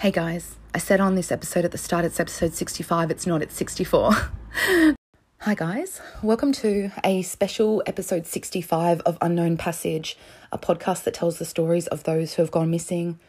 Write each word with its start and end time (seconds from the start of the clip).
Hey 0.00 0.10
guys, 0.10 0.56
I 0.74 0.78
said 0.78 0.98
on 0.98 1.14
this 1.14 1.30
episode 1.30 1.66
at 1.66 1.72
the 1.72 1.76
start 1.76 2.06
it's 2.06 2.18
episode 2.18 2.54
65, 2.54 3.10
it's 3.10 3.26
not, 3.26 3.42
it's 3.42 3.54
64. 3.54 4.12
Hi 5.40 5.54
guys, 5.54 6.00
welcome 6.22 6.52
to 6.52 6.90
a 7.04 7.20
special 7.20 7.82
episode 7.84 8.26
65 8.26 9.02
of 9.02 9.18
Unknown 9.20 9.58
Passage, 9.58 10.16
a 10.52 10.56
podcast 10.56 11.04
that 11.04 11.12
tells 11.12 11.38
the 11.38 11.44
stories 11.44 11.86
of 11.88 12.04
those 12.04 12.32
who 12.32 12.40
have 12.40 12.50
gone 12.50 12.70
missing 12.70 13.20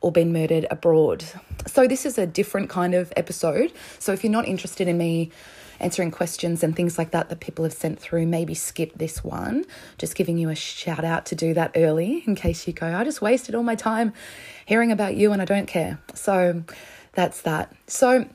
or 0.00 0.10
been 0.10 0.32
murdered 0.32 0.66
abroad. 0.68 1.24
So, 1.68 1.86
this 1.86 2.04
is 2.04 2.18
a 2.18 2.26
different 2.26 2.70
kind 2.70 2.96
of 2.96 3.12
episode. 3.16 3.72
So, 4.00 4.12
if 4.12 4.24
you're 4.24 4.32
not 4.32 4.48
interested 4.48 4.88
in 4.88 4.98
me 4.98 5.30
answering 5.80 6.10
questions 6.10 6.62
and 6.62 6.74
things 6.74 6.98
like 6.98 7.10
that 7.10 7.28
that 7.28 7.40
people 7.40 7.64
have 7.64 7.72
sent 7.72 7.98
through, 7.98 8.26
maybe 8.26 8.54
skip 8.54 8.92
this 8.96 9.22
one. 9.22 9.64
Just 9.98 10.14
giving 10.14 10.38
you 10.38 10.48
a 10.50 10.54
shout 10.54 11.04
out 11.04 11.26
to 11.26 11.34
do 11.34 11.54
that 11.54 11.72
early 11.74 12.22
in 12.26 12.34
case 12.34 12.66
you 12.66 12.72
go, 12.72 12.86
I 12.86 13.04
just 13.04 13.22
wasted 13.22 13.54
all 13.54 13.62
my 13.62 13.74
time 13.74 14.12
hearing 14.64 14.92
about 14.92 15.16
you 15.16 15.32
and 15.32 15.42
I 15.42 15.44
don't 15.44 15.66
care. 15.66 15.98
So 16.14 16.64
that's 17.12 17.42
that. 17.42 17.74
So 17.86 18.28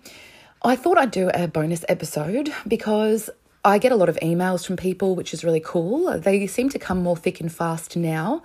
I 0.64 0.76
thought 0.76 0.98
I'd 0.98 1.12
do 1.12 1.30
a 1.34 1.48
bonus 1.48 1.84
episode 1.90 2.54
because 2.68 3.30
I 3.64 3.78
get 3.78 3.92
a 3.92 3.96
lot 3.96 4.10
of 4.10 4.18
emails 4.22 4.66
from 4.66 4.76
people, 4.76 5.16
which 5.16 5.34
is 5.34 5.44
really 5.44 5.60
cool. 5.60 6.18
They 6.20 6.48
seem 6.48 6.70
to 6.70 6.80
come 6.80 7.04
more 7.04 7.16
thick 7.16 7.40
and 7.40 7.52
fast 7.52 7.96
now, 7.96 8.42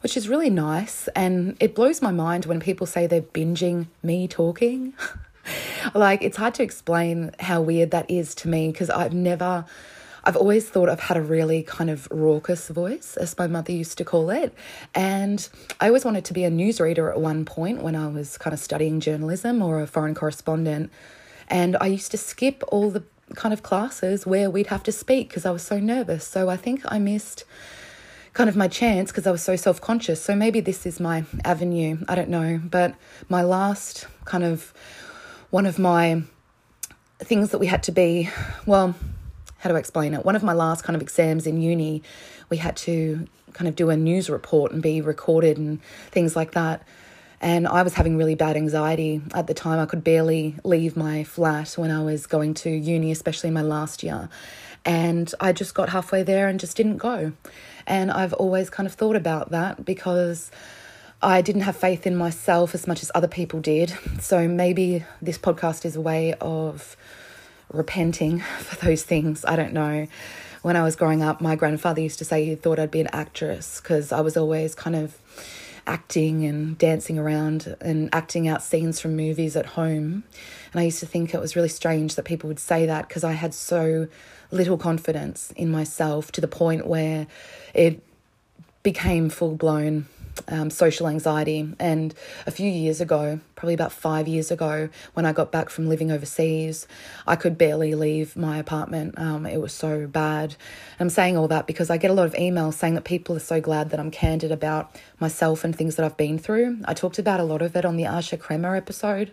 which 0.00 0.16
is 0.16 0.28
really 0.28 0.50
nice. 0.50 1.08
And 1.08 1.56
it 1.60 1.74
blows 1.74 2.02
my 2.02 2.10
mind 2.10 2.46
when 2.46 2.60
people 2.60 2.86
say 2.86 3.06
they're 3.06 3.22
binging 3.22 3.86
me 4.02 4.26
talking. 4.26 4.94
like, 5.94 6.22
it's 6.22 6.36
hard 6.36 6.54
to 6.54 6.62
explain 6.62 7.32
how 7.40 7.60
weird 7.60 7.90
that 7.92 8.10
is 8.10 8.34
to 8.36 8.48
me 8.48 8.70
because 8.70 8.90
I've 8.90 9.14
never. 9.14 9.64
I've 10.24 10.36
always 10.36 10.68
thought 10.68 10.88
I've 10.88 10.98
had 10.98 11.16
a 11.16 11.22
really 11.22 11.62
kind 11.62 11.88
of 11.88 12.08
raucous 12.10 12.66
voice, 12.66 13.16
as 13.16 13.38
my 13.38 13.46
mother 13.46 13.70
used 13.70 13.96
to 13.98 14.04
call 14.04 14.28
it. 14.30 14.52
And 14.92 15.48
I 15.80 15.86
always 15.86 16.04
wanted 16.04 16.24
to 16.24 16.32
be 16.32 16.42
a 16.42 16.50
newsreader 16.50 17.08
at 17.12 17.20
one 17.20 17.44
point 17.44 17.80
when 17.80 17.94
I 17.94 18.08
was 18.08 18.36
kind 18.36 18.52
of 18.52 18.58
studying 18.58 18.98
journalism 18.98 19.62
or 19.62 19.80
a 19.80 19.86
foreign 19.86 20.16
correspondent. 20.16 20.90
And 21.46 21.76
I 21.80 21.86
used 21.86 22.10
to 22.10 22.18
skip 22.18 22.64
all 22.72 22.90
the 22.90 23.04
kind 23.34 23.52
of 23.52 23.62
classes 23.62 24.26
where 24.26 24.50
we'd 24.50 24.68
have 24.68 24.82
to 24.84 24.92
speak 24.92 25.28
because 25.28 25.46
I 25.46 25.50
was 25.50 25.62
so 25.62 25.78
nervous. 25.78 26.26
So 26.26 26.48
I 26.48 26.56
think 26.56 26.82
I 26.86 26.98
missed 26.98 27.44
kind 28.32 28.50
of 28.50 28.56
my 28.56 28.68
chance 28.68 29.10
because 29.10 29.26
I 29.26 29.30
was 29.30 29.42
so 29.42 29.56
self 29.56 29.80
conscious. 29.80 30.22
So 30.22 30.36
maybe 30.36 30.60
this 30.60 30.86
is 30.86 31.00
my 31.00 31.24
avenue. 31.44 31.98
I 32.08 32.14
don't 32.14 32.28
know. 32.28 32.60
But 32.62 32.94
my 33.28 33.42
last 33.42 34.06
kind 34.24 34.44
of 34.44 34.72
one 35.50 35.66
of 35.66 35.78
my 35.78 36.22
things 37.20 37.50
that 37.50 37.58
we 37.58 37.66
had 37.66 37.82
to 37.84 37.92
be, 37.92 38.30
well, 38.66 38.94
how 39.58 39.70
do 39.70 39.76
I 39.76 39.78
explain 39.78 40.14
it? 40.14 40.24
One 40.24 40.36
of 40.36 40.42
my 40.42 40.52
last 40.52 40.84
kind 40.84 40.96
of 40.96 41.02
exams 41.02 41.46
in 41.46 41.60
uni, 41.60 42.02
we 42.50 42.58
had 42.58 42.76
to 42.78 43.26
kind 43.52 43.68
of 43.68 43.74
do 43.74 43.90
a 43.90 43.96
news 43.96 44.28
report 44.28 44.72
and 44.72 44.82
be 44.82 45.00
recorded 45.00 45.56
and 45.56 45.82
things 46.10 46.36
like 46.36 46.52
that. 46.52 46.86
And 47.40 47.66
I 47.66 47.82
was 47.82 47.94
having 47.94 48.16
really 48.16 48.34
bad 48.34 48.56
anxiety 48.56 49.22
at 49.34 49.46
the 49.46 49.54
time. 49.54 49.78
I 49.78 49.86
could 49.86 50.04
barely 50.04 50.56
leave 50.64 50.96
my 50.96 51.24
flat 51.24 51.72
when 51.76 51.90
I 51.90 52.02
was 52.02 52.26
going 52.26 52.54
to 52.54 52.70
uni, 52.70 53.10
especially 53.12 53.48
in 53.48 53.54
my 53.54 53.62
last 53.62 54.02
year. 54.02 54.28
And 54.84 55.32
I 55.40 55.52
just 55.52 55.74
got 55.74 55.88
halfway 55.88 56.22
there 56.22 56.48
and 56.48 56.60
just 56.60 56.76
didn't 56.76 56.98
go. 56.98 57.32
And 57.86 58.10
I've 58.10 58.32
always 58.34 58.70
kind 58.70 58.86
of 58.86 58.94
thought 58.94 59.16
about 59.16 59.50
that 59.50 59.84
because 59.84 60.50
I 61.22 61.40
didn't 61.40 61.62
have 61.62 61.76
faith 61.76 62.06
in 62.06 62.14
myself 62.14 62.74
as 62.74 62.86
much 62.86 63.02
as 63.02 63.10
other 63.14 63.28
people 63.28 63.60
did. 63.60 63.96
So 64.20 64.46
maybe 64.46 65.04
this 65.22 65.38
podcast 65.38 65.86
is 65.86 65.96
a 65.96 66.00
way 66.00 66.34
of 66.34 66.94
repenting 67.72 68.40
for 68.58 68.84
those 68.84 69.02
things. 69.02 69.44
I 69.44 69.56
don't 69.56 69.72
know. 69.72 70.08
When 70.60 70.76
I 70.76 70.82
was 70.82 70.94
growing 70.94 71.22
up, 71.22 71.40
my 71.40 71.56
grandfather 71.56 72.02
used 72.02 72.18
to 72.18 72.24
say 72.24 72.44
he 72.44 72.54
thought 72.54 72.78
I'd 72.78 72.90
be 72.90 73.00
an 73.00 73.08
actress 73.12 73.80
because 73.80 74.12
I 74.12 74.20
was 74.20 74.36
always 74.36 74.74
kind 74.74 74.94
of 74.94 75.16
acting 75.86 76.44
and 76.44 76.76
dancing 76.76 77.18
around 77.18 77.76
and 77.80 78.10
acting 78.12 78.46
out 78.48 78.62
scenes 78.62 79.00
from 79.00 79.16
movies 79.16 79.56
at 79.56 79.64
home. 79.64 80.24
And 80.72 80.80
I 80.80 80.84
used 80.84 81.00
to 81.00 81.06
think 81.06 81.32
it 81.32 81.40
was 81.40 81.56
really 81.56 81.68
strange 81.68 82.16
that 82.16 82.24
people 82.24 82.48
would 82.48 82.58
say 82.58 82.84
that 82.86 83.08
because 83.08 83.24
I 83.24 83.32
had 83.32 83.54
so 83.54 84.08
little 84.50 84.76
confidence 84.76 85.52
in 85.56 85.70
myself 85.70 86.30
to 86.32 86.40
the 86.40 86.48
point 86.48 86.86
where 86.86 87.26
it 87.72 88.02
became 88.82 89.30
full 89.30 89.54
blown 89.56 90.06
um, 90.48 90.70
social 90.70 91.08
anxiety. 91.08 91.74
And 91.78 92.14
a 92.46 92.50
few 92.50 92.70
years 92.70 93.00
ago, 93.00 93.40
probably 93.54 93.74
about 93.74 93.92
five 93.92 94.28
years 94.28 94.50
ago, 94.50 94.88
when 95.14 95.26
I 95.26 95.32
got 95.32 95.52
back 95.52 95.70
from 95.70 95.88
living 95.88 96.10
overseas, 96.10 96.86
I 97.26 97.36
could 97.36 97.58
barely 97.58 97.94
leave 97.94 98.36
my 98.36 98.58
apartment. 98.58 99.18
Um, 99.18 99.46
it 99.46 99.60
was 99.60 99.72
so 99.72 100.06
bad. 100.06 100.56
And 100.98 101.06
I'm 101.06 101.10
saying 101.10 101.36
all 101.36 101.48
that 101.48 101.66
because 101.66 101.90
I 101.90 101.96
get 101.96 102.10
a 102.10 102.14
lot 102.14 102.26
of 102.26 102.34
emails 102.34 102.74
saying 102.74 102.94
that 102.94 103.04
people 103.04 103.36
are 103.36 103.40
so 103.40 103.60
glad 103.60 103.90
that 103.90 104.00
I'm 104.00 104.10
candid 104.10 104.52
about 104.52 104.94
myself 105.20 105.64
and 105.64 105.74
things 105.74 105.96
that 105.96 106.04
I've 106.04 106.16
been 106.16 106.38
through. 106.38 106.78
I 106.84 106.94
talked 106.94 107.18
about 107.18 107.40
a 107.40 107.44
lot 107.44 107.62
of 107.62 107.76
it 107.76 107.84
on 107.84 107.96
the 107.96 108.04
Asha 108.04 108.38
Kreimer 108.38 108.76
episode. 108.76 109.32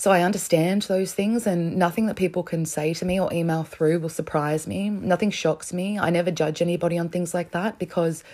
So 0.00 0.10
I 0.10 0.22
understand 0.22 0.80
those 0.82 1.12
things, 1.12 1.46
and 1.46 1.76
nothing 1.76 2.06
that 2.06 2.16
people 2.16 2.42
can 2.42 2.64
say 2.64 2.94
to 2.94 3.04
me 3.04 3.20
or 3.20 3.30
email 3.34 3.64
through 3.64 3.98
will 3.98 4.08
surprise 4.08 4.66
me. 4.66 4.88
Nothing 4.88 5.30
shocks 5.30 5.74
me. 5.74 5.98
I 5.98 6.08
never 6.08 6.30
judge 6.30 6.62
anybody 6.62 6.96
on 6.96 7.10
things 7.10 7.34
like 7.34 7.50
that 7.50 7.78
because 7.78 8.24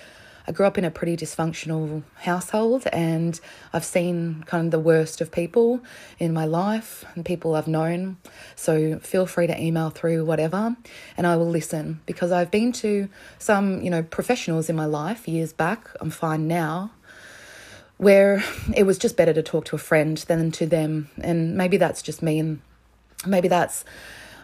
I 0.48 0.52
grew 0.52 0.66
up 0.66 0.78
in 0.78 0.84
a 0.84 0.90
pretty 0.90 1.16
dysfunctional 1.16 2.02
household 2.14 2.86
and 2.92 3.38
I've 3.72 3.84
seen 3.84 4.44
kind 4.46 4.66
of 4.66 4.70
the 4.70 4.78
worst 4.78 5.20
of 5.20 5.32
people 5.32 5.80
in 6.18 6.32
my 6.32 6.44
life 6.44 7.04
and 7.14 7.24
people 7.24 7.56
I've 7.56 7.66
known. 7.66 8.18
So 8.54 8.98
feel 9.00 9.26
free 9.26 9.48
to 9.48 9.60
email 9.60 9.90
through 9.90 10.24
whatever 10.24 10.76
and 11.16 11.26
I 11.26 11.36
will 11.36 11.48
listen 11.48 12.00
because 12.06 12.30
I've 12.30 12.50
been 12.50 12.72
to 12.72 13.08
some, 13.38 13.82
you 13.82 13.90
know, 13.90 14.02
professionals 14.02 14.68
in 14.68 14.76
my 14.76 14.86
life 14.86 15.26
years 15.26 15.52
back. 15.52 15.90
I'm 16.00 16.10
fine 16.10 16.46
now 16.46 16.92
where 17.96 18.44
it 18.74 18.84
was 18.84 18.98
just 18.98 19.16
better 19.16 19.32
to 19.32 19.42
talk 19.42 19.64
to 19.64 19.76
a 19.76 19.78
friend 19.78 20.18
than 20.28 20.50
to 20.52 20.66
them. 20.66 21.08
And 21.20 21.56
maybe 21.56 21.76
that's 21.76 22.02
just 22.02 22.22
me 22.22 22.38
and 22.38 22.60
maybe 23.26 23.48
that's 23.48 23.84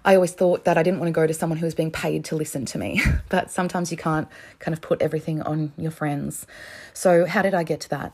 I 0.05 0.15
always 0.17 0.33
thought 0.33 0.65
that 0.65 0.77
I 0.77 0.83
didn't 0.83 0.99
want 0.99 1.09
to 1.09 1.13
go 1.13 1.27
to 1.27 1.35
someone 1.35 1.59
who 1.59 1.67
was 1.67 1.75
being 1.75 1.91
paid 1.91 2.25
to 2.27 2.37
listen 2.37 2.65
to 2.67 2.79
me, 2.79 3.01
but 3.29 3.51
sometimes 3.51 3.91
you 3.91 3.97
can't 3.97 4.29
kind 4.59 4.75
of 4.75 4.81
put 4.81 5.01
everything 5.01 5.43
on 5.43 5.73
your 5.77 5.91
friends. 5.91 6.47
So, 6.93 7.25
how 7.27 7.43
did 7.43 7.55
I 7.55 7.63
get 7.63 7.81
to 7.83 7.89
that? 7.91 8.13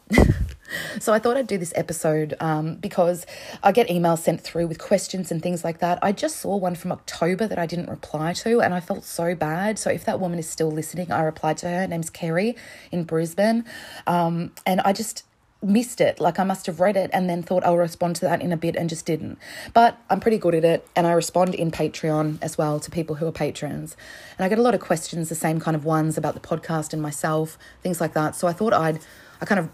so, 1.00 1.12
I 1.12 1.19
thought 1.19 1.37
I'd 1.37 1.47
do 1.47 1.59
this 1.59 1.72
episode 1.75 2.34
um, 2.41 2.76
because 2.76 3.26
I 3.62 3.72
get 3.72 3.88
emails 3.88 4.19
sent 4.19 4.41
through 4.41 4.66
with 4.66 4.78
questions 4.78 5.31
and 5.31 5.43
things 5.43 5.65
like 5.65 5.78
that. 5.78 5.99
I 6.03 6.12
just 6.12 6.37
saw 6.37 6.56
one 6.56 6.75
from 6.75 6.93
October 6.93 7.47
that 7.47 7.59
I 7.59 7.66
didn't 7.66 7.88
reply 7.88 8.32
to, 8.34 8.60
and 8.60 8.75
I 8.75 8.81
felt 8.81 9.05
so 9.05 9.34
bad. 9.34 9.78
So, 9.78 9.91
if 9.91 10.05
that 10.05 10.20
woman 10.20 10.38
is 10.38 10.49
still 10.49 10.70
listening, 10.70 11.10
I 11.10 11.22
replied 11.22 11.59
to 11.59 11.69
her. 11.69 11.81
Her 11.81 11.87
name's 11.87 12.10
Kerry 12.10 12.56
in 12.93 13.05
Brisbane. 13.05 13.65
Um, 14.06 14.53
and 14.66 14.81
I 14.82 14.93
just, 14.93 15.25
missed 15.63 16.01
it. 16.01 16.21
Like 16.21 16.39
I 16.39 16.45
must 16.45 16.67
have 16.67 16.81
read 16.81 16.97
it 16.97 17.11
and 17.13 17.29
then 17.29 17.43
thought 17.43 17.65
I'll 17.65 17.77
respond 17.77 18.17
to 18.17 18.23
that 18.23 18.41
in 18.41 18.53
a 18.53 18.57
bit 18.57 18.77
and 18.77 18.89
just 18.89 19.07
didn't. 19.07 19.39
But 19.75 19.99
I'm 20.09 20.21
pretty 20.21 20.39
good 20.39 20.55
at 20.55 20.65
it 20.65 20.89
and 20.95 21.07
I 21.07 21.13
respond 21.13 21.55
in 21.55 21.71
Patreon 21.71 22.39
as 22.41 22.57
well 22.57 22.79
to 22.81 22.91
people 22.91 23.17
who 23.17 23.27
are 23.27 23.33
patrons. 23.33 23.97
And 24.37 24.45
I 24.45 24.49
get 24.49 24.59
a 24.59 24.63
lot 24.63 24.75
of 24.75 24.81
questions, 24.81 25.29
the 25.29 25.35
same 25.35 25.61
kind 25.61 25.75
of 25.75 25.85
ones 25.85 26.17
about 26.17 26.35
the 26.35 26.41
podcast 26.41 26.93
and 26.93 27.03
myself, 27.03 27.59
things 27.83 28.01
like 28.01 28.15
that. 28.15 28.37
So 28.37 28.47
I 28.47 28.53
thought 28.53 28.73
I'd 28.73 29.01
I 29.41 29.45
kind 29.45 29.59
of 29.59 29.69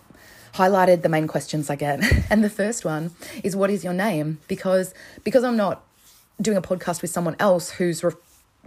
highlighted 0.54 1.02
the 1.02 1.08
main 1.08 1.26
questions 1.26 1.68
I 1.68 1.76
get. 1.76 2.02
And 2.30 2.42
the 2.42 2.50
first 2.50 2.84
one 2.84 3.10
is 3.42 3.54
what 3.54 3.70
is 3.70 3.84
your 3.84 3.92
name? 3.92 4.38
Because 4.48 4.94
because 5.22 5.44
I'm 5.44 5.56
not 5.56 5.84
doing 6.40 6.56
a 6.56 6.62
podcast 6.62 7.02
with 7.02 7.10
someone 7.10 7.36
else 7.38 7.70
who's 7.70 8.02
re- 8.02 8.12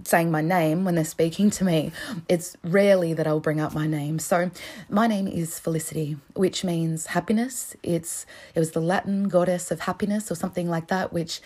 saying 0.03 0.31
my 0.31 0.41
name 0.41 0.85
when 0.85 0.95
they're 0.95 1.05
speaking 1.05 1.49
to 1.51 1.63
me. 1.63 1.91
It's 2.27 2.55
rarely 2.63 3.13
that 3.13 3.27
I'll 3.27 3.39
bring 3.39 3.59
up 3.59 3.73
my 3.73 3.87
name. 3.87 4.19
So 4.19 4.51
my 4.89 5.07
name 5.07 5.27
is 5.27 5.59
Felicity, 5.59 6.17
which 6.33 6.63
means 6.63 7.07
happiness. 7.07 7.75
It's 7.83 8.25
it 8.55 8.59
was 8.59 8.71
the 8.71 8.81
Latin 8.81 9.27
goddess 9.27 9.71
of 9.71 9.81
happiness 9.81 10.31
or 10.31 10.35
something 10.35 10.69
like 10.69 10.87
that, 10.87 11.13
which 11.13 11.41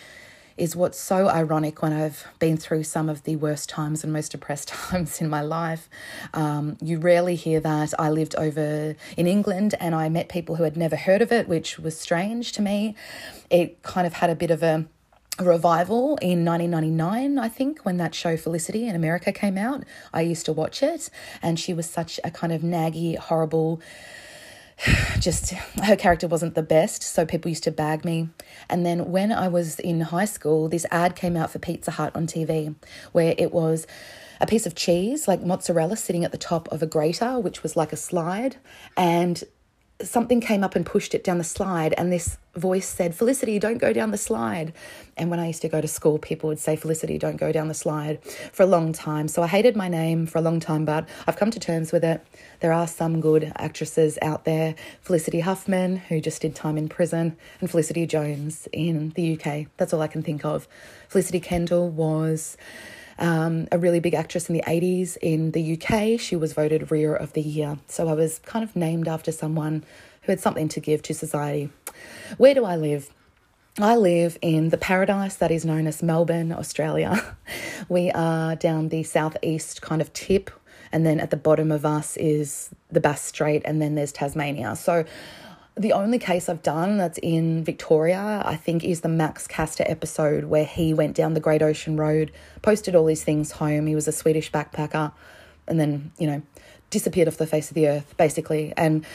is 0.56 0.76
what's 0.76 0.98
so 0.98 1.28
ironic 1.28 1.82
when 1.82 1.92
I've 1.92 2.26
been 2.38 2.56
through 2.56 2.84
some 2.84 3.08
of 3.08 3.24
the 3.24 3.36
worst 3.36 3.68
times 3.68 4.04
and 4.04 4.12
most 4.12 4.32
depressed 4.32 4.68
times 4.90 5.20
in 5.20 5.28
my 5.28 5.40
life. 5.40 5.88
Um, 6.34 6.76
you 6.80 6.98
rarely 6.98 7.36
hear 7.36 7.60
that. 7.60 7.94
I 7.98 8.10
lived 8.10 8.34
over 8.36 8.94
in 9.16 9.26
England 9.26 9.74
and 9.80 9.94
I 9.94 10.08
met 10.08 10.28
people 10.28 10.56
who 10.56 10.64
had 10.64 10.76
never 10.76 10.96
heard 10.96 11.22
of 11.22 11.32
it, 11.32 11.48
which 11.48 11.78
was 11.78 11.98
strange 11.98 12.52
to 12.52 12.62
me. 12.62 12.94
It 13.50 13.82
kind 13.82 14.06
of 14.06 14.14
had 14.14 14.30
a 14.30 14.34
bit 14.34 14.50
of 14.50 14.62
a 14.62 14.86
revival 15.44 16.16
in 16.22 16.44
1999, 16.44 17.38
I 17.38 17.48
think, 17.48 17.80
when 17.82 17.96
that 17.98 18.14
show 18.14 18.36
Felicity 18.36 18.86
in 18.86 18.94
America 18.96 19.32
came 19.32 19.58
out. 19.58 19.84
I 20.12 20.22
used 20.22 20.46
to 20.46 20.52
watch 20.52 20.82
it, 20.82 21.10
and 21.42 21.58
she 21.58 21.74
was 21.74 21.88
such 21.88 22.18
a 22.24 22.30
kind 22.30 22.52
of 22.52 22.62
naggy, 22.62 23.16
horrible. 23.16 23.80
Just 25.18 25.52
her 25.82 25.96
character 25.96 26.26
wasn't 26.26 26.54
the 26.54 26.62
best, 26.62 27.02
so 27.02 27.24
people 27.24 27.48
used 27.48 27.64
to 27.64 27.70
bag 27.70 28.04
me. 28.04 28.28
And 28.68 28.84
then 28.84 29.10
when 29.10 29.32
I 29.32 29.48
was 29.48 29.78
in 29.80 30.00
high 30.00 30.24
school, 30.24 30.68
this 30.68 30.86
ad 30.90 31.16
came 31.16 31.36
out 31.36 31.50
for 31.50 31.58
Pizza 31.58 31.92
Hut 31.92 32.14
on 32.14 32.26
TV 32.26 32.74
where 33.12 33.34
it 33.38 33.52
was 33.52 33.86
a 34.40 34.46
piece 34.46 34.66
of 34.66 34.74
cheese, 34.74 35.28
like 35.28 35.42
mozzarella, 35.42 35.96
sitting 35.96 36.24
at 36.24 36.32
the 36.32 36.38
top 36.38 36.68
of 36.72 36.82
a 36.82 36.86
grater, 36.86 37.38
which 37.38 37.62
was 37.62 37.76
like 37.76 37.92
a 37.92 37.96
slide. 37.96 38.56
And 38.96 39.42
something 40.04 40.40
came 40.40 40.64
up 40.64 40.74
and 40.74 40.84
pushed 40.84 41.14
it 41.14 41.24
down 41.24 41.38
the 41.38 41.44
slide, 41.44 41.94
and 41.96 42.12
this 42.12 42.38
voice 42.54 42.86
said, 42.86 43.14
Felicity, 43.14 43.58
don't 43.58 43.78
go 43.78 43.92
down 43.92 44.10
the 44.10 44.18
slide. 44.18 44.72
And 45.16 45.30
when 45.30 45.40
I 45.40 45.46
used 45.46 45.62
to 45.62 45.68
go 45.68 45.80
to 45.80 45.88
school, 45.88 46.18
people 46.18 46.48
would 46.48 46.58
say, 46.58 46.76
Felicity, 46.76 47.18
don't 47.18 47.36
go 47.36 47.52
down 47.52 47.68
the 47.68 47.74
slide 47.74 48.22
for 48.52 48.62
a 48.62 48.66
long 48.66 48.92
time. 48.92 49.28
So 49.28 49.42
I 49.42 49.46
hated 49.46 49.76
my 49.76 49.88
name 49.88 50.26
for 50.26 50.38
a 50.38 50.42
long 50.42 50.60
time, 50.60 50.84
but 50.84 51.08
I've 51.26 51.36
come 51.36 51.50
to 51.50 51.60
terms 51.60 51.92
with 51.92 52.04
it. 52.04 52.24
There 52.60 52.72
are 52.72 52.86
some 52.86 53.20
good 53.20 53.52
actresses 53.56 54.18
out 54.22 54.44
there 54.44 54.74
Felicity 55.00 55.40
Huffman, 55.40 55.96
who 55.96 56.20
just 56.20 56.42
did 56.42 56.54
time 56.54 56.76
in 56.76 56.88
prison, 56.88 57.36
and 57.60 57.70
Felicity 57.70 58.06
Jones 58.06 58.68
in 58.72 59.10
the 59.10 59.38
UK. 59.38 59.66
That's 59.76 59.92
all 59.92 60.02
I 60.02 60.08
can 60.08 60.22
think 60.22 60.44
of. 60.44 60.68
Felicity 61.08 61.40
Kendal 61.40 61.88
was. 61.88 62.56
Um, 63.22 63.68
a 63.70 63.78
really 63.78 64.00
big 64.00 64.14
actress 64.14 64.48
in 64.48 64.54
the 64.54 64.64
80s 64.66 65.16
in 65.22 65.52
the 65.52 65.78
UK. 65.78 66.18
She 66.18 66.34
was 66.34 66.52
voted 66.54 66.90
Rear 66.90 67.14
of 67.14 67.34
the 67.34 67.40
Year. 67.40 67.78
So 67.86 68.08
I 68.08 68.14
was 68.14 68.40
kind 68.40 68.64
of 68.64 68.74
named 68.74 69.06
after 69.06 69.30
someone 69.30 69.84
who 70.22 70.32
had 70.32 70.40
something 70.40 70.68
to 70.70 70.80
give 70.80 71.02
to 71.02 71.14
society. 71.14 71.70
Where 72.36 72.52
do 72.52 72.64
I 72.64 72.74
live? 72.74 73.10
I 73.78 73.96
live 73.96 74.38
in 74.42 74.68
the 74.68 74.76
paradise 74.76 75.36
that 75.36 75.50
is 75.50 75.64
known 75.64 75.86
as 75.86 76.02
Melbourne, 76.02 76.52
Australia. 76.52 77.36
We 77.88 78.10
are 78.12 78.54
down 78.54 78.90
the 78.90 79.02
southeast 79.02 79.82
kind 79.82 80.00
of 80.00 80.12
tip, 80.12 80.50
and 80.92 81.04
then 81.04 81.18
at 81.18 81.30
the 81.30 81.36
bottom 81.36 81.72
of 81.72 81.84
us 81.84 82.16
is 82.16 82.70
the 82.90 83.00
Bass 83.00 83.22
Strait, 83.22 83.62
and 83.64 83.82
then 83.82 83.96
there's 83.96 84.12
Tasmania. 84.12 84.76
So 84.76 85.04
the 85.76 85.92
only 85.92 86.18
case 86.18 86.48
I've 86.48 86.62
done 86.62 86.98
that's 86.98 87.18
in 87.18 87.64
Victoria, 87.64 88.42
I 88.44 88.56
think, 88.56 88.84
is 88.84 89.00
the 89.00 89.08
Max 89.08 89.46
Caster 89.46 89.84
episode 89.86 90.44
where 90.44 90.64
he 90.64 90.92
went 90.92 91.16
down 91.16 91.34
the 91.34 91.40
Great 91.40 91.62
Ocean 91.62 91.96
Road, 91.96 92.30
posted 92.60 92.94
all 92.94 93.06
these 93.06 93.24
things 93.24 93.52
home. 93.52 93.86
He 93.86 93.94
was 93.94 94.06
a 94.06 94.12
Swedish 94.12 94.50
backpacker, 94.52 95.12
and 95.66 95.80
then, 95.80 96.12
you 96.18 96.26
know, 96.26 96.42
disappeared 96.90 97.28
off 97.28 97.38
the 97.38 97.46
face 97.46 97.70
of 97.70 97.74
the 97.74 97.88
earth, 97.88 98.14
basically. 98.16 98.74
And 98.76 99.06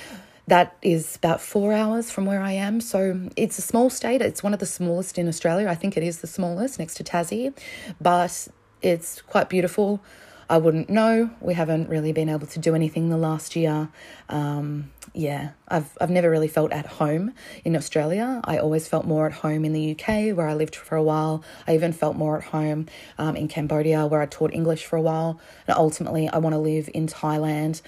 that 0.48 0.75
is 0.81 1.18
about 1.18 1.42
four 1.42 1.74
hours 1.74 2.09
from 2.09 2.25
where 2.25 2.42
I 2.42 2.54
am. 2.54 2.81
So 2.81 3.30
it's 3.36 3.59
a 3.59 3.62
small 3.62 3.89
state. 3.89 4.21
It's 4.21 4.42
one 4.42 4.54
of 4.54 4.59
the 4.59 4.65
smallest 4.65 5.18
in 5.18 5.27
Australia. 5.27 5.68
I 5.68 5.75
think 5.75 5.95
it 5.95 6.04
is 6.04 6.21
the 6.21 6.27
smallest 6.27 6.80
next 6.80 6.95
to 6.95 7.04
Tassie, 7.04 7.54
but 8.01 8.48
it's 8.81 9.21
quite 9.21 9.50
beautiful. 9.50 10.01
I 10.50 10.58
wouldn't 10.58 10.90
know. 10.90 11.30
We 11.42 11.54
haven't 11.54 11.90
really 11.90 12.14
been 12.14 12.30
able 12.30 12.48
to 12.48 12.60
do 12.60 12.74
anything 12.74 13.10
the 13.10 13.18
last 13.18 13.56
year. 13.56 13.90
Um, 14.30 14.92
yeah, 15.14 15.52
I've 15.68 15.98
I've 16.00 16.10
never 16.10 16.30
really 16.30 16.48
felt 16.48 16.72
at 16.72 16.86
home 16.86 17.34
in 17.66 17.76
Australia. 17.76 18.40
I 18.46 18.58
always 18.58 18.88
felt 18.88 19.06
more 19.06 19.26
at 19.26 19.34
home 19.34 19.66
in 19.66 19.74
the 19.74 19.92
UK, 19.92 20.36
where 20.38 20.48
I 20.48 20.54
lived 20.54 20.76
for 20.76 20.96
a 20.96 21.04
while. 21.04 21.44
I 21.68 21.76
even 21.76 21.92
felt 21.92 22.16
more 22.16 22.38
at 22.38 22.46
home 22.46 22.88
um, 23.18 23.36
in 23.36 23.50
Cambodia, 23.50 24.08
where 24.08 24.22
I 24.22 24.26
taught 24.26 24.54
English 24.54 24.86
for 24.86 24.96
a 24.96 25.02
while. 25.02 25.40
And 25.68 25.76
ultimately, 25.78 26.30
I 26.30 26.38
want 26.38 26.54
to 26.54 26.60
live 26.60 26.90
in 26.94 27.08
Thailand 27.08 27.82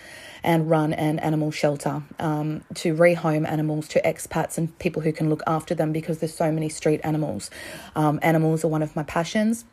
and 0.44 0.70
run 0.70 0.94
an 0.94 1.20
animal 1.20 1.52
shelter 1.52 2.04
um, 2.20 2.64
to 2.74 2.94
rehome 2.94 3.48
animals 3.48 3.88
to 3.90 4.02
expats 4.02 4.58
and 4.58 4.78
people 4.80 5.02
who 5.02 5.14
can 5.14 5.30
look 5.30 5.44
after 5.48 5.76
them 5.76 5.94
because 5.94 6.20
there's 6.20 6.34
so 6.34 6.52
many 6.52 6.68
street 6.68 7.00
animals. 7.04 7.50
Um, 7.96 8.20
animals 8.22 8.66
are 8.66 8.70
one 8.70 8.82
of 8.82 8.96
my 8.96 9.04
passions. 9.04 9.66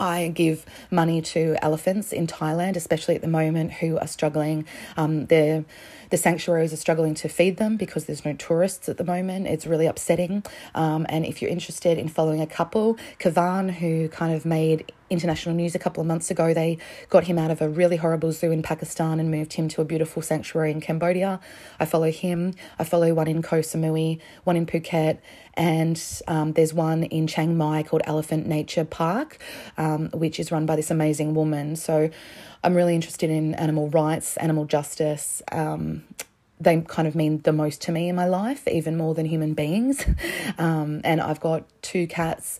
I 0.00 0.28
give 0.28 0.64
money 0.90 1.22
to 1.22 1.56
elephants 1.62 2.12
in 2.12 2.26
Thailand, 2.26 2.76
especially 2.76 3.14
at 3.14 3.22
the 3.22 3.28
moment, 3.28 3.72
who 3.74 3.98
are 3.98 4.06
struggling. 4.06 4.66
Um, 4.96 5.26
they're 5.26 5.64
the 6.10 6.16
sanctuaries 6.16 6.72
are 6.72 6.76
struggling 6.76 7.14
to 7.14 7.28
feed 7.28 7.56
them 7.56 7.76
because 7.76 8.06
there's 8.06 8.24
no 8.24 8.32
tourists 8.34 8.88
at 8.88 8.96
the 8.96 9.04
moment. 9.04 9.46
It's 9.46 9.66
really 9.66 9.86
upsetting. 9.86 10.44
Um, 10.74 11.06
and 11.08 11.24
if 11.24 11.40
you're 11.40 11.50
interested 11.50 11.98
in 11.98 12.08
following 12.08 12.40
a 12.40 12.46
couple, 12.46 12.96
Kaavan, 13.18 13.70
who 13.70 14.08
kind 14.08 14.34
of 14.34 14.44
made 14.44 14.92
international 15.10 15.54
news 15.54 15.74
a 15.74 15.78
couple 15.78 16.00
of 16.00 16.06
months 16.06 16.30
ago. 16.30 16.52
They 16.52 16.78
got 17.08 17.24
him 17.24 17.38
out 17.38 17.50
of 17.50 17.60
a 17.60 17.68
really 17.68 17.96
horrible 17.96 18.32
zoo 18.32 18.50
in 18.50 18.62
Pakistan 18.62 19.20
and 19.20 19.30
moved 19.30 19.52
him 19.54 19.68
to 19.68 19.80
a 19.80 19.84
beautiful 19.84 20.22
sanctuary 20.22 20.70
in 20.70 20.80
Cambodia. 20.80 21.40
I 21.78 21.84
follow 21.84 22.10
him. 22.10 22.54
I 22.78 22.84
follow 22.84 23.14
one 23.14 23.28
in 23.28 23.42
Koh 23.42 23.60
Samui, 23.60 24.20
one 24.44 24.56
in 24.56 24.66
Phuket, 24.66 25.18
and 25.54 26.02
um, 26.26 26.52
there's 26.52 26.74
one 26.74 27.04
in 27.04 27.26
Chiang 27.26 27.56
Mai 27.56 27.82
called 27.82 28.02
Elephant 28.04 28.46
Nature 28.46 28.84
Park, 28.84 29.38
um, 29.78 30.10
which 30.12 30.40
is 30.40 30.50
run 30.50 30.66
by 30.66 30.76
this 30.76 30.90
amazing 30.90 31.34
woman. 31.34 31.76
So 31.76 32.10
I'm 32.62 32.74
really 32.74 32.94
interested 32.94 33.30
in 33.30 33.54
animal 33.54 33.88
rights, 33.90 34.36
animal 34.36 34.64
justice. 34.64 35.42
Um, 35.52 36.04
they 36.58 36.80
kind 36.80 37.06
of 37.06 37.14
mean 37.14 37.40
the 37.42 37.52
most 37.52 37.82
to 37.82 37.92
me 37.92 38.08
in 38.08 38.16
my 38.16 38.26
life, 38.26 38.66
even 38.66 38.96
more 38.96 39.14
than 39.14 39.26
human 39.26 39.54
beings. 39.54 40.04
Um, 40.58 41.02
and 41.04 41.20
I've 41.20 41.40
got 41.40 41.64
two 41.82 42.06
cats 42.06 42.58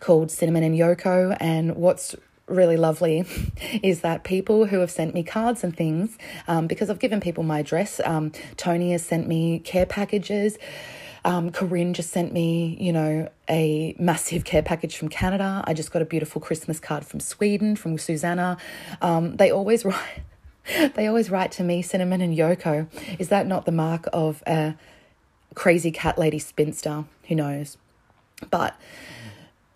called 0.00 0.30
Cinnamon 0.30 0.62
and 0.62 0.74
Yoko. 0.74 1.36
And 1.40 1.76
what's 1.76 2.14
really 2.46 2.76
lovely 2.76 3.24
is 3.82 4.00
that 4.00 4.24
people 4.24 4.66
who 4.66 4.78
have 4.78 4.90
sent 4.90 5.14
me 5.14 5.22
cards 5.22 5.62
and 5.64 5.76
things, 5.76 6.16
um, 6.48 6.66
because 6.66 6.88
I've 6.88 6.98
given 6.98 7.20
people 7.20 7.42
my 7.42 7.58
address, 7.58 8.00
um, 8.04 8.32
Tony 8.56 8.92
has 8.92 9.04
sent 9.04 9.26
me 9.26 9.58
care 9.58 9.84
packages. 9.84 10.58
Um, 11.24 11.50
Corinne 11.50 11.94
just 11.94 12.10
sent 12.10 12.32
me, 12.32 12.76
you 12.78 12.92
know, 12.92 13.30
a 13.48 13.94
massive 13.98 14.44
care 14.44 14.62
package 14.62 14.96
from 14.96 15.08
Canada. 15.08 15.64
I 15.66 15.72
just 15.72 15.90
got 15.90 16.02
a 16.02 16.04
beautiful 16.04 16.40
Christmas 16.40 16.78
card 16.78 17.06
from 17.06 17.20
Sweden 17.20 17.76
from 17.76 17.96
Susanna. 17.96 18.58
Um, 19.00 19.36
they 19.36 19.50
always 19.50 19.84
write, 19.86 20.22
they 20.94 21.06
always 21.06 21.30
write 21.30 21.52
to 21.52 21.62
me, 21.62 21.80
Cinnamon 21.82 22.20
and 22.20 22.36
Yoko. 22.36 22.88
Is 23.18 23.28
that 23.28 23.46
not 23.46 23.64
the 23.64 23.72
mark 23.72 24.06
of 24.12 24.42
a 24.46 24.74
crazy 25.54 25.90
cat 25.90 26.18
lady 26.18 26.38
spinster? 26.38 27.04
Who 27.28 27.34
knows? 27.34 27.78
But 28.50 28.78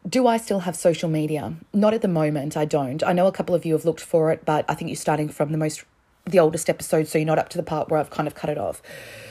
do 0.06 0.26
I 0.26 0.36
still 0.36 0.60
have 0.60 0.76
social 0.76 1.08
media? 1.08 1.54
Not 1.72 1.94
at 1.94 2.02
the 2.02 2.08
moment, 2.08 2.56
I 2.56 2.66
don't. 2.66 3.02
I 3.02 3.12
know 3.12 3.26
a 3.26 3.32
couple 3.32 3.54
of 3.54 3.64
you 3.64 3.72
have 3.72 3.84
looked 3.84 4.00
for 4.00 4.30
it, 4.32 4.44
but 4.44 4.64
I 4.68 4.74
think 4.74 4.88
you're 4.88 4.96
starting 4.96 5.28
from 5.28 5.52
the 5.52 5.58
most 5.58 5.84
the 6.26 6.38
oldest 6.38 6.68
episode, 6.68 7.08
so 7.08 7.16
you're 7.16 7.24
not 7.24 7.38
up 7.38 7.48
to 7.48 7.56
the 7.56 7.64
part 7.64 7.88
where 7.88 7.98
I've 7.98 8.10
kind 8.10 8.26
of 8.26 8.34
cut 8.34 8.50
it 8.50 8.58
off. 8.58 8.82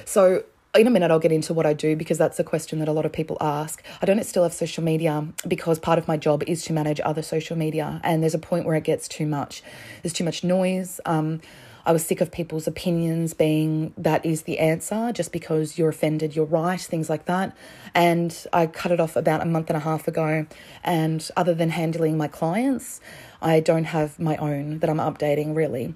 So 0.03 0.43
in 0.75 0.87
a 0.87 0.89
minute 0.89 1.11
I'll 1.11 1.19
get 1.19 1.31
into 1.31 1.53
what 1.53 1.65
I 1.65 1.73
do 1.73 1.95
because 1.95 2.17
that's 2.17 2.39
a 2.39 2.43
question 2.43 2.79
that 2.79 2.87
a 2.87 2.91
lot 2.91 3.05
of 3.05 3.11
people 3.11 3.37
ask. 3.41 3.83
I 4.01 4.05
don't 4.05 4.23
still 4.23 4.43
have 4.43 4.53
social 4.53 4.83
media 4.83 5.27
because 5.47 5.79
part 5.79 5.97
of 5.97 6.07
my 6.07 6.17
job 6.17 6.43
is 6.47 6.63
to 6.65 6.73
manage 6.73 6.99
other 7.01 7.21
social 7.21 7.57
media 7.57 7.99
and 8.03 8.21
there's 8.21 8.35
a 8.35 8.39
point 8.39 8.65
where 8.65 8.75
it 8.75 8.83
gets 8.83 9.07
too 9.07 9.25
much. 9.25 9.63
There's 10.03 10.13
too 10.13 10.23
much 10.23 10.43
noise. 10.43 10.99
Um, 11.05 11.41
I 11.87 11.93
was 11.93 12.05
sick 12.05 12.19
of 12.19 12.33
people's 12.33 12.67
opinions 12.67 13.33
being 13.33 13.93
that 13.97 14.25
is 14.25 14.41
the 14.41 14.59
answer 14.59 15.13
just 15.13 15.31
because 15.31 15.77
you're 15.77 15.87
offended, 15.87 16.35
you're 16.35 16.43
right, 16.43 16.81
things 16.81 17.09
like 17.09 17.25
that. 17.25 17.55
And 17.95 18.45
I 18.51 18.67
cut 18.67 18.91
it 18.91 18.99
off 18.99 19.15
about 19.15 19.41
a 19.41 19.45
month 19.45 19.69
and 19.69 19.77
a 19.77 19.79
half 19.79 20.05
ago. 20.05 20.45
And 20.83 21.27
other 21.37 21.53
than 21.53 21.69
handling 21.69 22.17
my 22.17 22.27
clients, 22.27 22.99
I 23.41 23.61
don't 23.61 23.85
have 23.85 24.19
my 24.19 24.35
own 24.35 24.79
that 24.79 24.89
I'm 24.89 24.97
updating 24.97 25.55
really. 25.55 25.95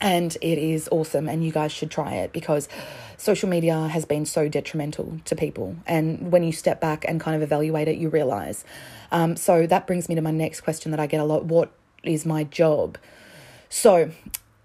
And 0.00 0.36
it 0.40 0.58
is 0.58 0.88
awesome, 0.92 1.28
and 1.28 1.44
you 1.44 1.50
guys 1.50 1.72
should 1.72 1.90
try 1.90 2.14
it 2.14 2.32
because 2.32 2.68
social 3.16 3.48
media 3.48 3.88
has 3.88 4.04
been 4.04 4.24
so 4.24 4.48
detrimental 4.48 5.20
to 5.24 5.34
people. 5.34 5.76
And 5.86 6.30
when 6.30 6.44
you 6.44 6.52
step 6.52 6.80
back 6.80 7.04
and 7.08 7.20
kind 7.20 7.34
of 7.34 7.42
evaluate 7.42 7.88
it, 7.88 7.96
you 7.96 8.08
realize. 8.08 8.64
Um, 9.10 9.36
so 9.36 9.66
that 9.66 9.86
brings 9.86 10.08
me 10.08 10.14
to 10.14 10.22
my 10.22 10.30
next 10.30 10.60
question 10.60 10.92
that 10.92 11.00
I 11.00 11.06
get 11.06 11.20
a 11.20 11.24
lot 11.24 11.44
What 11.44 11.72
is 12.04 12.24
my 12.24 12.44
job? 12.44 12.96
So 13.68 14.10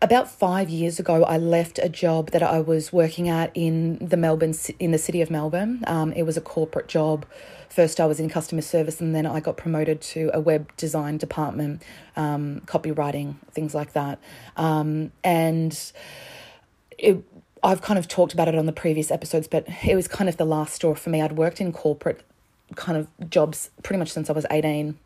about 0.04 0.30
five 0.30 0.70
years 0.70 1.00
ago, 1.00 1.24
I 1.24 1.38
left 1.38 1.80
a 1.82 1.88
job 1.88 2.32
that 2.32 2.44
I 2.44 2.60
was 2.60 2.92
working 2.92 3.30
at 3.30 3.52
in 3.54 3.98
the 4.06 4.18
Melbourne 4.18 4.54
in 4.78 4.92
the 4.92 4.98
city 4.98 5.22
of 5.22 5.32
Melbourne. 5.32 5.84
Um, 5.88 6.12
it 6.12 6.24
was 6.24 6.36
a 6.36 6.42
corporate 6.42 6.88
job. 6.88 7.26
First, 7.74 8.00
I 8.00 8.06
was 8.06 8.20
in 8.20 8.30
customer 8.30 8.62
service, 8.62 9.02
and 9.02 9.16
then 9.16 9.26
I 9.26 9.40
got 9.40 9.58
promoted 9.58 10.00
to 10.02 10.30
a 10.32 10.40
web 10.40 10.72
design 10.78 11.18
department, 11.18 11.82
um, 12.16 12.62
copywriting, 12.68 13.38
things 13.52 13.74
like 13.74 13.94
that. 13.94 14.20
Um, 14.56 15.12
and 15.24 15.76
it, 17.00 17.24
I've 17.64 17.82
kind 17.82 17.98
of 17.98 18.08
talked 18.08 18.32
about 18.32 18.48
it 18.48 18.54
on 18.54 18.68
the 18.68 18.74
previous 18.74 19.10
episodes, 19.10 19.48
but 19.48 19.66
it 19.84 19.96
was 19.96 20.08
kind 20.08 20.30
of 20.30 20.38
the 20.38 20.46
last 20.46 20.76
straw 20.76 20.94
for 20.94 21.10
me. 21.10 21.20
I'd 21.20 21.32
worked 21.32 21.60
in 21.60 21.74
corporate 21.74 22.22
kind 22.76 22.96
of 22.96 23.08
jobs 23.32 23.72
pretty 23.82 23.98
much 23.98 24.12
since 24.12 24.30
I 24.30 24.34
was 24.34 24.46
18 24.52 25.00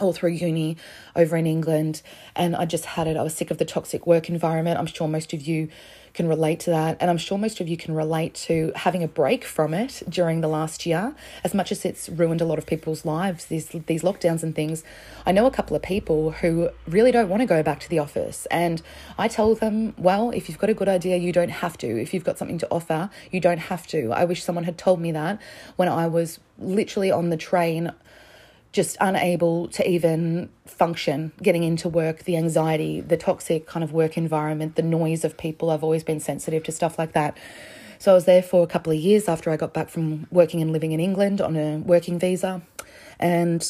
all 0.00 0.12
through 0.12 0.30
uni 0.30 0.76
over 1.16 1.36
in 1.36 1.46
England, 1.46 2.02
and 2.34 2.56
I 2.56 2.64
just 2.64 2.84
had 2.84 3.06
it. 3.06 3.16
I 3.16 3.22
was 3.22 3.34
sick 3.34 3.50
of 3.50 3.58
the 3.58 3.64
toxic 3.64 4.06
work 4.06 4.28
environment. 4.28 4.78
I'm 4.78 4.86
sure 4.86 5.08
most 5.08 5.32
of 5.32 5.42
you 5.42 5.68
can 6.14 6.28
relate 6.28 6.58
to 6.60 6.70
that, 6.70 6.96
and 7.00 7.10
I'm 7.10 7.18
sure 7.18 7.38
most 7.38 7.60
of 7.60 7.68
you 7.68 7.76
can 7.76 7.94
relate 7.94 8.34
to 8.34 8.72
having 8.74 9.02
a 9.02 9.08
break 9.08 9.44
from 9.44 9.74
it 9.74 10.02
during 10.08 10.40
the 10.40 10.48
last 10.48 10.86
year. 10.86 11.14
As 11.44 11.54
much 11.54 11.70
as 11.70 11.84
it's 11.84 12.08
ruined 12.08 12.40
a 12.40 12.44
lot 12.44 12.58
of 12.58 12.66
people's 12.66 13.04
lives, 13.04 13.46
these 13.46 13.68
these 13.68 14.02
lockdowns 14.02 14.42
and 14.42 14.54
things. 14.54 14.82
I 15.26 15.32
know 15.32 15.46
a 15.46 15.50
couple 15.50 15.76
of 15.76 15.82
people 15.82 16.32
who 16.32 16.70
really 16.86 17.12
don't 17.12 17.28
want 17.28 17.42
to 17.42 17.46
go 17.46 17.62
back 17.62 17.80
to 17.80 17.88
the 17.88 17.98
office, 17.98 18.46
and 18.50 18.82
I 19.16 19.28
tell 19.28 19.54
them, 19.54 19.94
well, 19.96 20.30
if 20.30 20.48
you've 20.48 20.58
got 20.58 20.70
a 20.70 20.74
good 20.74 20.88
idea, 20.88 21.16
you 21.16 21.32
don't 21.32 21.50
have 21.50 21.78
to. 21.78 21.86
If 21.86 22.12
you've 22.12 22.24
got 22.24 22.38
something 22.38 22.58
to 22.58 22.68
offer, 22.70 23.10
you 23.30 23.40
don't 23.40 23.58
have 23.58 23.86
to. 23.88 24.10
I 24.12 24.24
wish 24.24 24.42
someone 24.42 24.64
had 24.64 24.78
told 24.78 25.00
me 25.00 25.12
that 25.12 25.40
when 25.76 25.88
I 25.88 26.08
was 26.08 26.40
literally 26.58 27.10
on 27.10 27.30
the 27.30 27.36
train 27.36 27.92
just 28.78 28.96
unable 29.00 29.66
to 29.66 29.90
even 29.90 30.48
function 30.64 31.32
getting 31.42 31.64
into 31.64 31.88
work, 31.88 32.22
the 32.22 32.36
anxiety, 32.36 33.00
the 33.00 33.16
toxic 33.16 33.66
kind 33.66 33.82
of 33.82 33.92
work 33.92 34.16
environment, 34.16 34.76
the 34.76 34.82
noise 34.82 35.24
of 35.24 35.36
people. 35.36 35.70
I've 35.70 35.82
always 35.82 36.04
been 36.04 36.20
sensitive 36.20 36.62
to 36.62 36.70
stuff 36.70 36.96
like 36.96 37.12
that. 37.12 37.36
So 37.98 38.12
I 38.12 38.14
was 38.14 38.24
there 38.24 38.40
for 38.40 38.62
a 38.62 38.68
couple 38.68 38.92
of 38.92 38.98
years 39.00 39.28
after 39.28 39.50
I 39.50 39.56
got 39.56 39.74
back 39.74 39.88
from 39.88 40.28
working 40.30 40.62
and 40.62 40.70
living 40.70 40.92
in 40.92 41.00
England 41.00 41.40
on 41.40 41.56
a 41.56 41.78
working 41.78 42.20
visa. 42.20 42.62
And 43.18 43.60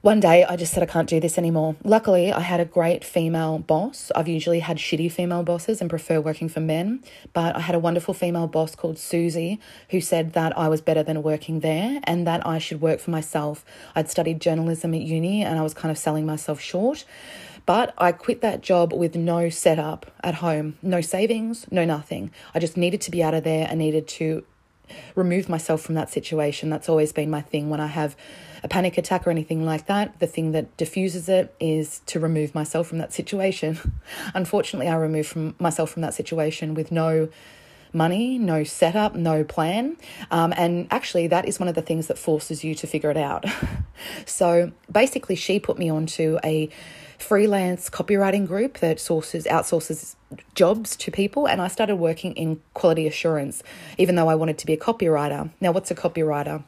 one 0.00 0.20
day 0.20 0.44
I 0.44 0.54
just 0.54 0.72
said 0.72 0.82
I 0.82 0.86
can't 0.86 1.08
do 1.08 1.18
this 1.18 1.38
anymore. 1.38 1.74
Luckily, 1.82 2.32
I 2.32 2.40
had 2.40 2.60
a 2.60 2.64
great 2.64 3.04
female 3.04 3.58
boss. 3.58 4.12
I've 4.14 4.28
usually 4.28 4.60
had 4.60 4.76
shitty 4.76 5.10
female 5.10 5.42
bosses 5.42 5.80
and 5.80 5.90
prefer 5.90 6.20
working 6.20 6.48
for 6.48 6.60
men, 6.60 7.02
but 7.32 7.56
I 7.56 7.60
had 7.60 7.74
a 7.74 7.80
wonderful 7.80 8.14
female 8.14 8.46
boss 8.46 8.76
called 8.76 8.96
Susie 8.96 9.58
who 9.90 10.00
said 10.00 10.34
that 10.34 10.56
I 10.56 10.68
was 10.68 10.80
better 10.80 11.02
than 11.02 11.24
working 11.24 11.60
there 11.60 12.00
and 12.04 12.26
that 12.28 12.46
I 12.46 12.58
should 12.58 12.80
work 12.80 13.00
for 13.00 13.10
myself. 13.10 13.64
I'd 13.96 14.08
studied 14.08 14.40
journalism 14.40 14.94
at 14.94 15.00
uni 15.00 15.42
and 15.42 15.58
I 15.58 15.62
was 15.62 15.74
kind 15.74 15.90
of 15.90 15.98
selling 15.98 16.24
myself 16.24 16.60
short. 16.60 17.04
But 17.66 17.92
I 17.98 18.12
quit 18.12 18.40
that 18.40 18.62
job 18.62 18.92
with 18.92 19.16
no 19.16 19.50
setup 19.50 20.10
at 20.22 20.36
home, 20.36 20.78
no 20.80 21.00
savings, 21.00 21.66
no 21.72 21.84
nothing. 21.84 22.30
I 22.54 22.60
just 22.60 22.76
needed 22.76 23.00
to 23.02 23.10
be 23.10 23.22
out 23.22 23.34
of 23.34 23.42
there. 23.42 23.66
I 23.68 23.74
needed 23.74 24.06
to 24.08 24.44
remove 25.14 25.48
myself 25.48 25.82
from 25.82 25.96
that 25.96 26.08
situation. 26.08 26.70
That's 26.70 26.88
always 26.88 27.12
been 27.12 27.30
my 27.30 27.42
thing 27.42 27.68
when 27.68 27.80
I 27.80 27.88
have 27.88 28.16
a 28.62 28.68
panic 28.68 28.98
attack 28.98 29.26
or 29.26 29.30
anything 29.30 29.64
like 29.64 29.86
that, 29.86 30.18
the 30.18 30.26
thing 30.26 30.52
that 30.52 30.76
diffuses 30.76 31.28
it 31.28 31.54
is 31.60 32.00
to 32.06 32.20
remove 32.20 32.54
myself 32.54 32.88
from 32.88 32.98
that 32.98 33.12
situation. 33.12 33.78
Unfortunately, 34.34 34.88
I 34.88 34.96
removed 34.96 35.28
from 35.28 35.54
myself 35.58 35.90
from 35.90 36.02
that 36.02 36.14
situation 36.14 36.74
with 36.74 36.90
no 36.92 37.28
money, 37.92 38.38
no 38.38 38.64
setup, 38.64 39.14
no 39.14 39.44
plan. 39.44 39.96
Um, 40.30 40.52
and 40.56 40.86
actually, 40.90 41.26
that 41.28 41.46
is 41.48 41.58
one 41.58 41.68
of 41.68 41.74
the 41.74 41.82
things 41.82 42.06
that 42.08 42.18
forces 42.18 42.64
you 42.64 42.74
to 42.76 42.86
figure 42.86 43.10
it 43.10 43.16
out. 43.16 43.44
so 44.26 44.72
basically, 44.90 45.34
she 45.34 45.58
put 45.58 45.78
me 45.78 45.88
onto 45.88 46.38
a 46.44 46.68
freelance 47.18 47.90
copywriting 47.90 48.46
group 48.46 48.78
that 48.78 49.00
sources 49.00 49.44
outsources 49.46 50.14
jobs 50.54 50.94
to 50.94 51.10
people 51.10 51.48
and 51.48 51.60
I 51.60 51.66
started 51.66 51.96
working 51.96 52.32
in 52.34 52.60
quality 52.74 53.08
assurance 53.08 53.62
even 53.96 54.14
though 54.14 54.28
I 54.28 54.36
wanted 54.36 54.56
to 54.58 54.66
be 54.66 54.74
a 54.74 54.76
copywriter. 54.76 55.50
Now 55.60 55.72
what's 55.72 55.90
a 55.90 55.96
copywriter? 55.96 56.62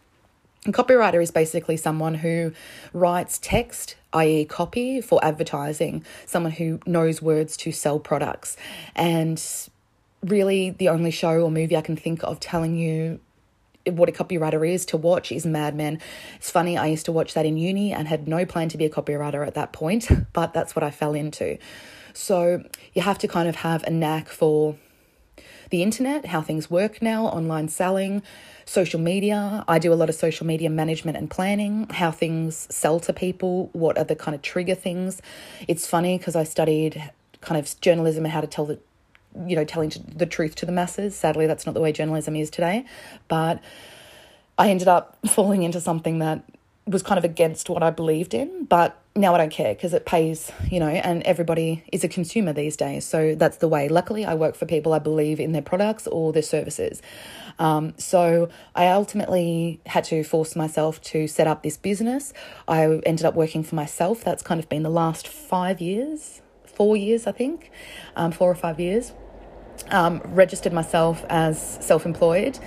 A 0.67 0.73
copywriter 0.73 1.23
is 1.23 1.31
basically 1.31 1.79
someone 1.79 2.17
who 2.17 2.53
writes 2.93 3.39
text, 3.39 3.97
i.e., 4.13 4.45
copy, 4.45 5.01
for 5.01 5.25
advertising, 5.25 6.05
someone 6.27 6.53
who 6.53 6.81
knows 6.85 7.23
words 7.23 7.57
to 7.59 7.73
sell 7.73 7.99
products. 7.99 8.59
And 8.95 9.43
really, 10.23 10.71
the 10.71 10.91
only 10.91 11.11
show 11.11 11.41
or 11.41 11.51
movie 11.51 11.77
I 11.77 11.81
can 11.81 11.97
think 11.97 12.23
of 12.25 12.41
telling 12.41 12.77
you 12.77 13.21
what 13.87 14.11
a 14.11 14.13
copywriter 14.13 14.69
is 14.69 14.85
to 14.87 14.99
watch 14.99 15.33
is 15.33 15.47
Mad 15.47 15.75
Men. 15.75 15.99
It's 16.37 16.51
funny, 16.51 16.77
I 16.77 16.87
used 16.87 17.07
to 17.07 17.13
watch 17.13 17.33
that 17.33 17.47
in 17.47 17.57
uni 17.57 17.93
and 17.93 18.07
had 18.07 18.29
no 18.29 18.45
plan 18.45 18.69
to 18.69 18.77
be 18.77 18.85
a 18.85 18.91
copywriter 18.91 19.47
at 19.47 19.55
that 19.55 19.73
point, 19.73 20.11
but 20.35 20.53
that's 20.53 20.77
what 20.77 20.83
I 20.83 20.91
fell 20.91 21.15
into. 21.15 21.57
So 22.13 22.65
you 22.93 23.01
have 23.03 23.19
to 23.19 23.29
kind 23.29 23.49
of 23.49 23.57
have 23.57 23.83
a 23.85 23.91
knack 23.91 24.29
for 24.29 24.77
the 25.71 25.83
internet, 25.83 26.27
how 26.27 26.43
things 26.43 26.71
work 26.71 27.01
now, 27.01 27.27
online 27.27 27.69
selling, 27.69 28.23
social 28.65 29.01
media. 29.01 29.65
I 29.67 29.79
do 29.79 29.93
a 29.93 29.95
lot 29.95 30.09
of 30.09 30.15
social 30.15 30.47
media 30.47 30.69
management 30.71 31.17
and 31.17 31.31
planning, 31.31 31.89
how 31.91 32.11
things 32.11 32.67
sell 32.71 33.01
to 33.01 33.13
people, 33.13 33.71
what 33.73 33.97
are 33.97 34.05
the 34.05 34.17
kind 34.17 34.35
of 34.35 34.43
trigger 34.43 34.75
things. 34.75 35.23
It's 35.67 35.87
funny 35.87 36.19
because 36.19 36.37
I 36.37 36.45
studied 36.45 37.11
kind 37.41 37.59
of 37.59 37.81
journalism 37.81 38.25
and 38.25 38.33
how 38.33 38.41
to 38.41 38.47
tell 38.47 38.67
the 38.67 38.79
you 39.47 39.55
know 39.55 39.65
telling 39.65 39.93
the 40.15 40.27
truth 40.27 40.57
to 40.57 40.67
the 40.67 40.73
masses 40.73 41.15
sadly 41.15 41.47
that's 41.47 41.65
not 41.65 41.73
the 41.73 41.81
way 41.81 41.93
journalism 41.93 42.35
is 42.35 42.51
today 42.51 42.85
but 43.29 43.61
i 44.59 44.69
ended 44.69 44.89
up 44.89 45.17
falling 45.29 45.63
into 45.63 45.81
something 45.81 46.19
that 46.19 46.43
was 46.87 47.03
kind 47.03 47.19
of 47.19 47.25
against 47.25 47.69
what 47.69 47.83
I 47.83 47.91
believed 47.91 48.35
in, 48.35 48.65
but 48.65 49.01
now 49.15 49.35
I 49.35 49.39
don't 49.39 49.51
care 49.51 49.75
because 49.75 49.93
it 49.93 50.07
pays, 50.07 50.51
you 50.71 50.81
know, 50.81 50.89
and 50.89 51.23
everybody 51.25 51.85
is 51.93 52.05
a 52.05 52.09
consumer 52.09 52.53
these 52.53 52.77
days. 52.77 53.05
So 53.05 53.35
that's 53.35 53.59
the 53.59 53.69
way. 53.69 53.89
Luckily, 53.89 54.25
I 54.25 54.35
work 54.35 54.55
for 54.57 54.67
people 54.67 54.93
I 54.93 54.99
believe 54.99 55.41
in 55.41 55.53
their 55.53 55.63
products 55.63 56.07
or 56.07 56.33
their 56.33 56.43
services. 56.43 57.03
Um, 57.59 57.95
so 57.99 58.49
I 58.75 58.89
ultimately 58.89 59.81
had 59.87 60.05
to 60.05 60.25
force 60.25 60.57
myself 60.57 61.01
to 61.03 61.27
set 61.27 61.47
up 61.47 61.63
this 61.63 61.77
business. 61.77 62.33
I 62.67 62.85
ended 63.05 63.27
up 63.27 63.35
working 63.35 63.63
for 63.63 63.75
myself. 63.75 64.25
That's 64.25 64.43
kind 64.43 64.59
of 64.59 64.69
been 64.69 64.83
the 64.83 64.91
last 64.91 65.29
five 65.29 65.81
years, 65.81 66.41
four 66.65 66.97
years, 66.97 67.27
I 67.27 67.33
think, 67.33 67.71
um, 68.17 68.33
four 68.33 68.51
or 68.51 68.55
five 68.55 68.81
years. 68.81 69.13
Um, 69.91 70.21
registered 70.25 70.73
myself 70.73 71.25
as 71.29 71.79
self 71.85 72.05
employed 72.05 72.59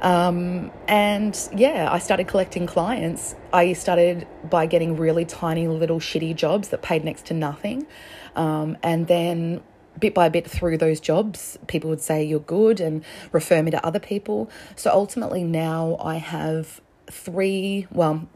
um, 0.00 0.70
and 0.88 1.38
yeah, 1.54 1.88
I 1.90 1.98
started 1.98 2.28
collecting 2.28 2.66
clients. 2.66 3.34
I 3.52 3.72
started 3.74 4.26
by 4.48 4.66
getting 4.66 4.96
really 4.96 5.24
tiny 5.24 5.68
little 5.68 6.00
shitty 6.00 6.34
jobs 6.36 6.68
that 6.68 6.82
paid 6.82 7.04
next 7.04 7.26
to 7.26 7.34
nothing. 7.34 7.86
Um, 8.36 8.78
and 8.82 9.06
then 9.06 9.62
bit 9.98 10.14
by 10.14 10.28
bit 10.28 10.48
through 10.48 10.78
those 10.78 11.00
jobs, 11.00 11.58
people 11.66 11.90
would 11.90 12.00
say 12.00 12.24
you're 12.24 12.40
good 12.40 12.80
and 12.80 13.04
refer 13.32 13.62
me 13.62 13.70
to 13.70 13.84
other 13.84 13.98
people. 13.98 14.50
So 14.76 14.90
ultimately, 14.90 15.44
now 15.44 15.96
I 16.00 16.16
have 16.16 16.80
three, 17.10 17.86
well, 17.90 18.28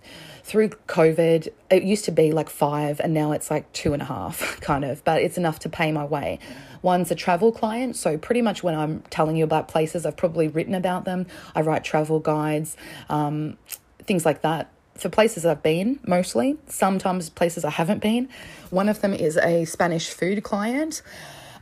through 0.42 0.70
COVID, 0.88 1.48
it 1.70 1.82
used 1.84 2.04
to 2.04 2.12
be 2.12 2.32
like 2.32 2.50
five, 2.50 3.00
and 3.00 3.14
now 3.14 3.32
it's 3.32 3.50
like 3.50 3.72
two 3.72 3.94
and 3.94 4.02
a 4.02 4.04
half, 4.04 4.60
kind 4.60 4.84
of, 4.84 5.02
but 5.04 5.22
it's 5.22 5.38
enough 5.38 5.58
to 5.60 5.68
pay 5.68 5.90
my 5.90 6.04
way. 6.04 6.38
One's 6.84 7.10
a 7.10 7.14
travel 7.14 7.50
client, 7.50 7.96
so 7.96 8.18
pretty 8.18 8.42
much 8.42 8.62
when 8.62 8.74
I'm 8.74 9.00
telling 9.08 9.36
you 9.36 9.44
about 9.44 9.68
places, 9.68 10.04
I've 10.04 10.18
probably 10.18 10.48
written 10.48 10.74
about 10.74 11.06
them. 11.06 11.26
I 11.54 11.62
write 11.62 11.82
travel 11.82 12.20
guides, 12.20 12.76
um, 13.08 13.56
things 14.02 14.26
like 14.26 14.42
that 14.42 14.70
for 14.94 15.08
places 15.08 15.46
I've 15.46 15.62
been 15.62 15.98
mostly, 16.06 16.58
sometimes 16.66 17.30
places 17.30 17.64
I 17.64 17.70
haven't 17.70 18.02
been. 18.02 18.28
One 18.68 18.90
of 18.90 19.00
them 19.00 19.14
is 19.14 19.38
a 19.38 19.64
Spanish 19.64 20.10
food 20.10 20.42
client. 20.42 21.00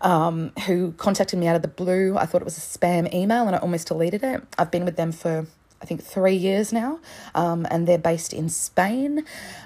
Um, 0.00 0.50
who 0.66 0.90
contacted 0.94 1.38
me 1.38 1.46
out 1.46 1.54
of 1.54 1.62
the 1.62 1.68
blue. 1.68 2.16
I 2.16 2.26
thought 2.26 2.40
it 2.40 2.44
was 2.44 2.58
a 2.58 2.60
spam 2.60 3.14
email 3.14 3.46
and 3.46 3.54
I 3.54 3.60
almost 3.60 3.86
deleted 3.86 4.24
it. 4.24 4.42
I've 4.58 4.72
been 4.72 4.84
with 4.84 4.96
them 4.96 5.12
for 5.12 5.46
I 5.82 5.84
think 5.84 6.02
three 6.02 6.36
years 6.36 6.72
now, 6.72 7.00
um, 7.34 7.66
and 7.70 7.88
they're 7.88 7.98
based 7.98 8.32
in 8.32 8.48
Spain, 8.48 9.24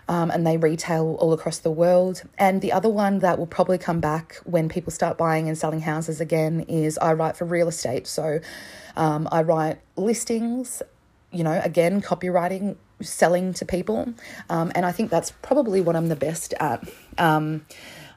um, 0.09 0.31
and 0.31 0.47
they 0.47 0.57
retail 0.57 1.17
all 1.21 1.33
across 1.35 1.59
the 1.59 1.71
world. 1.71 2.23
And 2.39 2.63
the 2.63 2.73
other 2.73 2.89
one 2.89 3.19
that 3.19 3.39
will 3.39 3.47
probably 3.47 3.77
come 3.77 4.01
back 4.01 4.37
when 4.45 4.69
people 4.69 4.91
start 4.91 5.19
buying 5.19 5.47
and 5.47 5.59
selling 5.59 5.81
houses 5.81 6.21
again 6.21 6.61
is 6.69 6.97
I 6.99 7.13
write 7.13 7.37
for 7.37 7.45
real 7.45 7.69
estate. 7.69 8.07
So 8.07 8.41
um, 8.97 9.29
I 9.31 9.43
write 9.43 9.79
listings, 9.97 10.83
you 11.33 11.45
know, 11.45 11.61
again 11.63 12.01
copywriting, 12.01 12.77
selling 13.03 13.53
to 13.55 13.67
people, 13.67 14.15
um, 14.49 14.73
and 14.75 14.87
I 14.87 14.93
think 14.93 15.11
that's 15.11 15.33
probably 15.43 15.83
what 15.83 15.97
I'm 15.97 16.09
the 16.09 16.17
best 16.17 16.55
at. 16.59 16.89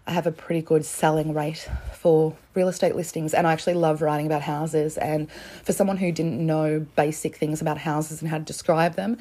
I 0.09 0.13
have 0.13 0.25
a 0.25 0.31
pretty 0.31 0.63
good 0.63 0.85
selling 0.85 1.35
rate 1.35 1.69
for 1.93 2.35
real 2.55 2.67
estate 2.67 2.95
listings, 2.95 3.35
and 3.35 3.45
I 3.45 3.53
actually 3.53 3.75
love 3.75 4.01
writing 4.01 4.25
about 4.25 4.41
houses. 4.41 4.97
And 4.97 5.31
for 5.63 5.71
someone 5.71 5.97
who 5.97 6.11
didn't 6.11 6.43
know 6.43 6.79
basic 6.95 7.35
things 7.35 7.61
about 7.61 7.77
houses 7.77 8.19
and 8.19 8.31
how 8.31 8.39
to 8.39 8.43
describe 8.43 8.95
them, 8.95 9.19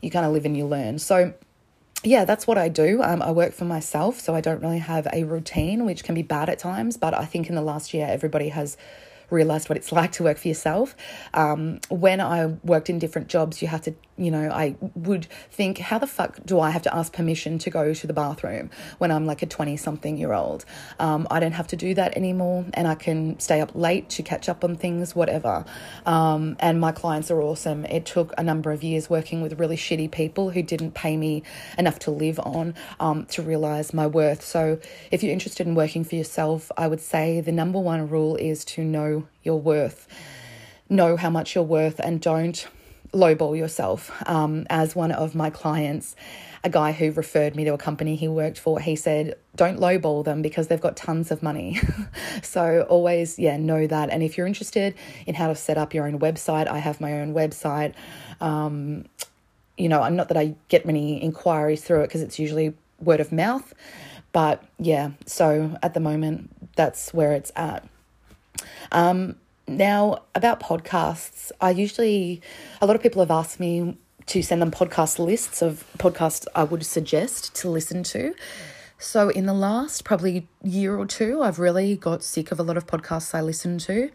you 0.00 0.10
kind 0.10 0.24
of 0.24 0.32
live 0.32 0.46
and 0.46 0.56
you 0.56 0.64
learn. 0.64 0.98
So, 0.98 1.34
yeah, 2.02 2.24
that's 2.24 2.46
what 2.46 2.56
I 2.56 2.70
do. 2.70 3.02
Um, 3.02 3.20
I 3.20 3.30
work 3.30 3.52
for 3.52 3.66
myself, 3.66 4.20
so 4.20 4.34
I 4.34 4.40
don't 4.40 4.62
really 4.62 4.78
have 4.78 5.06
a 5.12 5.24
routine, 5.24 5.84
which 5.84 6.02
can 6.02 6.14
be 6.14 6.22
bad 6.22 6.48
at 6.48 6.58
times. 6.58 6.96
But 6.96 7.12
I 7.12 7.26
think 7.26 7.50
in 7.50 7.54
the 7.54 7.60
last 7.60 7.92
year, 7.92 8.06
everybody 8.08 8.48
has 8.48 8.78
realized 9.32 9.68
what 9.68 9.76
it's 9.76 9.92
like 10.00 10.12
to 10.12 10.22
work 10.22 10.38
for 10.38 10.48
yourself. 10.48 10.94
Um, 11.34 11.80
when 11.88 12.20
I 12.20 12.46
worked 12.46 12.90
in 12.90 12.98
different 12.98 13.28
jobs, 13.28 13.62
you 13.62 13.68
had 13.68 13.82
to 13.84 13.94
you 14.22 14.30
know, 14.30 14.50
I 14.50 14.76
would 14.94 15.26
think, 15.50 15.78
how 15.78 15.98
the 15.98 16.06
fuck 16.06 16.38
do 16.44 16.60
I 16.60 16.70
have 16.70 16.82
to 16.82 16.94
ask 16.94 17.12
permission 17.12 17.58
to 17.58 17.70
go 17.70 17.94
to 17.94 18.06
the 18.06 18.12
bathroom 18.12 18.70
when 18.98 19.10
I'm 19.10 19.26
like 19.26 19.42
a 19.42 19.46
20 19.46 19.76
something 19.76 20.16
year 20.16 20.32
old? 20.32 20.64
Um, 20.98 21.26
I 21.30 21.40
don't 21.40 21.52
have 21.52 21.66
to 21.68 21.76
do 21.76 21.94
that 21.94 22.16
anymore 22.16 22.64
and 22.74 22.86
I 22.86 22.94
can 22.94 23.38
stay 23.40 23.60
up 23.60 23.74
late 23.74 24.08
to 24.10 24.22
catch 24.22 24.48
up 24.48 24.64
on 24.64 24.76
things, 24.76 25.16
whatever. 25.16 25.64
Um, 26.06 26.56
and 26.60 26.80
my 26.80 26.92
clients 26.92 27.30
are 27.30 27.40
awesome. 27.40 27.84
It 27.86 28.04
took 28.06 28.32
a 28.38 28.42
number 28.42 28.70
of 28.70 28.82
years 28.82 29.08
working 29.08 29.40
with 29.40 29.58
really 29.58 29.76
shitty 29.76 30.10
people 30.10 30.50
who 30.50 30.62
didn't 30.62 30.92
pay 30.92 31.16
me 31.16 31.42
enough 31.78 31.98
to 32.00 32.10
live 32.10 32.38
on 32.40 32.74
um, 33.00 33.26
to 33.26 33.42
realize 33.42 33.94
my 33.94 34.06
worth. 34.06 34.44
So 34.44 34.78
if 35.10 35.22
you're 35.22 35.32
interested 35.32 35.66
in 35.66 35.74
working 35.74 36.04
for 36.04 36.16
yourself, 36.16 36.70
I 36.76 36.86
would 36.86 37.00
say 37.00 37.40
the 37.40 37.52
number 37.52 37.80
one 37.80 38.08
rule 38.08 38.36
is 38.36 38.64
to 38.66 38.84
know 38.84 39.21
your 39.42 39.60
worth. 39.60 40.08
Know 40.88 41.16
how 41.16 41.30
much 41.30 41.54
you're 41.54 41.64
worth 41.64 41.98
and 42.00 42.20
don't 42.20 42.66
lowball 43.12 43.56
yourself. 43.56 44.10
Um, 44.26 44.66
as 44.70 44.96
one 44.96 45.12
of 45.12 45.34
my 45.34 45.50
clients, 45.50 46.16
a 46.64 46.70
guy 46.70 46.92
who 46.92 47.10
referred 47.12 47.54
me 47.54 47.64
to 47.64 47.74
a 47.74 47.78
company 47.78 48.16
he 48.16 48.28
worked 48.28 48.58
for, 48.58 48.80
he 48.80 48.96
said, 48.96 49.36
don't 49.54 49.78
lowball 49.78 50.24
them 50.24 50.42
because 50.42 50.68
they've 50.68 50.80
got 50.80 50.96
tons 50.96 51.30
of 51.30 51.42
money. 51.42 51.78
so 52.42 52.86
always, 52.88 53.38
yeah, 53.38 53.56
know 53.56 53.86
that. 53.86 54.10
And 54.10 54.22
if 54.22 54.38
you're 54.38 54.46
interested 54.46 54.94
in 55.26 55.34
how 55.34 55.48
to 55.48 55.54
set 55.54 55.76
up 55.76 55.92
your 55.92 56.06
own 56.06 56.18
website, 56.20 56.68
I 56.68 56.78
have 56.78 57.00
my 57.00 57.20
own 57.20 57.34
website. 57.34 57.94
Um, 58.40 59.06
you 59.76 59.88
know, 59.88 60.02
I'm 60.02 60.16
not 60.16 60.28
that 60.28 60.36
I 60.36 60.54
get 60.68 60.86
many 60.86 61.22
inquiries 61.22 61.82
through 61.82 62.02
it 62.02 62.08
because 62.08 62.22
it's 62.22 62.38
usually 62.38 62.74
word 63.00 63.20
of 63.20 63.32
mouth. 63.32 63.74
But 64.32 64.62
yeah, 64.78 65.10
so 65.26 65.76
at 65.82 65.94
the 65.94 66.00
moment, 66.00 66.50
that's 66.76 67.12
where 67.12 67.32
it's 67.32 67.52
at. 67.56 67.86
Um, 68.92 69.36
now, 69.66 70.22
about 70.34 70.60
podcasts, 70.60 71.50
I 71.60 71.70
usually, 71.70 72.42
a 72.80 72.86
lot 72.86 72.96
of 72.96 73.02
people 73.02 73.22
have 73.22 73.30
asked 73.30 73.58
me 73.58 73.96
to 74.26 74.42
send 74.42 74.62
them 74.62 74.70
podcast 74.70 75.18
lists 75.18 75.62
of 75.62 75.84
podcasts 75.98 76.46
I 76.54 76.64
would 76.64 76.84
suggest 76.84 77.54
to 77.56 77.68
listen 77.68 78.02
to. 78.04 78.34
So, 78.98 79.30
in 79.30 79.46
the 79.46 79.52
last 79.52 80.04
probably 80.04 80.46
year 80.62 80.96
or 80.96 81.06
two, 81.06 81.42
I've 81.42 81.58
really 81.58 81.96
got 81.96 82.22
sick 82.22 82.52
of 82.52 82.60
a 82.60 82.62
lot 82.62 82.76
of 82.76 82.86
podcasts 82.86 83.34
I 83.34 83.40
listen 83.40 83.78
to. 83.78 84.10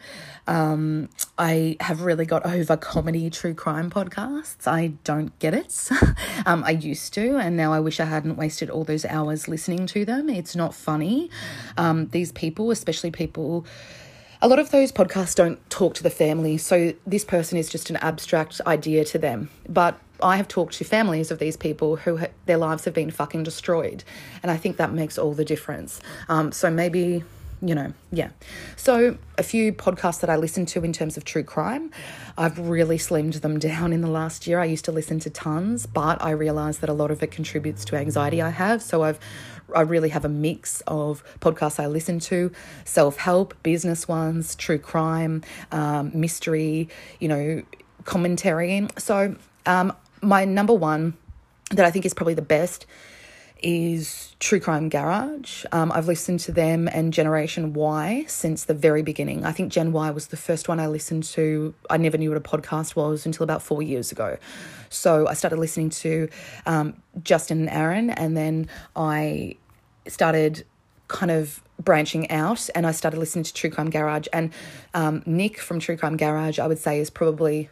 Um, 0.47 1.09
I 1.37 1.75
have 1.81 2.03
really 2.03 2.25
got 2.25 2.45
over 2.45 2.77
comedy 2.77 3.29
true 3.29 3.53
crime 3.53 3.89
podcasts. 3.89 4.65
I 4.65 4.93
don't 5.03 5.37
get 5.39 5.53
it. 5.53 5.89
um, 6.45 6.63
I 6.63 6.71
used 6.71 7.13
to, 7.15 7.35
and 7.35 7.57
now 7.57 7.73
I 7.73 7.81
wish 7.81 7.99
I 7.99 8.05
hadn't 8.05 8.37
wasted 8.37 8.69
all 8.69 8.85
those 8.85 9.03
hours 9.03 9.49
listening 9.49 9.87
to 9.87 10.05
them. 10.05 10.29
It's 10.29 10.55
not 10.55 10.73
funny. 10.73 11.29
Um, 11.77 12.07
these 12.07 12.31
people, 12.31 12.71
especially 12.71 13.11
people 13.11 13.65
a 14.41 14.47
lot 14.47 14.59
of 14.59 14.71
those 14.71 14.91
podcasts 14.91 15.35
don't 15.35 15.67
talk 15.69 15.93
to 15.95 16.03
the 16.03 16.09
family, 16.09 16.57
so 16.57 16.93
this 17.05 17.25
person 17.25 17.57
is 17.57 17.69
just 17.69 17.89
an 17.89 17.97
abstract 17.97 18.61
idea 18.65 19.03
to 19.05 19.17
them. 19.17 19.49
But 19.67 19.99
I 20.21 20.37
have 20.37 20.47
talked 20.47 20.73
to 20.75 20.83
families 20.83 21.31
of 21.31 21.39
these 21.39 21.57
people 21.57 21.97
who 21.97 22.17
ha- 22.17 22.27
their 22.45 22.57
lives 22.57 22.85
have 22.85 22.93
been 22.93 23.11
fucking 23.11 23.43
destroyed, 23.43 24.03
and 24.43 24.51
I 24.51 24.57
think 24.57 24.77
that 24.77 24.93
makes 24.93 25.17
all 25.17 25.33
the 25.33 25.45
difference. 25.45 25.99
Um, 26.29 26.51
so 26.51 26.69
maybe 26.69 27.23
you 27.61 27.73
know, 27.73 27.91
yeah. 28.11 28.29
So, 28.75 29.17
a 29.37 29.43
few 29.43 29.73
podcasts 29.73 30.19
that 30.19 30.29
I 30.29 30.35
listen 30.35 30.65
to 30.67 30.83
in 30.83 30.93
terms 30.93 31.17
of 31.17 31.25
true 31.25 31.43
crime, 31.43 31.89
I've 32.37 32.59
really 32.59 32.99
slimmed 32.99 33.41
them 33.41 33.57
down 33.59 33.93
in 33.93 34.01
the 34.01 34.09
last 34.09 34.45
year. 34.45 34.59
I 34.59 34.65
used 34.65 34.85
to 34.85 34.91
listen 34.91 35.19
to 35.21 35.29
tons, 35.29 35.85
but 35.87 36.21
I 36.21 36.31
realized 36.31 36.81
that 36.81 36.89
a 36.89 36.93
lot 36.93 37.09
of 37.09 37.23
it 37.23 37.31
contributes 37.31 37.83
to 37.85 37.95
anxiety 37.95 38.41
I 38.41 38.49
have. 38.49 38.83
So, 38.83 39.03
I've 39.03 39.19
I 39.75 39.81
really 39.81 40.09
have 40.09 40.25
a 40.25 40.29
mix 40.29 40.81
of 40.87 41.23
podcasts 41.39 41.79
I 41.79 41.87
listen 41.87 42.19
to 42.21 42.51
self 42.85 43.17
help, 43.17 43.53
business 43.63 44.07
ones, 44.07 44.55
true 44.55 44.79
crime, 44.79 45.43
um, 45.71 46.11
mystery, 46.13 46.89
you 47.19 47.27
know, 47.27 47.63
commentary. 48.05 48.87
So, 48.97 49.35
um, 49.65 49.93
my 50.21 50.45
number 50.45 50.73
one 50.73 51.15
that 51.71 51.85
I 51.85 51.91
think 51.91 52.05
is 52.05 52.13
probably 52.13 52.33
the 52.33 52.41
best 52.41 52.85
is 53.61 54.35
True 54.39 54.59
Crime 54.59 54.89
Garage. 54.89 55.65
Um, 55.71 55.91
I've 55.91 56.07
listened 56.07 56.39
to 56.41 56.51
them 56.51 56.87
and 56.87 57.13
Generation 57.13 57.73
Why 57.73 58.25
since 58.27 58.65
the 58.65 58.73
very 58.73 59.01
beginning. 59.01 59.45
I 59.45 59.51
think 59.51 59.71
Gen 59.71 59.91
Y 59.91 60.09
was 60.11 60.27
the 60.27 60.37
first 60.37 60.67
one 60.67 60.79
I 60.79 60.87
listened 60.87 61.23
to. 61.25 61.73
I 61.89 61.97
never 61.97 62.17
knew 62.17 62.29
what 62.29 62.37
a 62.37 62.41
podcast 62.41 62.95
was 62.95 63.25
until 63.25 63.43
about 63.43 63.61
four 63.61 63.81
years 63.81 64.11
ago. 64.11 64.37
So 64.89 65.27
I 65.27 65.33
started 65.33 65.59
listening 65.59 65.89
to 65.91 66.29
um, 66.65 67.01
Justin 67.23 67.59
and 67.61 67.69
Aaron, 67.69 68.09
and 68.09 68.37
then 68.37 68.69
I 68.95 69.55
started 70.07 70.65
kind 71.07 71.31
of 71.31 71.61
branching 71.79 72.29
out 72.31 72.69
and 72.75 72.85
I 72.85 72.91
started 72.91 73.17
listening 73.17 73.43
to 73.43 73.53
True 73.53 73.69
Crime 73.69 73.89
Garage. 73.89 74.27
And 74.33 74.51
um, 74.93 75.23
Nick 75.25 75.59
from 75.59 75.79
True 75.79 75.97
Crime 75.97 76.17
Garage, 76.17 76.59
I 76.59 76.67
would 76.67 76.79
say, 76.79 76.99
is 76.99 77.09
probably 77.09 77.69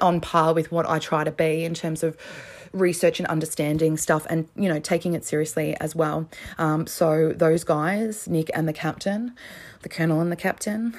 on 0.00 0.20
par 0.20 0.54
with 0.54 0.70
what 0.70 0.86
I 0.88 0.98
try 0.98 1.24
to 1.24 1.30
be 1.30 1.64
in 1.64 1.74
terms 1.74 2.02
of 2.02 2.16
research 2.72 3.20
and 3.20 3.26
understanding 3.28 3.96
stuff 3.96 4.26
and 4.30 4.48
you 4.56 4.68
know 4.68 4.80
taking 4.80 5.14
it 5.14 5.24
seriously 5.24 5.76
as 5.80 5.94
well 5.94 6.28
um, 6.58 6.86
so 6.86 7.32
those 7.32 7.64
guys 7.64 8.28
nick 8.28 8.50
and 8.54 8.68
the 8.68 8.72
captain 8.72 9.34
the 9.82 9.88
colonel 9.88 10.20
and 10.20 10.32
the 10.32 10.36
captain 10.36 10.94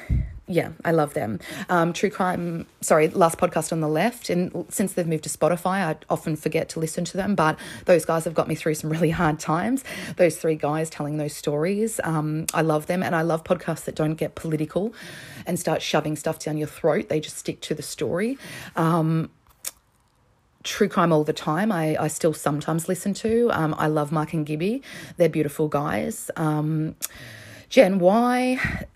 yeah, 0.45 0.71
I 0.83 0.91
love 0.91 1.13
them. 1.13 1.39
Um, 1.69 1.93
True 1.93 2.09
Crime, 2.09 2.65
sorry, 2.81 3.07
last 3.07 3.37
podcast 3.37 3.71
on 3.71 3.79
the 3.79 3.87
left. 3.87 4.29
And 4.29 4.65
since 4.69 4.93
they've 4.93 5.07
moved 5.07 5.23
to 5.23 5.29
Spotify, 5.29 5.85
I 5.87 5.95
often 6.09 6.35
forget 6.35 6.67
to 6.69 6.81
listen 6.81 7.05
to 7.05 7.17
them, 7.17 7.33
but 7.33 7.57
those 7.85 8.03
guys 8.03 8.25
have 8.25 8.33
got 8.33 8.49
me 8.49 8.55
through 8.55 8.75
some 8.75 8.89
really 8.91 9.11
hard 9.11 9.39
times. 9.39 9.85
Those 10.17 10.35
three 10.35 10.55
guys 10.55 10.89
telling 10.89 11.17
those 11.17 11.33
stories, 11.33 12.01
um, 12.03 12.45
I 12.53 12.61
love 12.61 12.87
them. 12.87 13.01
And 13.03 13.15
I 13.15 13.21
love 13.21 13.45
podcasts 13.45 13.85
that 13.85 13.95
don't 13.95 14.15
get 14.15 14.35
political 14.35 14.93
and 15.45 15.57
start 15.57 15.81
shoving 15.81 16.17
stuff 16.17 16.39
down 16.39 16.57
your 16.57 16.67
throat. 16.67 17.07
They 17.07 17.21
just 17.21 17.37
stick 17.37 17.61
to 17.61 17.73
the 17.73 17.83
story. 17.83 18.37
Um, 18.75 19.29
true 20.63 20.87
crime 20.87 21.11
all 21.11 21.23
the 21.23 21.33
time. 21.33 21.71
I, 21.71 21.97
I 21.99 22.07
still 22.07 22.33
sometimes 22.33 22.87
listen 22.87 23.13
to. 23.15 23.49
Um, 23.51 23.75
I 23.77 23.87
love 23.87 24.11
Mark 24.11 24.33
and 24.33 24.45
Gibby. 24.45 24.81
They're 25.17 25.29
beautiful 25.29 25.67
guys. 25.67 26.31
Um, 26.35 26.95
Gen 27.69 27.99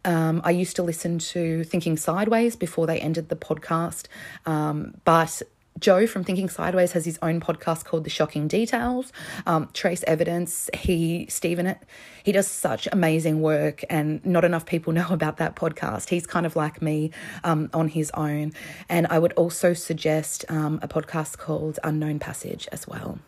um, 0.06 0.42
I 0.44 0.52
used 0.52 0.76
to 0.76 0.84
listen 0.84 1.18
to 1.18 1.64
Thinking 1.64 1.98
Sideways 1.98 2.56
before 2.56 2.86
they 2.86 3.00
ended 3.00 3.30
the 3.30 3.36
podcast, 3.36 4.06
um, 4.46 4.94
but 5.04 5.42
Joe 5.80 6.08
from 6.08 6.24
Thinking 6.24 6.50
Sideways 6.50 6.94
has 6.94 7.06
his 7.06 7.20
own 7.22 7.40
podcast 7.40 7.86
called 7.86 8.04
The 8.04 8.10
Shocking 8.10 8.48
Details. 8.48 9.12
Um, 9.46 9.70
Trace 9.74 10.04
Evidence, 10.08 10.70
he, 10.74 11.28
Stephen, 11.30 11.68
it, 11.68 11.80
he 12.24 12.32
does 12.32 12.48
such 12.48 12.88
amazing 12.92 13.42
work, 13.42 13.84
and 13.90 14.26
not 14.26 14.44
enough 14.44 14.66
people 14.66 14.94
know 15.00 15.08
about 15.10 15.38
that 15.38 15.56
podcast. 15.56 16.10
He's 16.10 16.26
kind 16.26 16.46
of 16.46 16.56
like 16.56 16.82
me 16.82 17.12
um, 17.44 17.70
on 17.74 17.88
his 17.90 18.12
own. 18.12 18.54
And 18.90 19.08
I 19.08 19.20
would 19.20 19.34
also 19.34 19.74
suggest 19.74 20.46
um, 20.50 20.80
a 20.82 20.88
podcast 20.88 21.38
called 21.38 21.80
Unknown 21.84 22.20
Passage 22.20 22.68
as 22.72 22.88
well. 22.88 23.20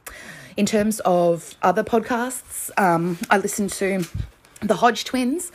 In 0.58 0.66
terms 0.66 1.00
of 1.02 1.56
other 1.62 1.84
podcasts, 1.84 2.70
um, 2.78 3.18
I 3.30 3.38
listen 3.38 3.68
to 3.70 4.04
the 4.62 4.76
Hodge 4.76 5.06
twins. 5.06 5.52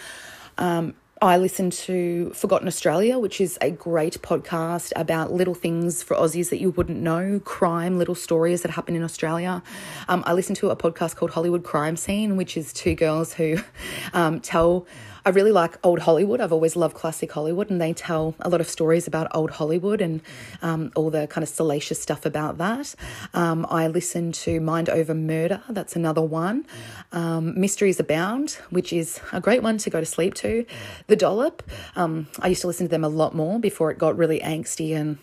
Um, 0.56 0.94
I 1.24 1.38
listen 1.38 1.70
to 1.70 2.30
Forgotten 2.34 2.68
Australia, 2.68 3.18
which 3.18 3.40
is 3.40 3.56
a 3.62 3.70
great 3.70 4.20
podcast 4.20 4.92
about 4.94 5.32
little 5.32 5.54
things 5.54 6.02
for 6.02 6.14
Aussies 6.16 6.50
that 6.50 6.60
you 6.60 6.70
wouldn't 6.70 7.00
know, 7.00 7.40
crime, 7.40 7.96
little 7.96 8.14
stories 8.14 8.60
that 8.62 8.70
happen 8.70 8.94
in 8.94 9.02
Australia. 9.02 9.62
Um, 10.08 10.22
I 10.26 10.34
listen 10.34 10.54
to 10.56 10.68
a 10.68 10.76
podcast 10.76 11.16
called 11.16 11.30
Hollywood 11.30 11.64
Crime 11.64 11.96
Scene, 11.96 12.36
which 12.36 12.58
is 12.58 12.74
two 12.74 12.94
girls 12.94 13.32
who 13.32 13.56
um, 14.12 14.40
tell 14.40 14.86
I 15.26 15.30
really 15.30 15.52
like 15.52 15.78
old 15.82 16.00
Hollywood. 16.00 16.42
I've 16.42 16.52
always 16.52 16.76
loved 16.76 16.94
classic 16.94 17.32
Hollywood, 17.32 17.70
and 17.70 17.80
they 17.80 17.94
tell 17.94 18.34
a 18.40 18.50
lot 18.50 18.60
of 18.60 18.68
stories 18.68 19.06
about 19.06 19.34
old 19.34 19.52
Hollywood 19.52 20.02
and 20.02 20.20
um, 20.60 20.92
all 20.94 21.08
the 21.08 21.26
kind 21.26 21.42
of 21.42 21.48
salacious 21.48 21.98
stuff 21.98 22.26
about 22.26 22.58
that. 22.58 22.94
Um, 23.32 23.66
I 23.70 23.88
listen 23.88 24.32
to 24.32 24.60
Mind 24.60 24.90
Over 24.90 25.14
Murder, 25.14 25.62
that's 25.70 25.96
another 25.96 26.20
one. 26.20 26.66
Um, 27.10 27.58
Mysteries 27.58 27.98
Abound, 27.98 28.58
which 28.68 28.92
is 28.92 29.18
a 29.32 29.40
great 29.40 29.62
one 29.62 29.78
to 29.78 29.88
go 29.88 29.98
to 29.98 30.06
sleep 30.06 30.34
to. 30.34 30.66
The 31.06 31.16
Dollop, 31.16 31.62
um, 31.96 32.26
I 32.40 32.48
used 32.48 32.60
to 32.60 32.66
listen 32.66 32.86
to 32.86 32.90
them 32.90 33.04
a 33.04 33.08
lot 33.08 33.34
more 33.34 33.58
before 33.58 33.90
it 33.90 33.96
got 33.96 34.18
really 34.18 34.40
angsty 34.40 34.94
and 34.94 35.16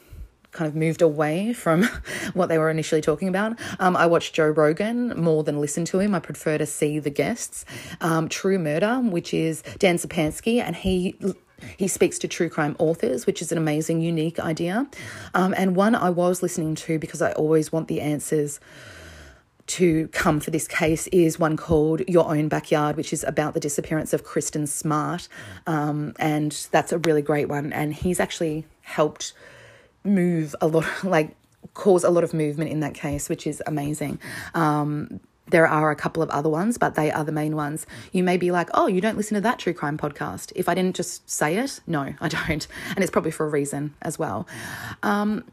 kind 0.51 0.67
of 0.67 0.75
moved 0.75 1.01
away 1.01 1.53
from 1.53 1.83
what 2.33 2.49
they 2.49 2.57
were 2.57 2.69
initially 2.69 3.01
talking 3.01 3.27
about. 3.27 3.57
Um, 3.79 3.95
I 3.95 4.05
watched 4.05 4.33
Joe 4.33 4.49
Rogan 4.49 5.09
more 5.19 5.43
than 5.43 5.59
listen 5.59 5.85
to 5.85 5.99
him. 5.99 6.13
I 6.13 6.19
prefer 6.19 6.57
to 6.57 6.65
see 6.65 6.99
the 6.99 7.09
guests. 7.09 7.65
Um, 8.01 8.29
True 8.29 8.59
Murder, 8.59 8.99
which 8.99 9.33
is 9.33 9.61
Dan 9.79 9.97
Zupansky, 9.97 10.61
and 10.61 10.75
he 10.75 11.15
he 11.77 11.87
speaks 11.87 12.17
to 12.19 12.27
true 12.27 12.49
crime 12.49 12.75
authors, 12.79 13.27
which 13.27 13.41
is 13.41 13.51
an 13.51 13.57
amazing, 13.57 14.01
unique 14.01 14.39
idea. 14.39 14.87
Um, 15.35 15.53
and 15.55 15.75
one 15.75 15.93
I 15.93 16.09
was 16.09 16.41
listening 16.41 16.73
to 16.75 16.97
because 16.97 17.21
I 17.21 17.33
always 17.33 17.71
want 17.71 17.87
the 17.87 18.01
answers 18.01 18.59
to 19.67 20.07
come 20.09 20.39
for 20.39 20.51
this 20.51 20.67
case 20.67 21.07
is 21.07 21.39
one 21.39 21.55
called 21.55 22.01
Your 22.07 22.27
Own 22.27 22.47
Backyard, 22.49 22.97
which 22.97 23.13
is 23.13 23.23
about 23.23 23.53
the 23.53 23.59
disappearance 23.59 24.11
of 24.11 24.25
Kristin 24.25 24.67
Smart. 24.67 25.27
Um, 25.67 26.13
and 26.19 26.51
that's 26.71 26.91
a 26.91 26.97
really 26.97 27.21
great 27.21 27.47
one. 27.47 27.71
And 27.71 27.93
he's 27.93 28.19
actually 28.19 28.65
helped 28.81 29.33
move 30.03 30.55
a 30.61 30.67
lot, 30.67 30.85
like 31.03 31.35
cause 31.73 32.03
a 32.03 32.09
lot 32.09 32.23
of 32.23 32.33
movement 32.33 32.71
in 32.71 32.79
that 32.81 32.93
case, 32.93 33.29
which 33.29 33.45
is 33.45 33.61
amazing. 33.65 34.19
Um, 34.53 35.19
there 35.47 35.67
are 35.67 35.91
a 35.91 35.95
couple 35.95 36.23
of 36.23 36.29
other 36.29 36.49
ones, 36.49 36.77
but 36.77 36.95
they 36.95 37.11
are 37.11 37.23
the 37.23 37.31
main 37.31 37.55
ones. 37.55 37.85
You 38.11 38.23
may 38.23 38.37
be 38.37 38.51
like, 38.51 38.69
oh, 38.73 38.87
you 38.87 39.01
don't 39.01 39.17
listen 39.17 39.35
to 39.35 39.41
that 39.41 39.59
true 39.59 39.73
crime 39.73 39.97
podcast. 39.97 40.51
If 40.55 40.69
I 40.69 40.73
didn't 40.73 40.95
just 40.95 41.29
say 41.29 41.57
it, 41.57 41.81
no, 41.85 42.13
I 42.21 42.27
don't. 42.27 42.67
And 42.89 42.99
it's 42.99 43.11
probably 43.11 43.31
for 43.31 43.45
a 43.45 43.49
reason 43.49 43.93
as 44.01 44.17
well. 44.17 44.47
Um, 45.03 45.43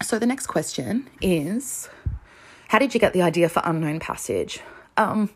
so 0.00 0.18
the 0.18 0.26
next 0.26 0.46
question 0.46 1.08
is 1.20 1.88
How 2.68 2.78
did 2.78 2.94
you 2.94 3.00
get 3.00 3.12
the 3.12 3.22
idea 3.22 3.48
for 3.48 3.62
Unknown 3.64 4.00
Passage? 4.00 4.60
Um, 4.96 5.30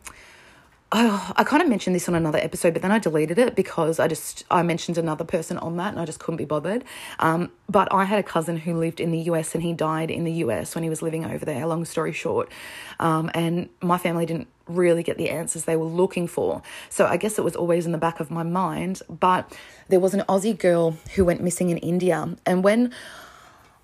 oh, 0.99 1.33
I 1.37 1.45
kind 1.45 1.63
of 1.63 1.69
mentioned 1.69 1.95
this 1.95 2.09
on 2.09 2.15
another 2.15 2.39
episode, 2.39 2.73
but 2.73 2.81
then 2.81 2.91
I 2.91 2.99
deleted 2.99 3.39
it 3.39 3.55
because 3.55 4.01
I 4.01 4.09
just 4.09 4.45
I 4.51 4.63
mentioned 4.63 4.97
another 4.97 5.25
person 5.25 5.59
on 5.59 5.77
that 5.77 5.93
and 5.93 6.01
I 6.01 6.07
just 6.07 6.21
couldn't 6.21 6.39
be 6.39 6.47
bothered. 6.47 6.85
Um, 7.19 7.51
but 7.69 7.93
I 7.93 8.05
had 8.05 8.19
a 8.19 8.23
cousin 8.23 8.57
who 8.57 8.75
lived 8.75 8.99
in 8.99 9.11
the 9.11 9.19
US 9.31 9.55
and 9.55 9.63
he 9.63 9.75
died 9.75 10.11
in 10.11 10.25
the 10.25 10.33
US 10.45 10.75
when 10.75 10.83
he 10.83 10.91
was 10.91 11.03
living 11.03 11.27
over 11.27 11.45
there. 11.45 11.67
Long 11.67 11.85
story 11.85 12.13
short, 12.13 12.51
um, 12.99 13.31
and 13.35 13.69
my 13.83 13.99
family 13.99 14.25
didn't 14.25 14.49
really 14.67 15.03
get 15.03 15.19
the 15.19 15.29
answers 15.29 15.65
they 15.65 15.77
were 15.77 15.85
looking 15.85 16.27
for. 16.27 16.63
So 16.89 17.07
I 17.07 17.19
guess 17.19 17.39
it 17.39 17.45
was 17.45 17.55
always 17.55 17.85
in 17.85 17.93
the 17.93 17.99
back 17.99 18.19
of 18.19 18.31
my 18.31 18.43
mind. 18.43 19.03
But 19.09 19.55
there 19.89 20.01
was 20.01 20.15
an 20.15 20.25
Aussie 20.29 20.59
girl 20.59 20.97
who 21.15 21.27
went 21.27 21.43
missing 21.43 21.69
in 21.69 21.77
India, 21.79 22.37
and 22.47 22.65
when 22.65 22.93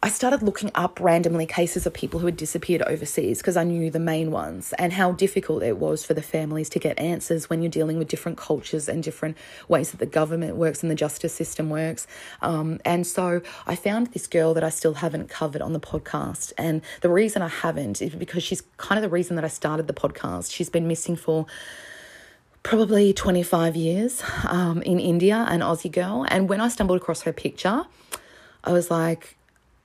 I 0.04 0.08
started 0.08 0.42
looking 0.42 0.72
up 0.74 0.98
randomly 0.98 1.46
cases 1.46 1.86
of 1.86 1.94
people 1.94 2.18
who 2.18 2.26
had 2.26 2.36
disappeared 2.36 2.82
overseas 2.82 3.38
because 3.38 3.56
I 3.56 3.62
knew 3.62 3.88
the 3.88 4.00
main 4.00 4.32
ones 4.32 4.74
and 4.76 4.92
how 4.92 5.12
difficult 5.12 5.62
it 5.62 5.78
was 5.78 6.04
for 6.04 6.12
the 6.12 6.20
families 6.20 6.68
to 6.70 6.80
get 6.80 6.98
answers 6.98 7.48
when 7.48 7.62
you're 7.62 7.70
dealing 7.70 7.98
with 7.98 8.08
different 8.08 8.36
cultures 8.36 8.88
and 8.88 9.00
different 9.00 9.36
ways 9.68 9.92
that 9.92 9.98
the 9.98 10.06
government 10.06 10.56
works 10.56 10.82
and 10.82 10.90
the 10.90 10.96
justice 10.96 11.32
system 11.32 11.70
works. 11.70 12.08
Um, 12.40 12.80
and 12.84 13.06
so 13.06 13.42
I 13.64 13.76
found 13.76 14.08
this 14.08 14.26
girl 14.26 14.54
that 14.54 14.64
I 14.64 14.70
still 14.70 14.94
haven't 14.94 15.28
covered 15.28 15.62
on 15.62 15.72
the 15.72 15.78
podcast. 15.78 16.52
And 16.58 16.82
the 17.00 17.08
reason 17.08 17.40
I 17.40 17.46
haven't 17.46 18.02
is 18.02 18.12
because 18.16 18.42
she's 18.42 18.64
kind 18.78 18.98
of 18.98 19.02
the 19.02 19.08
reason 19.08 19.36
that 19.36 19.44
I 19.44 19.48
started 19.48 19.86
the 19.86 19.94
podcast. 19.94 20.52
She's 20.52 20.68
been 20.68 20.88
missing 20.88 21.14
for 21.14 21.46
probably 22.64 23.12
25 23.12 23.76
years 23.76 24.20
um, 24.48 24.82
in 24.82 24.98
India, 24.98 25.46
an 25.48 25.60
Aussie 25.60 25.92
girl. 25.92 26.26
And 26.28 26.48
when 26.48 26.60
I 26.60 26.66
stumbled 26.66 27.00
across 27.00 27.22
her 27.22 27.32
picture, 27.32 27.84
I 28.64 28.72
was 28.72 28.90
like, 28.90 29.36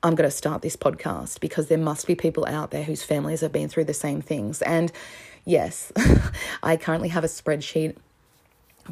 I'm 0.07 0.15
going 0.15 0.29
to 0.29 0.35
start 0.35 0.61
this 0.61 0.77
podcast 0.77 1.41
because 1.41 1.67
there 1.67 1.77
must 1.77 2.07
be 2.07 2.15
people 2.15 2.45
out 2.45 2.71
there 2.71 2.85
whose 2.85 3.03
families 3.03 3.41
have 3.41 3.51
been 3.51 3.67
through 3.67 3.83
the 3.83 3.93
same 3.93 4.21
things. 4.21 4.61
And 4.61 4.89
yes, 5.43 5.91
I 6.63 6.77
currently 6.77 7.09
have 7.09 7.25
a 7.25 7.27
spreadsheet 7.27 7.97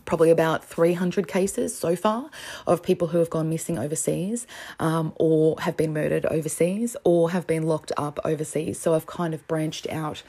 probably 0.04 0.30
about 0.30 0.66
300 0.66 1.26
cases 1.26 1.74
so 1.74 1.96
far 1.96 2.30
of 2.68 2.84
people 2.84 3.08
who 3.08 3.20
have 3.20 3.30
gone 3.30 3.50
missing 3.50 3.80
overseas 3.80 4.46
um, 4.78 5.14
or 5.16 5.58
have 5.62 5.78
been 5.78 5.94
murdered 5.94 6.26
overseas 6.26 6.98
or 7.06 7.32
have 7.32 7.48
been 7.48 7.64
locked 7.64 7.94
up 7.96 8.20
overseas. 8.26 8.78
So 8.78 8.94
I've 8.94 9.06
kind 9.06 9.34
of 9.34 9.48
branched 9.48 9.88
out 9.90 10.22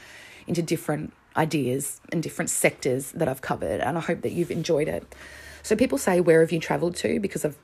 into 0.46 0.62
different 0.62 1.12
ideas 1.36 2.00
and 2.12 2.22
different 2.22 2.48
sectors 2.48 3.10
that 3.10 3.26
I've 3.26 3.42
covered, 3.42 3.80
and 3.80 3.98
I 3.98 4.00
hope 4.02 4.20
that 4.20 4.30
you've 4.30 4.52
enjoyed 4.52 4.86
it. 4.86 5.16
So 5.64 5.74
people 5.74 5.98
say, 5.98 6.20
Where 6.20 6.42
have 6.42 6.52
you 6.52 6.60
traveled 6.60 6.94
to? 6.98 7.18
Because 7.18 7.44
I've 7.44 7.58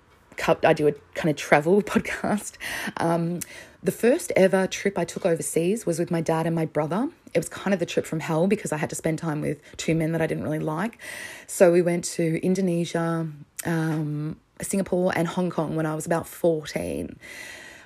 I 0.49 0.73
do 0.73 0.89
a 0.89 0.93
kind 1.15 1.31
of 1.31 1.37
travel 1.37 1.83
podcast. 1.83 2.57
Um, 2.97 3.41
the 3.83 3.93
first 3.93 4.31
ever 4.37 4.67
trip 4.67 4.97
I 4.97 5.05
took 5.05 5.27
overseas 5.27 5.85
was 5.85 5.99
with 5.99 6.11
my 6.11 6.21
dad 6.21 6.47
and 6.47 6.55
my 6.55 6.67
brother. 6.67 7.09
It 7.35 7.39
was 7.39 7.49
kind 7.49 7.75
of 7.75 7.81
the 7.81 7.87
trip 7.87 8.07
from 8.07 8.21
hell 8.21 8.47
because 8.47 8.73
I 8.73 8.77
had 8.77 8.91
to 8.91 8.97
spend 8.97 9.19
time 9.19 9.41
with 9.41 9.59
two 9.77 9.95
men 9.95 10.13
that 10.13 10.23
I 10.23 10.27
didn't 10.27 10.45
really 10.45 10.61
like. 10.61 10.99
So 11.47 11.73
we 11.73 11.83
went 11.83 12.05
to 12.17 12.45
Indonesia, 12.45 13.27
um, 13.65 14.37
Singapore, 14.61 15.13
and 15.17 15.27
Hong 15.27 15.51
Kong 15.51 15.75
when 15.75 15.87
I 15.87 15.95
was 15.95 16.07
about 16.07 16.29
14. 16.29 17.19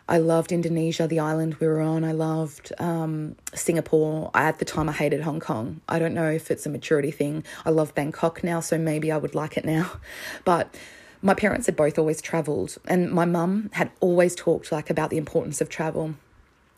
I 0.09 0.19
loved 0.19 0.53
Indonesia, 0.53 1.09
the 1.09 1.19
island 1.19 1.57
we 1.57 1.67
were 1.67 1.81
on. 1.81 2.05
I 2.05 2.13
loved 2.13 2.73
um, 2.79 3.35
Singapore. 3.55 4.31
I, 4.35 4.45
at 4.45 4.59
the 4.59 4.65
time, 4.65 4.89
I 4.89 4.93
hated 4.93 5.23
Hong 5.23 5.41
Kong. 5.41 5.81
I 5.89 5.99
don't 5.99 6.15
know 6.15 6.31
if 6.31 6.51
it's 6.51 6.65
a 6.65 6.71
maturity 6.71 7.11
thing. 7.11 7.43
I 7.65 7.71
love 7.71 7.95
Bangkok 7.95 8.45
now, 8.45 8.61
so 8.61 8.79
maybe 8.79 9.11
I 9.11 9.17
would 9.17 9.35
like 9.35 9.57
it 9.57 9.65
now. 9.65 9.91
But 10.45 10.73
my 11.27 11.35
parents 11.35 11.67
had 11.67 11.75
both 11.75 11.99
always 11.99 12.23
traveled 12.23 12.79
and 12.87 13.11
my 13.11 13.25
mum 13.25 13.69
had 13.73 13.91
always 13.99 14.35
talked 14.35 14.71
like 14.71 14.89
about 14.89 15.11
the 15.11 15.17
importance 15.17 15.61
of 15.61 15.69
travel 15.69 16.15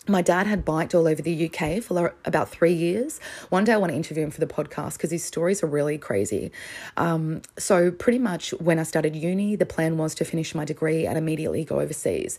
my 0.08 0.22
dad 0.22 0.46
had 0.46 0.64
biked 0.64 0.94
all 0.94 1.06
over 1.06 1.20
the 1.20 1.50
UK 1.50 1.82
for 1.82 2.14
about 2.24 2.48
three 2.48 2.72
years. 2.72 3.20
One 3.50 3.64
day 3.64 3.74
I 3.74 3.76
want 3.76 3.90
to 3.90 3.96
interview 3.96 4.24
him 4.24 4.30
for 4.30 4.40
the 4.40 4.46
podcast 4.46 4.94
because 4.94 5.10
his 5.10 5.22
stories 5.22 5.62
are 5.62 5.66
really 5.66 5.98
crazy. 5.98 6.50
Um, 6.96 7.42
so, 7.58 7.90
pretty 7.90 8.18
much 8.18 8.52
when 8.52 8.78
I 8.78 8.84
started 8.84 9.14
uni, 9.14 9.54
the 9.54 9.66
plan 9.66 9.98
was 9.98 10.14
to 10.14 10.24
finish 10.24 10.54
my 10.54 10.64
degree 10.64 11.04
and 11.06 11.18
immediately 11.18 11.62
go 11.62 11.80
overseas. 11.80 12.38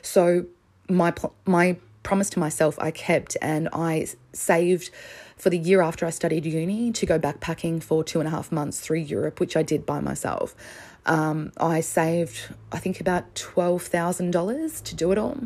So, 0.00 0.46
my, 0.88 1.12
my 1.44 1.76
promise 2.02 2.30
to 2.30 2.38
myself 2.38 2.78
I 2.78 2.90
kept 2.90 3.36
and 3.42 3.68
I 3.74 4.06
saved 4.32 4.90
for 5.36 5.50
the 5.50 5.58
year 5.58 5.80
after 5.80 6.06
I 6.06 6.10
studied 6.10 6.44
uni 6.44 6.92
to 6.92 7.06
go 7.06 7.18
backpacking 7.18 7.82
for 7.82 8.04
two 8.04 8.20
and 8.20 8.28
a 8.28 8.30
half 8.30 8.52
months 8.52 8.80
through 8.80 8.98
Europe, 8.98 9.40
which 9.40 9.56
I 9.56 9.62
did 9.62 9.86
by 9.86 10.00
myself. 10.00 10.54
Um, 11.06 11.52
I 11.56 11.80
saved, 11.80 12.54
I 12.72 12.78
think, 12.78 13.00
about 13.00 13.34
$12,000 13.34 14.82
to 14.84 14.94
do 14.94 15.12
it 15.12 15.18
all. 15.18 15.38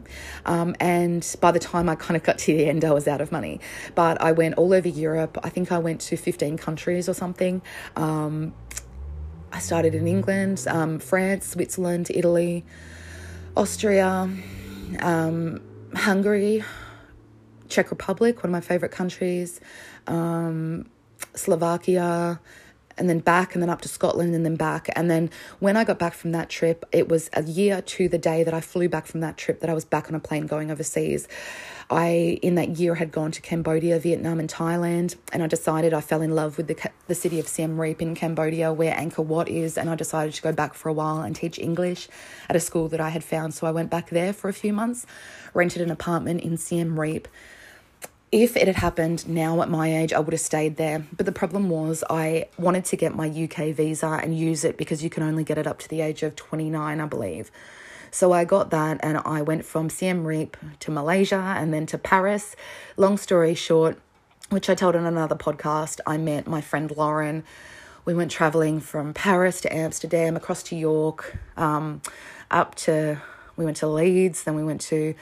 Um, 0.45 0.75
and 0.81 1.37
by 1.40 1.53
the 1.53 1.59
time 1.59 1.88
I 1.88 1.95
kind 1.95 2.17
of 2.17 2.23
got 2.23 2.38
to 2.38 2.57
the 2.57 2.69
end, 2.69 2.85
I 2.85 2.93
was 2.93 3.07
out 3.07 3.21
of 3.21 3.31
money. 3.31 3.61
But 3.95 4.21
I 4.21 4.33
went 4.33 4.57
all 4.57 4.73
over 4.73 4.88
Europe. 4.88 5.38
I 5.43 5.49
think 5.49 5.71
I 5.71 5.79
went 5.79 6.01
to 6.03 6.17
15 6.17 6.59
countries 6.59 7.09
or 7.09 7.14
something. 7.14 7.62
Um, 7.97 8.53
I 9.53 9.61
started 9.61 9.95
in 9.95 10.09
England, 10.09 10.64
um, 10.69 10.99
France, 10.99 11.47
Switzerland, 11.47 12.11
Italy, 12.12 12.64
Austria, 13.57 14.29
um, 15.01 15.61
Hungary, 15.95 16.64
Czech 17.69 17.90
Republic, 17.90 18.38
one 18.38 18.47
of 18.47 18.51
my 18.51 18.61
favorite 18.61 18.90
countries, 18.90 19.61
um, 20.09 20.87
Slovakia 21.35 22.40
and 22.97 23.09
then 23.09 23.19
back 23.19 23.55
and 23.55 23.63
then 23.63 23.71
up 23.71 23.81
to 23.83 23.89
Scotland 23.89 24.35
and 24.35 24.45
then 24.45 24.57
back. 24.57 24.89
And 24.95 25.11
then 25.11 25.31
when 25.61 25.77
I 25.77 25.85
got 25.85 25.99
back 25.99 26.15
from 26.15 26.33
that 26.33 26.49
trip, 26.49 26.85
it 26.93 27.09
was 27.09 27.31
a 27.33 27.43
year 27.43 27.83
to 27.83 28.09
the 28.09 28.19
day 28.19 28.45
that 28.45 28.55
I 28.55 28.61
flew 28.61 28.89
back 28.89 29.07
from 29.07 29.21
that 29.21 29.37
trip 29.37 29.61
that 29.61 29.71
I 29.71 29.75
was 29.75 29.85
back 29.85 30.09
on 30.09 30.15
a 30.15 30.21
plane 30.21 30.47
going 30.47 30.71
overseas. 30.71 31.29
I, 31.91 32.39
in 32.43 32.55
that 32.55 32.79
year, 32.79 32.95
had 32.95 33.13
gone 33.13 33.31
to 33.33 33.43
Cambodia, 33.43 33.99
Vietnam, 33.99 34.41
and 34.41 34.49
Thailand, 34.49 35.17
and 35.33 35.43
I 35.43 35.47
decided 35.47 35.93
I 35.93 36.01
fell 36.01 36.23
in 36.23 36.35
love 36.35 36.57
with 36.57 36.67
the, 36.67 36.91
the 37.09 37.15
city 37.15 37.39
of 37.39 37.47
Siem 37.47 37.79
Reap 37.79 38.01
in 38.01 38.15
Cambodia, 38.15 38.73
where 38.73 38.95
Angkor 38.95 39.25
Wat 39.25 39.49
is, 39.49 39.77
and 39.77 39.91
I 39.91 39.95
decided 39.95 40.35
to 40.35 40.43
go 40.43 40.53
back 40.53 40.75
for 40.75 40.89
a 40.89 40.93
while 40.93 41.21
and 41.21 41.37
teach 41.37 41.59
English 41.59 42.09
at 42.49 42.57
a 42.57 42.61
school 42.61 42.89
that 42.89 43.01
I 43.01 43.11
had 43.11 43.23
found. 43.23 43.53
So 43.53 43.67
I 43.67 43.71
went 43.71 43.91
back 43.91 44.11
there 44.11 44.33
for 44.33 44.49
a 44.49 44.55
few 44.55 44.73
months, 44.73 45.05
rented 45.53 45.83
an 45.83 45.91
apartment 45.91 46.41
in 46.41 46.57
Siem 46.57 46.99
Reap 46.99 47.29
if 48.35 48.57
it 48.57 48.66
had 48.66 48.75
happened 48.75 49.29
now 49.29 49.62
at 49.62 49.70
my 49.70 49.97
age, 49.97 50.12
I 50.12 50.18
would 50.18 50.33
have 50.33 50.40
stayed 50.40 50.75
there. 50.75 51.07
But 51.16 51.25
the 51.25 51.31
problem 51.31 51.70
was, 51.70 52.03
I 52.11 52.49
wanted 52.59 52.85
to 52.87 52.97
get 52.97 53.14
my 53.14 53.29
UK 53.29 53.73
visa 53.73 54.18
and 54.20 54.37
use 54.37 54.64
it 54.64 54.77
because 54.77 55.05
you 55.05 55.09
can 55.09 55.23
only 55.23 55.44
get 55.44 55.57
it 55.57 55.68
up 55.68 55.79
to 55.79 55.88
the 55.88 56.01
age 56.01 56.25
of 56.25 56.35
29, 56.35 57.01
I 57.01 57.07
believe. 57.07 57.53
So 58.11 58.33
I 58.33 58.44
got 58.44 58.70
that 58.70 58.99
and 59.05 59.18
I 59.18 59.40
went 59.42 59.64
from 59.64 59.88
Siem 59.88 60.27
Reap 60.27 60.57
to 60.81 60.90
Malaysia 60.90 61.55
and 61.57 61.73
then 61.73 61.87
to 61.87 61.97
Paris. 61.97 62.57
Long 62.97 63.18
story 63.18 63.55
short, 63.55 64.01
which 64.51 64.68
I 64.68 64.75
told 64.75 64.97
in 64.97 65.05
another 65.05 65.37
podcast, 65.37 66.01
I 66.05 66.16
met 66.18 66.49
my 66.49 66.61
friend 66.61 66.90
Lauren. 66.97 67.44
We 68.05 68.14
went 68.14 68.33
traveling 68.33 68.81
from 68.81 69.14
Paris 69.14 69.61
to 69.61 69.73
Amsterdam, 69.73 70.35
across 70.35 70.64
to 70.64 70.77
York, 70.77 71.37
um, 71.57 72.03
up 72.51 72.75
to, 72.75 73.23
we 73.57 73.64
went 73.64 73.77
to 73.77 73.87
Leeds, 73.87 74.42
then 74.42 74.57
we 74.57 74.64
went 74.64 74.81
to 74.81 75.14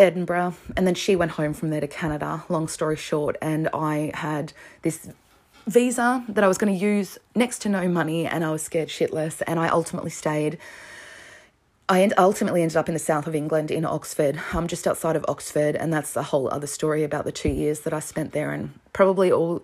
Edinburgh, 0.00 0.54
and 0.76 0.86
then 0.86 0.94
she 0.94 1.14
went 1.14 1.32
home 1.32 1.52
from 1.52 1.68
there 1.68 1.82
to 1.82 1.86
Canada. 1.86 2.42
Long 2.48 2.66
story 2.68 2.96
short, 2.96 3.36
and 3.42 3.68
I 3.74 4.10
had 4.14 4.54
this 4.80 5.10
visa 5.66 6.24
that 6.26 6.42
I 6.42 6.48
was 6.48 6.56
going 6.56 6.72
to 6.76 6.84
use 6.84 7.18
next 7.34 7.60
to 7.62 7.68
no 7.68 7.86
money, 7.86 8.26
and 8.26 8.42
I 8.42 8.50
was 8.50 8.62
scared 8.62 8.88
shitless, 8.88 9.42
and 9.46 9.60
I 9.60 9.68
ultimately 9.68 10.10
stayed. 10.10 10.56
I 11.86 12.08
ultimately 12.16 12.62
ended 12.62 12.78
up 12.78 12.88
in 12.88 12.94
the 12.94 12.98
south 12.98 13.26
of 13.26 13.34
England 13.34 13.70
in 13.70 13.84
Oxford. 13.84 14.40
I'm 14.54 14.68
just 14.68 14.86
outside 14.86 15.16
of 15.16 15.24
Oxford, 15.28 15.76
and 15.76 15.92
that's 15.92 16.16
a 16.16 16.22
whole 16.22 16.48
other 16.48 16.66
story 16.66 17.04
about 17.04 17.26
the 17.26 17.32
two 17.32 17.50
years 17.50 17.80
that 17.80 17.92
I 17.92 18.00
spent 18.00 18.32
there, 18.32 18.52
and 18.52 18.72
probably 18.94 19.30
all 19.30 19.62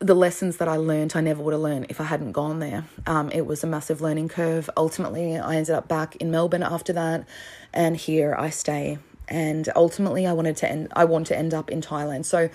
the 0.00 0.14
lessons 0.14 0.56
that 0.56 0.66
I 0.66 0.76
learned, 0.76 1.12
I 1.14 1.20
never 1.20 1.42
would 1.42 1.52
have 1.52 1.60
learned 1.60 1.86
if 1.88 2.00
I 2.00 2.04
hadn't 2.04 2.32
gone 2.32 2.58
there. 2.58 2.86
Um, 3.06 3.30
it 3.32 3.46
was 3.46 3.62
a 3.62 3.66
massive 3.66 4.00
learning 4.00 4.28
curve. 4.28 4.68
Ultimately, 4.76 5.38
I 5.38 5.54
ended 5.54 5.74
up 5.74 5.86
back 5.86 6.16
in 6.16 6.32
Melbourne 6.32 6.62
after 6.64 6.92
that, 6.94 7.26
and 7.72 7.96
here 7.96 8.34
I 8.36 8.50
stay 8.50 8.98
and 9.30 9.68
ultimately 9.76 10.26
I 10.26 10.32
wanted 10.32 10.56
to 10.58 10.70
end 10.70 10.88
I 10.94 11.04
want 11.04 11.28
to 11.28 11.38
end 11.38 11.54
up 11.54 11.70
in 11.70 11.80
Thailand. 11.80 12.24
So 12.24 12.50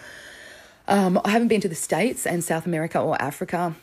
um, 0.87 1.19
I 1.25 1.29
haven't 1.29 1.47
been 1.47 1.61
to 1.61 1.69
the 1.69 1.75
States 1.75 2.27
and 2.27 2.43
South 2.43 2.65
America 2.65 2.99
or 2.99 3.19
Africa. 3.19 3.75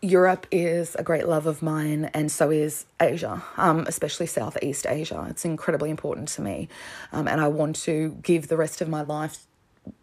Europe 0.00 0.46
is 0.52 0.94
a 0.94 1.02
great 1.02 1.26
love 1.26 1.46
of 1.46 1.60
mine, 1.60 2.08
and 2.14 2.30
so 2.30 2.50
is 2.50 2.86
Asia, 3.00 3.42
um, 3.56 3.84
especially 3.88 4.26
Southeast 4.26 4.86
Asia. 4.86 5.26
It's 5.28 5.44
incredibly 5.44 5.90
important 5.90 6.28
to 6.30 6.40
me, 6.40 6.68
um, 7.12 7.26
and 7.26 7.40
I 7.40 7.48
want 7.48 7.74
to 7.82 8.16
give 8.22 8.46
the 8.46 8.56
rest 8.56 8.80
of 8.80 8.88
my 8.88 9.02
life 9.02 9.44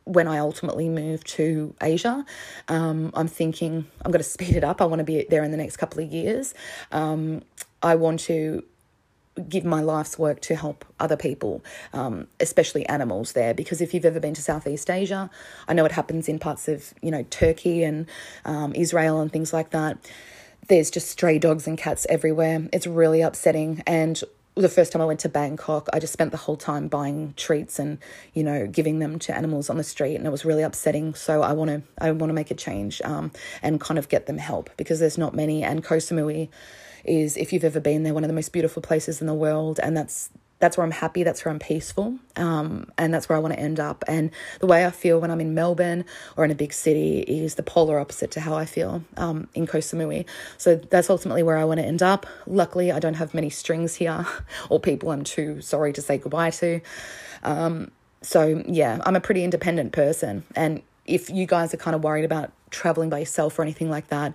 when 0.04 0.28
I 0.28 0.40
ultimately 0.40 0.90
move 0.90 1.24
to 1.24 1.74
Asia. 1.82 2.26
Um, 2.68 3.12
I'm 3.14 3.28
thinking 3.28 3.88
I'm 4.04 4.12
going 4.12 4.24
to 4.24 4.30
speed 4.30 4.56
it 4.56 4.64
up. 4.64 4.82
I 4.82 4.86
want 4.86 5.00
to 5.00 5.06
be 5.06 5.26
there 5.30 5.44
in 5.44 5.52
the 5.52 5.58
next 5.58 5.78
couple 5.78 6.04
of 6.04 6.12
years. 6.12 6.54
Um, 6.92 7.44
I 7.82 7.96
want 7.96 8.20
to 8.22 8.64
give 9.50 9.66
my 9.66 9.82
life's 9.82 10.18
work 10.18 10.42
to 10.42 10.56
help 10.56 10.86
other 11.00 11.18
people, 11.18 11.64
um, 11.94 12.28
especially 12.40 12.86
animals 12.88 13.34
there. 13.34 13.54
Because 13.54 13.82
if 13.82 13.94
you've 13.94 14.06
ever 14.06 14.20
been 14.20 14.34
to 14.34 14.42
Southeast 14.42 14.90
Asia, 14.90 15.30
I 15.68 15.74
know 15.74 15.86
it 15.86 15.92
happens 15.92 16.28
in 16.30 16.40
parts 16.40 16.68
of 16.68 16.94
you 17.02 17.12
know 17.12 17.24
Turkey 17.30 17.84
and 17.84 18.08
um, 18.46 18.74
Israel 18.76 19.20
and 19.22 19.32
things 19.32 19.54
like 19.54 19.72
that. 19.72 19.98
There's 20.68 20.90
just 20.90 21.10
stray 21.10 21.38
dogs 21.38 21.68
and 21.68 21.78
cats 21.78 22.08
everywhere. 22.10 22.68
It's 22.74 22.88
really 22.88 23.22
upsetting. 23.22 23.84
And 23.86 24.24
the 24.56 24.70
first 24.70 24.94
time 24.94 25.02
I 25.02 25.06
went 25.06 25.20
to 25.20 25.30
Bangkok, 25.30 25.90
I 25.92 26.00
just 26.00 26.14
spent 26.14 26.32
the 26.32 26.38
whole 26.38 26.56
time 26.56 26.88
buying 26.88 27.34
treats 27.36 27.78
and 27.78 27.98
you 28.34 28.44
know 28.44 28.68
giving 28.68 29.00
them 29.00 29.20
to 29.20 29.36
animals 29.36 29.70
on 29.70 29.78
the 29.78 29.84
street, 29.84 30.16
and 30.16 30.26
it 30.26 30.32
was 30.32 30.46
really 30.46 30.64
upsetting. 30.64 31.14
So 31.14 31.42
I 31.42 31.52
want 31.54 31.72
to 31.72 31.82
I 32.00 32.12
want 32.12 32.30
to 32.30 32.34
make 32.34 32.52
a 32.52 32.56
change 32.56 33.02
um, 33.04 33.32
and 33.62 33.82
kind 33.82 33.98
of 33.98 34.08
get 34.08 34.28
them 34.28 34.38
help 34.38 34.70
because 34.78 35.00
there's 35.00 35.18
not 35.18 35.34
many. 35.34 35.64
And 35.64 35.84
Koh 35.84 35.98
Samui 35.98 36.50
is 37.08 37.38
if 37.38 37.54
you've 37.54 37.64
ever 37.64 37.80
been 37.80 38.04
there, 38.04 38.14
one 38.14 38.24
of 38.24 38.28
the 38.28 38.34
most 38.34 38.52
beautiful 38.52 38.82
places 38.82 39.22
in 39.22 39.28
the 39.28 39.34
world, 39.34 39.80
and 39.82 39.96
that's 39.96 40.30
that's 40.60 40.78
where 40.78 40.86
I'm 40.86 40.92
happy, 40.92 41.24
that's 41.24 41.44
where 41.44 41.52
I'm 41.52 41.60
peaceful, 41.60 42.18
um, 42.38 42.90
and 42.98 43.14
that's 43.14 43.28
where 43.28 43.38
I 43.38 43.40
want 43.40 43.54
to 43.54 43.60
end 43.60 43.80
up. 43.80 44.06
And 44.08 44.32
the 44.62 44.68
way 44.68 44.86
I 44.86 44.90
feel 44.90 45.20
when 45.20 45.30
I'm 45.30 45.42
in 45.42 45.54
Melbourne 45.54 46.06
or 46.38 46.46
in 46.46 46.52
a 46.52 46.56
big 46.56 46.72
city 46.72 47.20
is 47.20 47.56
the 47.56 47.64
polar 47.64 48.00
opposite 48.00 48.32
to 48.32 48.40
how 48.40 48.56
I 48.56 48.66
feel 48.66 49.04
um, 49.18 49.50
in 49.54 49.68
Koh 49.68 49.80
Samui. 49.80 50.26
So 50.58 50.76
that's 50.76 51.10
ultimately 51.10 51.44
where 51.44 51.58
I 51.58 51.66
want 51.66 51.82
to 51.82 51.86
end 51.86 52.02
up. 52.02 52.26
Luckily, 52.48 52.92
I 52.92 53.00
don't 53.00 53.16
have 53.16 53.34
many 53.34 53.50
strings 53.50 53.96
here 53.96 54.26
or 54.70 54.80
people 54.80 55.12
I'm 55.12 55.24
too 55.24 55.62
sorry 55.62 55.92
to 55.94 56.02
say 56.02 56.18
goodbye 56.18 56.52
to. 56.52 56.80
Um, 57.44 57.92
so 58.22 58.64
yeah, 58.66 59.00
I'm 59.06 59.16
a 59.16 59.22
pretty 59.22 59.44
independent 59.44 59.92
person, 59.92 60.44
and 60.56 60.82
if 61.06 61.30
you 61.30 61.46
guys 61.46 61.74
are 61.74 61.78
kind 61.78 61.96
of 61.96 62.04
worried 62.04 62.26
about 62.26 62.52
traveling 62.72 63.10
by 63.10 63.20
yourself 63.20 63.60
or 63.60 63.62
anything 63.62 63.90
like 63.90 64.08
that, 64.08 64.34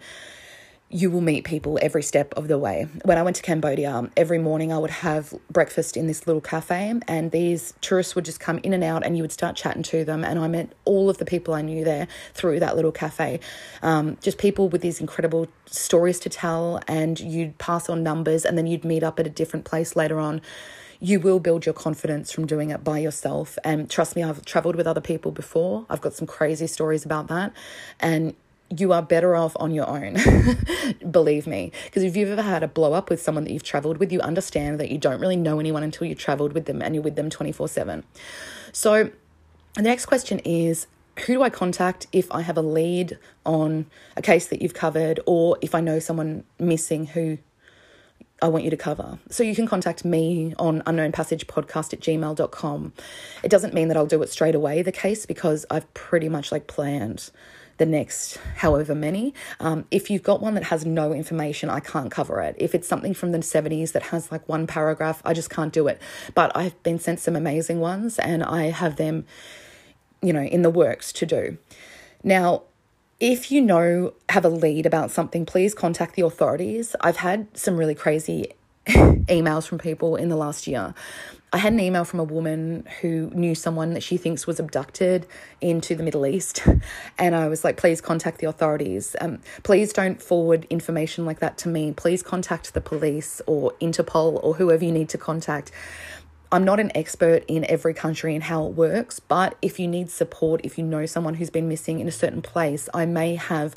you 0.92 1.08
will 1.08 1.20
meet 1.20 1.44
people 1.44 1.78
every 1.80 2.02
step 2.02 2.34
of 2.36 2.48
the 2.48 2.58
way. 2.58 2.88
When 3.04 3.16
I 3.16 3.22
went 3.22 3.36
to 3.36 3.42
Cambodia, 3.42 4.10
every 4.16 4.38
morning 4.38 4.72
I 4.72 4.78
would 4.78 4.90
have 4.90 5.32
breakfast 5.48 5.96
in 5.96 6.08
this 6.08 6.26
little 6.26 6.40
cafe, 6.40 6.94
and 7.06 7.30
these 7.30 7.74
tourists 7.80 8.16
would 8.16 8.24
just 8.24 8.40
come 8.40 8.58
in 8.64 8.72
and 8.72 8.82
out, 8.82 9.06
and 9.06 9.16
you 9.16 9.22
would 9.22 9.30
start 9.30 9.54
chatting 9.54 9.84
to 9.84 10.04
them. 10.04 10.24
And 10.24 10.40
I 10.40 10.48
met 10.48 10.72
all 10.84 11.08
of 11.08 11.18
the 11.18 11.24
people 11.24 11.54
I 11.54 11.62
knew 11.62 11.84
there 11.84 12.08
through 12.34 12.58
that 12.60 12.74
little 12.74 12.90
cafe. 12.90 13.38
Um, 13.82 14.18
just 14.20 14.36
people 14.36 14.68
with 14.68 14.82
these 14.82 15.00
incredible 15.00 15.46
stories 15.66 16.18
to 16.20 16.28
tell, 16.28 16.80
and 16.88 17.20
you'd 17.20 17.56
pass 17.58 17.88
on 17.88 18.02
numbers, 18.02 18.44
and 18.44 18.58
then 18.58 18.66
you'd 18.66 18.84
meet 18.84 19.04
up 19.04 19.20
at 19.20 19.26
a 19.28 19.30
different 19.30 19.64
place 19.64 19.94
later 19.94 20.18
on 20.18 20.42
you 21.02 21.18
will 21.18 21.40
build 21.40 21.64
your 21.64 21.72
confidence 21.72 22.30
from 22.30 22.46
doing 22.46 22.68
it 22.68 22.84
by 22.84 22.98
yourself. 22.98 23.56
And 23.64 23.88
trust 23.88 24.16
me, 24.16 24.22
I've 24.22 24.44
traveled 24.44 24.76
with 24.76 24.86
other 24.86 25.00
people 25.00 25.32
before. 25.32 25.86
I've 25.88 26.02
got 26.02 26.12
some 26.12 26.26
crazy 26.26 26.66
stories 26.66 27.06
about 27.06 27.28
that. 27.28 27.54
And 28.00 28.34
you 28.76 28.92
are 28.92 29.02
better 29.02 29.34
off 29.34 29.56
on 29.58 29.72
your 29.72 29.88
own. 29.88 30.16
Believe 31.10 31.46
me. 31.46 31.72
Because 31.84 32.02
if 32.02 32.16
you've 32.16 32.30
ever 32.30 32.42
had 32.42 32.62
a 32.62 32.68
blow 32.68 32.92
up 32.92 33.10
with 33.10 33.20
someone 33.20 33.44
that 33.44 33.52
you've 33.52 33.64
traveled 33.64 33.98
with, 33.98 34.12
you 34.12 34.20
understand 34.20 34.78
that 34.80 34.90
you 34.90 34.98
don't 34.98 35.20
really 35.20 35.36
know 35.36 35.58
anyone 35.58 35.82
until 35.82 36.06
you 36.06 36.14
traveled 36.14 36.52
with 36.52 36.66
them 36.66 36.80
and 36.80 36.94
you're 36.94 37.02
with 37.02 37.16
them 37.16 37.30
24 37.30 37.68
7. 37.68 38.04
So 38.72 39.10
the 39.74 39.82
next 39.82 40.06
question 40.06 40.38
is 40.40 40.86
who 41.26 41.34
do 41.34 41.42
I 41.42 41.50
contact 41.50 42.06
if 42.12 42.30
I 42.32 42.42
have 42.42 42.56
a 42.56 42.62
lead 42.62 43.18
on 43.44 43.86
a 44.16 44.22
case 44.22 44.46
that 44.46 44.62
you've 44.62 44.74
covered 44.74 45.20
or 45.26 45.58
if 45.60 45.74
I 45.74 45.80
know 45.80 45.98
someone 45.98 46.44
missing 46.58 47.06
who 47.06 47.38
I 48.42 48.48
want 48.48 48.64
you 48.64 48.70
to 48.70 48.76
cover. 48.76 49.18
So 49.28 49.42
you 49.42 49.54
can 49.54 49.66
contact 49.66 50.04
me 50.04 50.54
on 50.58 50.80
unknownpassagepodcast 50.82 51.92
at 51.92 52.00
gmail.com. 52.00 52.92
It 53.42 53.50
doesn't 53.50 53.74
mean 53.74 53.88
that 53.88 53.96
I'll 53.98 54.06
do 54.06 54.22
it 54.22 54.30
straight 54.30 54.54
away, 54.54 54.80
the 54.80 54.92
case, 54.92 55.26
because 55.26 55.66
I've 55.70 55.92
pretty 55.92 56.30
much 56.30 56.50
like 56.50 56.66
planned 56.66 57.30
the 57.80 57.86
next 57.86 58.38
however 58.56 58.94
many. 58.94 59.32
Um, 59.58 59.86
if 59.90 60.10
you've 60.10 60.22
got 60.22 60.42
one 60.42 60.52
that 60.52 60.64
has 60.64 60.84
no 60.84 61.14
information, 61.14 61.70
I 61.70 61.80
can't 61.80 62.10
cover 62.10 62.42
it. 62.42 62.54
If 62.58 62.74
it's 62.74 62.86
something 62.86 63.14
from 63.14 63.32
the 63.32 63.38
70s 63.38 63.92
that 63.92 64.02
has 64.04 64.30
like 64.30 64.46
one 64.46 64.66
paragraph, 64.66 65.22
I 65.24 65.32
just 65.32 65.48
can't 65.48 65.72
do 65.72 65.88
it. 65.88 66.00
But 66.34 66.54
I've 66.54 66.80
been 66.82 66.98
sent 66.98 67.20
some 67.20 67.34
amazing 67.34 67.80
ones 67.80 68.18
and 68.18 68.44
I 68.44 68.64
have 68.64 68.96
them, 68.96 69.24
you 70.20 70.34
know, 70.34 70.42
in 70.42 70.60
the 70.60 70.68
works 70.68 71.10
to 71.14 71.26
do. 71.26 71.56
Now, 72.22 72.64
if 73.18 73.50
you 73.50 73.62
know, 73.62 74.12
have 74.28 74.44
a 74.44 74.50
lead 74.50 74.84
about 74.84 75.10
something, 75.10 75.46
please 75.46 75.74
contact 75.74 76.16
the 76.16 76.22
authorities. 76.22 76.94
I've 77.00 77.16
had 77.16 77.48
some 77.56 77.78
really 77.78 77.94
crazy 77.94 78.52
emails 78.86 79.66
from 79.66 79.78
people 79.78 80.16
in 80.16 80.28
the 80.28 80.36
last 80.36 80.66
year 80.66 80.94
I 81.52 81.58
had 81.58 81.72
an 81.72 81.80
email 81.80 82.04
from 82.04 82.20
a 82.20 82.24
woman 82.24 82.86
who 83.00 83.28
knew 83.34 83.56
someone 83.56 83.94
that 83.94 84.04
she 84.04 84.16
thinks 84.16 84.46
was 84.46 84.60
abducted 84.60 85.26
into 85.60 85.96
the 85.96 86.02
Middle 86.02 86.26
East. 86.26 86.62
And 87.18 87.34
I 87.34 87.48
was 87.48 87.64
like, 87.64 87.76
please 87.76 88.00
contact 88.00 88.38
the 88.38 88.48
authorities. 88.48 89.14
Um, 89.20 89.40
please 89.62 89.92
don't 89.92 90.22
forward 90.22 90.66
information 90.70 91.26
like 91.26 91.40
that 91.40 91.58
to 91.58 91.68
me. 91.68 91.92
Please 91.92 92.22
contact 92.22 92.72
the 92.72 92.80
police 92.80 93.42
or 93.46 93.72
Interpol 93.80 94.42
or 94.42 94.54
whoever 94.54 94.84
you 94.84 94.92
need 94.92 95.10
to 95.10 95.18
contact. 95.18 95.70
I'm 96.50 96.64
not 96.64 96.80
an 96.80 96.90
expert 96.96 97.44
in 97.46 97.64
every 97.68 97.92
country 97.92 98.34
and 98.34 98.42
how 98.42 98.66
it 98.66 98.72
works, 98.72 99.20
but 99.20 99.56
if 99.60 99.78
you 99.78 99.86
need 99.86 100.10
support, 100.10 100.62
if 100.64 100.78
you 100.78 100.84
know 100.84 101.04
someone 101.04 101.34
who's 101.34 101.50
been 101.50 101.68
missing 101.68 102.00
in 102.00 102.08
a 102.08 102.12
certain 102.12 102.42
place, 102.42 102.88
I 102.94 103.04
may 103.04 103.34
have, 103.34 103.76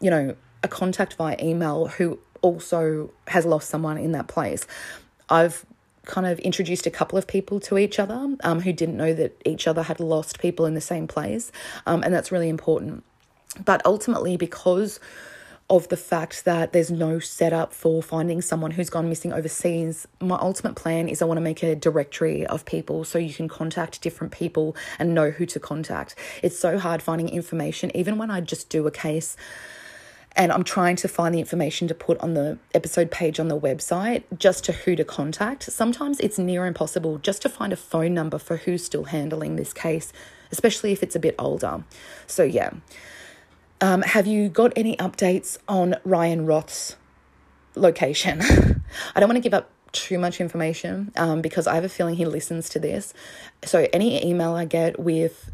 you 0.00 0.10
know, 0.10 0.34
a 0.64 0.68
contact 0.68 1.14
via 1.14 1.36
email 1.40 1.86
who 1.86 2.18
also 2.40 3.12
has 3.28 3.46
lost 3.46 3.70
someone 3.70 3.96
in 3.96 4.12
that 4.12 4.26
place. 4.26 4.66
I've 5.28 5.64
kind 6.04 6.26
of 6.26 6.38
introduced 6.40 6.86
a 6.86 6.90
couple 6.90 7.18
of 7.18 7.26
people 7.26 7.60
to 7.60 7.78
each 7.78 7.98
other 7.98 8.36
um, 8.42 8.60
who 8.60 8.72
didn't 8.72 8.96
know 8.96 9.12
that 9.14 9.40
each 9.44 9.66
other 9.66 9.82
had 9.82 10.00
lost 10.00 10.40
people 10.40 10.66
in 10.66 10.74
the 10.74 10.80
same 10.80 11.06
place. 11.06 11.52
Um, 11.86 12.02
and 12.02 12.12
that's 12.12 12.32
really 12.32 12.48
important. 12.48 13.04
But 13.64 13.82
ultimately, 13.84 14.36
because 14.36 14.98
of 15.70 15.88
the 15.88 15.96
fact 15.96 16.44
that 16.44 16.72
there's 16.72 16.90
no 16.90 17.18
setup 17.18 17.72
for 17.72 18.02
finding 18.02 18.42
someone 18.42 18.72
who's 18.72 18.90
gone 18.90 19.08
missing 19.08 19.32
overseas, 19.32 20.06
my 20.20 20.36
ultimate 20.36 20.74
plan 20.74 21.08
is 21.08 21.22
I 21.22 21.24
want 21.24 21.38
to 21.38 21.42
make 21.42 21.62
a 21.62 21.74
directory 21.74 22.46
of 22.46 22.64
people 22.66 23.04
so 23.04 23.18
you 23.18 23.32
can 23.32 23.48
contact 23.48 24.02
different 24.02 24.32
people 24.32 24.76
and 24.98 25.14
know 25.14 25.30
who 25.30 25.46
to 25.46 25.60
contact. 25.60 26.14
It's 26.42 26.58
so 26.58 26.78
hard 26.78 27.00
finding 27.00 27.28
information, 27.28 27.94
even 27.96 28.18
when 28.18 28.30
I 28.30 28.40
just 28.40 28.68
do 28.68 28.86
a 28.86 28.90
case 28.90 29.36
and 30.34 30.50
I'm 30.50 30.64
trying 30.64 30.96
to 30.96 31.08
find 31.08 31.34
the 31.34 31.38
information 31.38 31.88
to 31.88 31.94
put 31.94 32.18
on 32.18 32.34
the 32.34 32.58
episode 32.74 33.10
page 33.10 33.38
on 33.38 33.48
the 33.48 33.58
website 33.58 34.22
just 34.38 34.64
to 34.64 34.72
who 34.72 34.96
to 34.96 35.04
contact. 35.04 35.64
Sometimes 35.64 36.20
it's 36.20 36.38
near 36.38 36.66
impossible 36.66 37.18
just 37.18 37.42
to 37.42 37.48
find 37.48 37.72
a 37.72 37.76
phone 37.76 38.14
number 38.14 38.38
for 38.38 38.58
who's 38.58 38.84
still 38.84 39.04
handling 39.04 39.56
this 39.56 39.72
case, 39.72 40.12
especially 40.50 40.92
if 40.92 41.02
it's 41.02 41.14
a 41.14 41.20
bit 41.20 41.34
older. 41.38 41.84
So, 42.26 42.44
yeah. 42.44 42.70
Um, 43.80 44.02
have 44.02 44.26
you 44.26 44.48
got 44.48 44.72
any 44.76 44.96
updates 44.96 45.58
on 45.68 45.96
Ryan 46.04 46.46
Roth's 46.46 46.96
location? 47.74 48.40
I 49.14 49.20
don't 49.20 49.28
want 49.28 49.36
to 49.36 49.40
give 49.40 49.54
up 49.54 49.70
too 49.90 50.18
much 50.18 50.40
information 50.40 51.12
um, 51.16 51.42
because 51.42 51.66
I 51.66 51.74
have 51.74 51.84
a 51.84 51.88
feeling 51.88 52.14
he 52.14 52.24
listens 52.24 52.70
to 52.70 52.78
this. 52.78 53.12
So, 53.64 53.86
any 53.92 54.24
email 54.24 54.54
I 54.54 54.64
get 54.64 54.98
with 54.98 55.50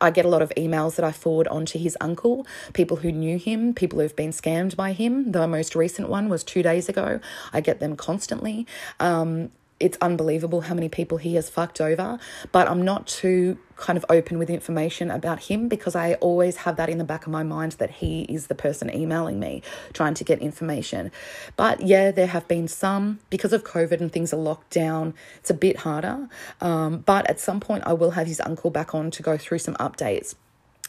I 0.00 0.10
get 0.10 0.24
a 0.24 0.28
lot 0.28 0.42
of 0.42 0.52
emails 0.56 0.96
that 0.96 1.04
I 1.04 1.12
forward 1.12 1.48
on 1.48 1.66
to 1.66 1.78
his 1.78 1.96
uncle, 2.00 2.46
people 2.72 2.98
who 2.98 3.12
knew 3.12 3.38
him, 3.38 3.74
people 3.74 4.00
who've 4.00 4.16
been 4.16 4.30
scammed 4.30 4.76
by 4.76 4.92
him. 4.92 5.32
The 5.32 5.46
most 5.46 5.74
recent 5.74 6.08
one 6.08 6.28
was 6.28 6.44
two 6.44 6.62
days 6.62 6.88
ago. 6.88 7.20
I 7.52 7.60
get 7.60 7.80
them 7.80 7.96
constantly. 7.96 8.66
Um, 9.00 9.50
it's 9.80 9.98
unbelievable 10.00 10.62
how 10.62 10.74
many 10.74 10.88
people 10.88 11.18
he 11.18 11.34
has 11.34 11.50
fucked 11.50 11.80
over. 11.80 12.18
But 12.52 12.68
I'm 12.68 12.82
not 12.82 13.06
too 13.06 13.58
kind 13.76 13.96
of 13.96 14.04
open 14.08 14.38
with 14.38 14.48
information 14.48 15.10
about 15.10 15.40
him 15.40 15.68
because 15.68 15.96
I 15.96 16.14
always 16.14 16.58
have 16.58 16.76
that 16.76 16.88
in 16.88 16.98
the 16.98 17.04
back 17.04 17.26
of 17.26 17.32
my 17.32 17.42
mind 17.42 17.72
that 17.72 17.90
he 17.90 18.22
is 18.22 18.46
the 18.46 18.54
person 18.54 18.94
emailing 18.94 19.40
me 19.40 19.62
trying 19.92 20.14
to 20.14 20.24
get 20.24 20.38
information. 20.38 21.10
But 21.56 21.80
yeah, 21.80 22.12
there 22.12 22.28
have 22.28 22.46
been 22.46 22.68
some 22.68 23.18
because 23.30 23.52
of 23.52 23.64
COVID 23.64 24.00
and 24.00 24.12
things 24.12 24.32
are 24.32 24.38
locked 24.38 24.70
down, 24.70 25.14
it's 25.38 25.50
a 25.50 25.54
bit 25.54 25.78
harder. 25.78 26.28
Um, 26.60 26.98
but 26.98 27.28
at 27.28 27.40
some 27.40 27.58
point, 27.58 27.82
I 27.84 27.94
will 27.94 28.12
have 28.12 28.28
his 28.28 28.40
uncle 28.40 28.70
back 28.70 28.94
on 28.94 29.10
to 29.10 29.22
go 29.22 29.36
through 29.36 29.58
some 29.58 29.74
updates. 29.74 30.34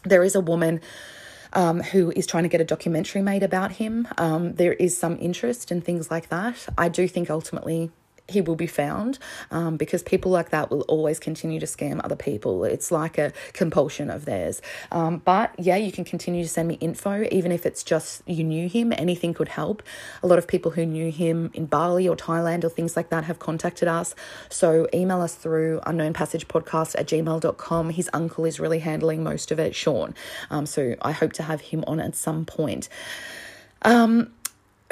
There 0.03 0.23
is 0.23 0.35
a 0.35 0.41
woman. 0.41 0.81
Um, 1.53 1.79
who 1.79 2.11
is 2.17 2.27
trying 2.27 2.43
to 2.43 2.49
get 2.49 2.59
a 2.59 2.65
documentary 2.65 3.21
made 3.21 3.41
about 3.41 3.73
him. 3.73 4.09
Um, 4.17 4.55
there 4.55 4.73
is 4.73 4.97
some 4.97 5.17
interest 5.21 5.71
in 5.71 5.79
things 5.79 6.11
like 6.11 6.27
that. 6.27 6.67
I 6.77 6.89
do 6.89 7.07
think 7.07 7.29
ultimately 7.29 7.91
he 8.27 8.41
will 8.41 8.55
be 8.55 8.67
found 8.67 9.19
um, 9.51 9.77
because 9.77 10.01
people 10.01 10.31
like 10.31 10.49
that 10.49 10.71
will 10.71 10.81
always 10.81 11.19
continue 11.19 11.59
to 11.59 11.65
scam 11.65 12.01
other 12.03 12.15
people. 12.15 12.63
It's 12.63 12.91
like 12.91 13.17
a 13.17 13.31
compulsion 13.53 14.09
of 14.09 14.25
theirs. 14.25 14.61
Um, 14.91 15.17
but 15.17 15.53
yeah, 15.59 15.75
you 15.75 15.91
can 15.91 16.03
continue 16.05 16.43
to 16.43 16.49
send 16.49 16.67
me 16.67 16.75
info, 16.75 17.27
even 17.31 17.51
if 17.51 17.65
it's 17.65 17.83
just 17.83 18.23
you 18.27 18.43
knew 18.43 18.67
him, 18.67 18.91
anything 18.97 19.33
could 19.33 19.49
help. 19.49 19.83
A 20.23 20.27
lot 20.27 20.39
of 20.39 20.47
people 20.47 20.71
who 20.71 20.85
knew 20.85 21.11
him 21.11 21.51
in 21.53 21.67
Bali 21.67 22.07
or 22.07 22.15
Thailand 22.15 22.63
or 22.63 22.69
things 22.69 22.95
like 22.95 23.09
that 23.09 23.25
have 23.25 23.37
contacted 23.37 23.87
us. 23.87 24.15
So 24.49 24.87
email 24.93 25.21
us 25.21 25.35
through 25.35 25.81
unknownpassagepodcast 25.81 26.95
at 26.97 27.07
gmail.com. 27.07 27.89
His 27.91 28.09
uncle 28.11 28.45
is 28.45 28.59
really 28.59 28.79
handling 28.79 29.23
most 29.23 29.51
of 29.51 29.59
it, 29.59 29.75
Sean. 29.75 30.15
Um, 30.49 30.65
so 30.65 30.95
I 31.01 31.11
hope 31.11 31.33
to 31.33 31.43
have 31.43 31.61
him 31.61 31.83
on 31.85 31.99
at 31.99 32.15
some 32.15 32.45
point. 32.45 32.89
Um, 33.83 34.31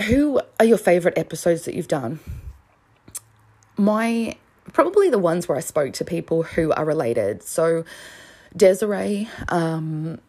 who 0.08 0.40
are 0.60 0.66
your 0.66 0.78
favorite 0.78 1.18
episodes 1.18 1.66
that 1.66 1.74
you've 1.74 1.88
done? 1.88 2.20
My 3.78 4.36
probably 4.72 5.10
the 5.10 5.20
ones 5.20 5.48
where 5.48 5.58
I 5.58 5.62
spoke 5.62 5.94
to 5.94 6.06
people 6.06 6.44
who 6.44 6.72
are 6.72 6.86
related. 6.86 7.44
So 7.44 7.84
Desiree, 8.56 9.28
um, 9.50 10.20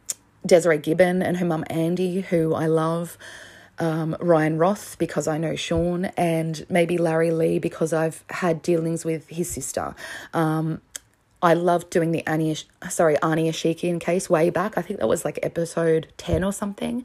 Desiree 0.44 0.78
Gibbon 0.78 1.22
and 1.22 1.36
her 1.36 1.46
mum 1.46 1.64
Andy, 1.68 2.20
who 2.20 2.54
I 2.54 2.66
love. 2.66 3.16
Um, 3.76 4.16
Ryan 4.20 4.56
Roth 4.56 4.96
because 4.98 5.26
I 5.26 5.36
know 5.36 5.56
Sean, 5.56 6.04
and 6.16 6.64
maybe 6.70 6.96
Larry 6.96 7.32
Lee 7.32 7.58
because 7.58 7.92
I've 7.92 8.22
had 8.30 8.62
dealings 8.62 9.04
with 9.04 9.28
his 9.28 9.50
sister. 9.50 9.96
Um, 10.32 10.80
I 11.44 11.52
loved 11.52 11.90
doing 11.90 12.10
the 12.10 12.26
Annie, 12.26 12.56
sorry, 12.88 13.20
Ani 13.20 13.50
Ashikian 13.50 14.00
case 14.00 14.30
way 14.30 14.48
back. 14.48 14.78
I 14.78 14.82
think 14.82 14.98
that 14.98 15.06
was 15.06 15.26
like 15.26 15.38
episode 15.42 16.08
10 16.16 16.42
or 16.42 16.54
something. 16.54 17.04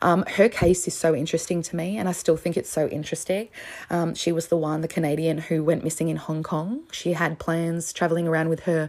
Um, 0.00 0.24
her 0.36 0.48
case 0.48 0.88
is 0.88 0.94
so 0.94 1.14
interesting 1.14 1.60
to 1.60 1.76
me, 1.76 1.98
and 1.98 2.08
I 2.08 2.12
still 2.12 2.38
think 2.38 2.56
it's 2.56 2.70
so 2.70 2.88
interesting. 2.88 3.50
Um, 3.90 4.14
she 4.14 4.32
was 4.32 4.48
the 4.48 4.56
one, 4.56 4.80
the 4.80 4.88
Canadian, 4.88 5.36
who 5.36 5.62
went 5.62 5.84
missing 5.84 6.08
in 6.08 6.16
Hong 6.16 6.42
Kong. 6.42 6.80
She 6.92 7.12
had 7.12 7.38
plans 7.38 7.92
traveling 7.92 8.26
around 8.26 8.48
with 8.48 8.60
her 8.60 8.88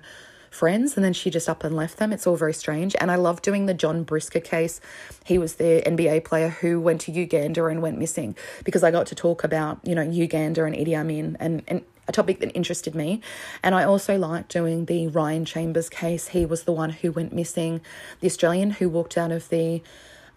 friends 0.50 0.96
and 0.96 1.04
then 1.04 1.12
she 1.12 1.30
just 1.30 1.50
up 1.50 1.66
and 1.66 1.76
left 1.76 1.98
them. 1.98 2.14
It's 2.14 2.26
all 2.26 2.38
very 2.38 2.54
strange. 2.54 2.96
And 3.02 3.12
I 3.12 3.16
love 3.16 3.42
doing 3.42 3.66
the 3.66 3.74
John 3.74 4.04
Brisker 4.04 4.40
case. 4.40 4.80
He 5.26 5.38
was 5.38 5.56
the 5.56 5.84
NBA 5.86 6.24
player 6.24 6.48
who 6.48 6.80
went 6.80 7.02
to 7.02 7.12
Uganda 7.12 7.66
and 7.66 7.82
went 7.82 8.00
missing 8.00 8.38
because 8.64 8.82
I 8.82 8.90
got 8.90 9.08
to 9.08 9.16
talk 9.16 9.44
about, 9.44 9.80
you 9.84 9.94
know, 9.94 10.02
Uganda 10.02 10.64
and 10.64 10.74
Idi 10.74 10.98
Amin 10.98 11.36
and, 11.42 11.62
and 11.68 11.84
a 12.08 12.12
topic 12.12 12.40
that 12.40 12.56
interested 12.56 12.96
me. 12.96 13.22
And 13.64 13.74
I 13.74 13.84
also 13.84 14.18
liked 14.18 14.50
doing 14.50 14.86
the 14.86 15.08
Ryan 15.08 15.46
Chambers 15.46 15.90
case. 15.90 16.30
He 16.30 16.46
was 16.46 16.64
the 16.64 16.72
one 16.72 16.92
who 16.92 17.12
went 17.12 17.34
missing, 17.34 17.82
the 18.20 18.28
Australian 18.28 18.72
who 18.72 18.90
walked 18.90 19.18
out 19.18 19.32
of 19.32 19.50
the 19.50 19.82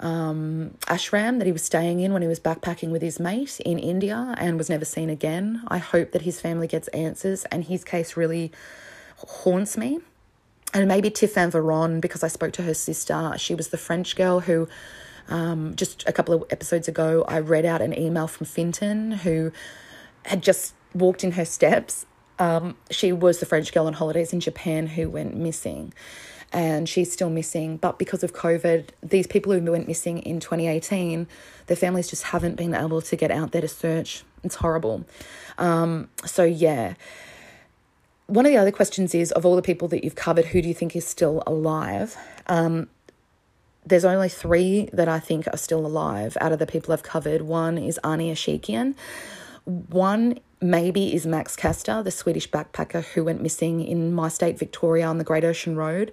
um, 0.01 0.77
ashram 0.87 1.39
that 1.39 1.47
he 1.47 1.53
was 1.53 1.65
staying 1.65 2.01
in 2.01 2.13
when 2.13 2.23
he 2.23 2.29
was 2.29 2.41
backpacking 2.41 2.91
with 2.91 3.03
his 3.03 3.19
mate 3.19 3.61
in 3.61 3.79
India 3.79 4.35
and 4.39 4.57
was 4.57 4.71
never 4.71 4.85
seen 4.85 5.11
again. 5.11 5.63
I 5.69 5.79
hope 5.79 6.13
that 6.13 6.23
his 6.23 6.41
family 6.41 6.67
gets 6.67 6.89
answers, 6.89 7.45
and 7.47 7.65
his 7.65 7.85
case 7.85 8.17
really 8.17 8.53
haunts 9.17 9.77
me. 9.77 10.01
And 10.73 10.87
maybe 10.87 11.11
Tiffany 11.11 11.51
Veron, 11.51 12.01
because 12.01 12.23
I 12.23 12.29
spoke 12.29 12.53
to 12.53 12.63
her 12.63 12.75
sister. 12.75 13.35
She 13.39 13.55
was 13.55 13.69
the 13.69 13.79
French 13.79 14.17
girl 14.17 14.41
who, 14.41 14.69
um, 15.29 15.75
just 15.75 16.07
a 16.07 16.13
couple 16.13 16.35
of 16.35 16.45
episodes 16.51 16.89
ago, 16.89 17.25
I 17.27 17.41
read 17.41 17.65
out 17.65 17.81
an 17.81 17.99
email 17.99 18.29
from 18.29 18.47
Finton 18.47 19.17
who 19.17 19.51
had 20.25 20.43
just 20.43 20.75
walked 20.99 21.25
in 21.25 21.33
her 21.33 21.45
steps. 21.45 22.07
Um, 22.39 22.77
she 22.91 23.13
was 23.13 23.41
the 23.41 23.47
French 23.47 23.73
girl 23.73 23.87
on 23.87 23.95
holidays 23.95 24.33
in 24.33 24.41
Japan 24.41 24.87
who 24.87 25.11
went 25.11 25.37
missing, 25.37 25.93
and 26.53 26.89
she's 26.89 27.13
still 27.13 27.31
missing. 27.31 27.77
But 27.77 27.99
because 27.99 28.23
of 28.23 28.33
COVID, 28.33 28.91
these 29.03 29.27
people 29.27 29.53
who 29.53 29.73
went 29.73 29.89
missing 29.89 30.19
in 30.19 30.41
2018, 30.41 31.27
their 31.67 31.77
families 31.77 32.09
just 32.09 32.25
haven't 32.25 32.57
been 32.57 32.75
able 32.75 33.03
to 33.03 33.17
get 33.17 33.31
out 33.31 33.53
there 33.53 33.63
to 33.63 33.69
search. 33.69 34.25
It's 34.45 34.57
horrible. 34.57 35.05
Um, 35.59 36.09
so, 36.25 36.45
yeah. 36.45 36.95
one 38.27 38.47
of 38.47 38.53
the 38.53 38.59
other 38.59 38.71
questions 38.71 39.15
is 39.15 39.33
of 39.33 39.45
all 39.45 39.57
the 39.57 39.63
people 39.63 39.89
that 39.89 40.05
you've 40.05 40.15
covered, 40.15 40.47
who 40.47 40.63
do 40.63 40.69
you 40.69 40.75
think 40.75 40.95
is 40.95 41.07
still 41.07 41.43
alive? 41.47 42.17
Um, 42.47 42.89
there's 43.89 44.05
only 44.05 44.29
three 44.29 44.89
that 44.93 45.09
I 45.09 45.19
think 45.19 45.49
are 45.49 45.57
still 45.57 45.85
alive 45.87 46.37
out 46.41 46.53
of 46.53 46.59
the 46.59 46.67
people 46.67 46.93
I've 46.93 47.03
covered. 47.03 47.43
One 47.43 47.79
is 47.79 47.99
Ani 48.05 48.31
Ashikian. 48.31 48.95
One 49.65 50.39
maybe 50.61 51.15
is 51.15 51.27
Max 51.27 51.57
Caster, 51.57 52.03
the 52.03 52.11
Swedish 52.11 52.51
backpacker 52.51 53.05
who 53.05 53.25
went 53.25 53.43
missing 53.43 53.85
in 53.85 54.13
my 54.13 54.29
state, 54.29 54.59
Victoria, 54.59 55.07
on 55.07 55.19
the 55.19 55.25
Great 55.25 55.45
Ocean 55.45 55.77
Road. 55.77 56.13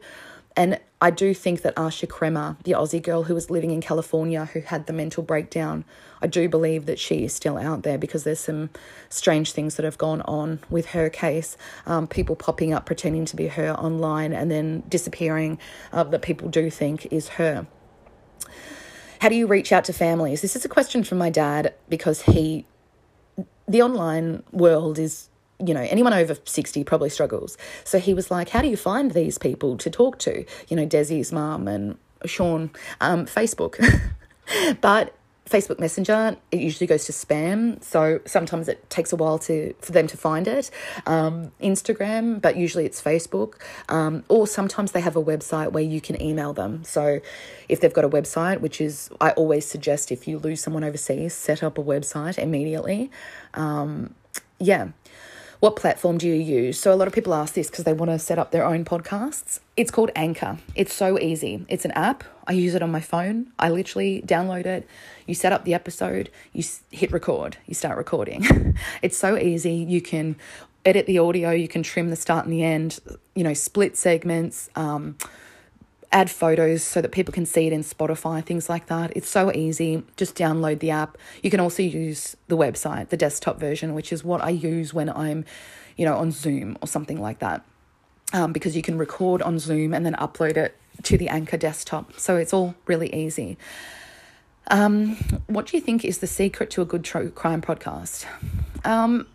And 0.57 0.79
I 1.01 1.11
do 1.11 1.33
think 1.33 1.63
that 1.63 1.75
Asha 1.75 2.07
Kreimer, 2.07 2.55
the 2.63 2.71
Aussie 2.71 3.03
girl 3.03 3.23
who 3.23 3.33
was 3.33 3.49
living 3.49 3.71
in 3.71 3.81
California 3.81 4.45
who 4.45 4.61
had 4.61 4.87
the 4.87 4.93
mental 4.93 5.21
breakdown, 5.21 5.83
I 6.21 6.27
do 6.27 6.47
believe 6.47 6.85
that 6.85 6.97
she 6.97 7.25
is 7.25 7.33
still 7.33 7.57
out 7.57 7.83
there 7.83 7.97
because 7.97 8.23
there's 8.23 8.39
some 8.39 8.69
strange 9.09 9.51
things 9.51 9.75
that 9.75 9.83
have 9.83 9.97
gone 9.97 10.21
on 10.21 10.59
with 10.69 10.87
her 10.87 11.09
case. 11.09 11.57
Um, 11.85 12.07
people 12.07 12.37
popping 12.37 12.71
up 12.71 12.85
pretending 12.85 13.25
to 13.25 13.35
be 13.35 13.47
her 13.47 13.73
online 13.73 14.31
and 14.31 14.49
then 14.49 14.83
disappearing 14.87 15.59
uh, 15.91 16.05
that 16.05 16.21
people 16.21 16.47
do 16.47 16.69
think 16.69 17.07
is 17.11 17.29
her. 17.29 17.67
How 19.19 19.29
do 19.29 19.35
you 19.35 19.47
reach 19.47 19.73
out 19.73 19.83
to 19.85 19.93
families? 19.93 20.41
This 20.41 20.55
is 20.55 20.63
a 20.63 20.69
question 20.69 21.03
from 21.03 21.17
my 21.17 21.29
dad 21.29 21.73
because 21.89 22.21
he, 22.21 22.65
the 23.67 23.81
online 23.81 24.43
world 24.51 24.99
is 24.99 25.29
you 25.65 25.73
know, 25.73 25.81
anyone 25.89 26.13
over 26.13 26.35
60 26.43 26.83
probably 26.83 27.09
struggles. 27.09 27.57
So 27.85 27.97
he 27.97 28.13
was 28.13 28.29
like, 28.29 28.49
How 28.49 28.61
do 28.61 28.67
you 28.67 28.77
find 28.77 29.11
these 29.11 29.37
people 29.37 29.77
to 29.77 29.89
talk 29.89 30.19
to? 30.19 30.45
You 30.67 30.75
know, 30.75 30.85
Desi's 30.85 31.31
mum 31.31 31.67
and 31.67 31.97
Sean, 32.25 32.71
um, 32.99 33.25
Facebook. 33.25 33.79
but 34.81 35.15
Facebook 35.49 35.79
Messenger, 35.79 36.37
it 36.51 36.59
usually 36.59 36.87
goes 36.87 37.05
to 37.05 37.11
spam, 37.11 37.81
so 37.83 38.19
sometimes 38.25 38.67
it 38.67 38.89
takes 38.89 39.13
a 39.13 39.15
while 39.15 39.37
to 39.39 39.75
for 39.79 39.91
them 39.91 40.07
to 40.07 40.17
find 40.17 40.47
it. 40.47 40.71
Um, 41.05 41.51
Instagram, 41.61 42.41
but 42.41 42.57
usually 42.57 42.85
it's 42.85 43.01
Facebook, 43.01 43.61
um, 43.87 44.23
or 44.27 44.47
sometimes 44.47 44.91
they 44.91 45.01
have 45.01 45.15
a 45.15 45.23
website 45.23 45.71
where 45.71 45.83
you 45.83 46.01
can 46.01 46.19
email 46.19 46.53
them. 46.53 46.83
So 46.83 47.19
if 47.69 47.79
they've 47.79 47.93
got 47.93 48.05
a 48.05 48.09
website, 48.09 48.59
which 48.61 48.81
is 48.81 49.09
I 49.21 49.31
always 49.31 49.67
suggest 49.67 50.11
if 50.11 50.27
you 50.27 50.39
lose 50.39 50.61
someone 50.61 50.83
overseas, 50.83 51.35
set 51.35 51.61
up 51.61 51.77
a 51.77 51.83
website 51.83 52.39
immediately. 52.39 53.11
Um, 53.53 54.15
yeah 54.59 54.87
what 55.65 55.75
platform 55.75 56.19
do 56.19 56.27
you 56.27 56.35
use? 56.35 56.79
So 56.79 56.93
a 56.93 56.95
lot 56.95 57.07
of 57.07 57.13
people 57.15 57.33
ask 57.33 57.55
this 57.55 57.71
because 57.71 57.85
they 57.85 57.93
want 57.93 58.11
to 58.11 58.19
set 58.19 58.37
up 58.37 58.51
their 58.51 58.63
own 58.63 58.85
podcasts. 58.85 59.59
It's 59.75 59.89
called 59.89 60.11
Anchor. 60.15 60.59
It's 60.75 60.93
so 60.93 61.17
easy. 61.17 61.65
It's 61.67 61.85
an 61.85 61.91
app. 61.93 62.23
I 62.45 62.51
use 62.51 62.75
it 62.75 62.83
on 62.83 62.91
my 62.91 62.99
phone. 62.99 63.47
I 63.57 63.71
literally 63.71 64.21
download 64.27 64.67
it. 64.67 64.87
You 65.25 65.33
set 65.33 65.53
up 65.53 65.65
the 65.65 65.73
episode, 65.73 66.29
you 66.53 66.63
hit 66.91 67.11
record, 67.11 67.57
you 67.65 67.73
start 67.73 67.97
recording. 67.97 68.77
it's 69.01 69.17
so 69.17 69.39
easy. 69.39 69.73
You 69.73 70.01
can 70.01 70.35
edit 70.85 71.07
the 71.07 71.17
audio, 71.17 71.49
you 71.49 71.67
can 71.67 71.81
trim 71.81 72.11
the 72.11 72.15
start 72.15 72.45
and 72.45 72.53
the 72.53 72.61
end, 72.61 72.99
you 73.33 73.43
know, 73.43 73.55
split 73.55 73.97
segments. 73.97 74.69
Um, 74.75 75.17
add 76.11 76.29
photos 76.29 76.83
so 76.83 77.01
that 77.01 77.11
people 77.11 77.33
can 77.33 77.45
see 77.45 77.67
it 77.67 77.73
in 77.73 77.81
Spotify, 77.81 78.43
things 78.43 78.69
like 78.69 78.87
that. 78.87 79.15
It's 79.15 79.29
so 79.29 79.51
easy. 79.53 80.03
Just 80.17 80.35
download 80.35 80.79
the 80.79 80.91
app. 80.91 81.17
You 81.43 81.49
can 81.49 81.59
also 81.59 81.83
use 81.83 82.35
the 82.47 82.57
website, 82.57 83.09
the 83.09 83.17
desktop 83.17 83.59
version, 83.59 83.93
which 83.93 84.13
is 84.13 84.23
what 84.23 84.41
I 84.41 84.49
use 84.49 84.93
when 84.93 85.09
I'm, 85.09 85.45
you 85.97 86.05
know, 86.05 86.15
on 86.15 86.31
Zoom 86.31 86.77
or 86.81 86.87
something 86.87 87.19
like 87.19 87.39
that. 87.39 87.65
Um, 88.33 88.53
because 88.53 88.75
you 88.75 88.81
can 88.81 88.97
record 88.97 89.41
on 89.41 89.59
Zoom 89.59 89.93
and 89.93 90.05
then 90.05 90.15
upload 90.15 90.57
it 90.57 90.75
to 91.03 91.17
the 91.17 91.29
Anchor 91.29 91.57
desktop. 91.57 92.19
So 92.19 92.37
it's 92.37 92.53
all 92.53 92.75
really 92.87 93.13
easy. 93.13 93.57
Um, 94.67 95.15
what 95.47 95.67
do 95.67 95.77
you 95.77 95.81
think 95.81 96.03
is 96.03 96.17
the 96.17 96.27
secret 96.27 96.69
to 96.71 96.81
a 96.81 96.85
good 96.85 97.03
true 97.03 97.29
crime 97.29 97.61
podcast? 97.61 98.25
Um, 98.83 99.27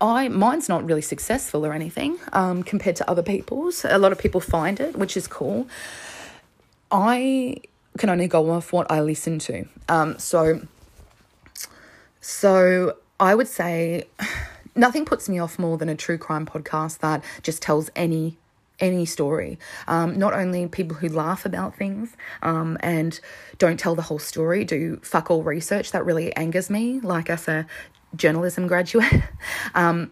I 0.00 0.28
mine's 0.28 0.68
not 0.68 0.84
really 0.84 1.02
successful 1.02 1.64
or 1.64 1.72
anything 1.72 2.18
um, 2.32 2.62
compared 2.62 2.96
to 2.96 3.10
other 3.10 3.22
people's. 3.22 3.84
A 3.84 3.98
lot 3.98 4.12
of 4.12 4.18
people 4.18 4.40
find 4.40 4.78
it, 4.78 4.96
which 4.96 5.16
is 5.16 5.26
cool. 5.26 5.66
I 6.90 7.56
can 7.98 8.10
only 8.10 8.28
go 8.28 8.50
off 8.50 8.72
what 8.72 8.90
I 8.90 9.00
listen 9.00 9.38
to. 9.40 9.66
Um, 9.88 10.18
so, 10.18 10.60
so 12.20 12.96
I 13.18 13.34
would 13.34 13.48
say 13.48 14.04
nothing 14.74 15.04
puts 15.04 15.28
me 15.28 15.38
off 15.38 15.58
more 15.58 15.78
than 15.78 15.88
a 15.88 15.94
true 15.94 16.18
crime 16.18 16.46
podcast 16.46 16.98
that 16.98 17.24
just 17.42 17.62
tells 17.62 17.90
any 17.96 18.36
any 18.78 19.06
story. 19.06 19.58
Um, 19.88 20.18
not 20.18 20.34
only 20.34 20.66
people 20.66 20.98
who 20.98 21.08
laugh 21.08 21.46
about 21.46 21.76
things 21.76 22.14
um, 22.42 22.76
and 22.80 23.18
don't 23.56 23.80
tell 23.80 23.94
the 23.94 24.02
whole 24.02 24.18
story, 24.18 24.64
do 24.64 25.00
fuck 25.02 25.30
all 25.30 25.42
research. 25.42 25.92
That 25.92 26.04
really 26.04 26.34
angers 26.36 26.68
me. 26.68 27.00
Like 27.00 27.30
as 27.30 27.48
a 27.48 27.66
journalism 28.16 28.66
graduate, 28.66 29.22
um, 29.74 30.10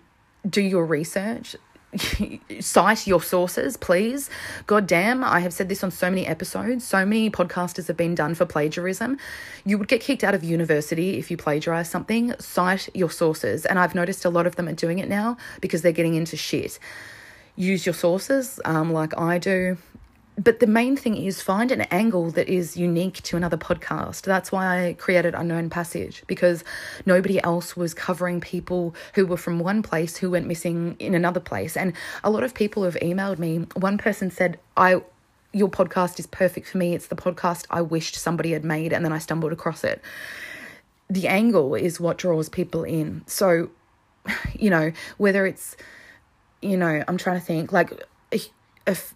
do 0.48 0.60
your 0.60 0.84
research. 0.84 1.56
Cite 2.60 3.06
your 3.06 3.22
sources, 3.22 3.76
please. 3.76 4.28
God 4.66 4.86
damn, 4.86 5.22
I 5.22 5.40
have 5.40 5.52
said 5.52 5.68
this 5.68 5.84
on 5.84 5.92
so 5.92 6.10
many 6.10 6.26
episodes. 6.26 6.84
So 6.84 7.06
many 7.06 7.30
podcasters 7.30 7.86
have 7.86 7.96
been 7.96 8.16
done 8.16 8.34
for 8.34 8.44
plagiarism. 8.44 9.18
You 9.64 9.78
would 9.78 9.86
get 9.86 10.00
kicked 10.00 10.24
out 10.24 10.34
of 10.34 10.42
university 10.42 11.18
if 11.18 11.30
you 11.30 11.36
plagiarize 11.36 11.88
something. 11.88 12.34
Cite 12.40 12.88
your 12.94 13.10
sources. 13.10 13.64
And 13.64 13.78
I've 13.78 13.94
noticed 13.94 14.24
a 14.24 14.30
lot 14.30 14.46
of 14.46 14.56
them 14.56 14.68
are 14.68 14.72
doing 14.72 14.98
it 14.98 15.08
now 15.08 15.36
because 15.60 15.82
they're 15.82 15.92
getting 15.92 16.14
into 16.14 16.36
shit 16.36 16.78
use 17.56 17.86
your 17.86 17.94
sources 17.94 18.58
um, 18.64 18.92
like 18.92 19.16
I 19.16 19.38
do 19.38 19.76
but 20.36 20.58
the 20.58 20.66
main 20.66 20.96
thing 20.96 21.16
is 21.16 21.40
find 21.40 21.70
an 21.70 21.82
angle 21.82 22.30
that 22.32 22.48
is 22.48 22.76
unique 22.76 23.22
to 23.22 23.36
another 23.36 23.56
podcast. 23.56 24.22
That's 24.22 24.50
why 24.50 24.86
I 24.88 24.92
created 24.94 25.34
Unknown 25.34 25.70
Passage 25.70 26.24
because 26.26 26.64
nobody 27.06 27.42
else 27.44 27.76
was 27.76 27.94
covering 27.94 28.40
people 28.40 28.96
who 29.14 29.26
were 29.26 29.36
from 29.36 29.60
one 29.60 29.82
place 29.82 30.16
who 30.16 30.30
went 30.30 30.46
missing 30.46 30.96
in 30.98 31.14
another 31.14 31.38
place. 31.38 31.76
And 31.76 31.92
a 32.24 32.30
lot 32.30 32.42
of 32.42 32.52
people 32.52 32.82
have 32.82 32.96
emailed 32.96 33.38
me. 33.38 33.58
One 33.76 33.96
person 33.96 34.30
said, 34.30 34.58
I 34.76 35.02
your 35.52 35.68
podcast 35.68 36.18
is 36.18 36.26
perfect 36.26 36.66
for 36.66 36.78
me. 36.78 36.94
It's 36.94 37.06
the 37.06 37.14
podcast 37.14 37.66
I 37.70 37.80
wished 37.80 38.16
somebody 38.16 38.50
had 38.50 38.64
made 38.64 38.92
and 38.92 39.04
then 39.04 39.12
I 39.12 39.18
stumbled 39.18 39.52
across 39.52 39.84
it. 39.84 40.02
The 41.08 41.28
angle 41.28 41.76
is 41.76 42.00
what 42.00 42.18
draws 42.18 42.48
people 42.48 42.82
in. 42.82 43.22
So, 43.26 43.70
you 44.58 44.70
know, 44.70 44.90
whether 45.16 45.46
it's 45.46 45.76
you 46.60 46.76
know, 46.76 47.04
I'm 47.06 47.18
trying 47.18 47.38
to 47.38 47.44
think 47.44 47.72
like 47.72 47.92
if 48.86 49.14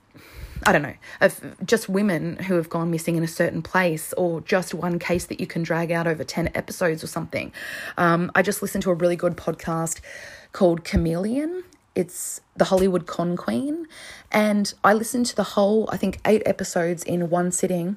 I 0.67 0.73
don't 0.73 0.83
know, 0.83 0.95
of 1.21 1.41
just 1.65 1.89
women 1.89 2.37
who 2.37 2.55
have 2.55 2.69
gone 2.69 2.91
missing 2.91 3.17
in 3.17 3.23
a 3.23 3.29
certain 3.29 3.63
place 3.63 4.13
or 4.15 4.41
just 4.41 4.75
one 4.75 4.99
case 4.99 5.27
that 5.27 5.41
you 5.41 5.47
can 5.47 5.63
drag 5.63 5.93
out 5.93 6.07
over 6.07 6.25
10 6.25 6.51
episodes 6.55 7.05
or 7.05 7.07
something. 7.07 7.53
Um, 7.97 8.31
I 8.35 8.43
just 8.43 8.63
listened 8.63 8.83
to 8.85 8.91
a 8.91 8.95
really 8.95 9.17
good 9.17 9.37
podcast 9.37 10.01
called 10.53 10.85
Chameleon. 10.85 11.65
It's 11.95 12.41
the 12.57 12.67
Hollywood 12.67 13.07
Con 13.07 13.37
Queen. 13.37 13.87
And 14.33 14.73
I 14.85 14.95
listened 14.95 15.27
to 15.27 15.37
the 15.37 15.43
whole, 15.43 15.89
I 15.91 15.97
think, 15.97 16.21
eight 16.25 16.43
episodes 16.47 17.03
in 17.03 17.31
one 17.31 17.53
sitting. 17.53 17.97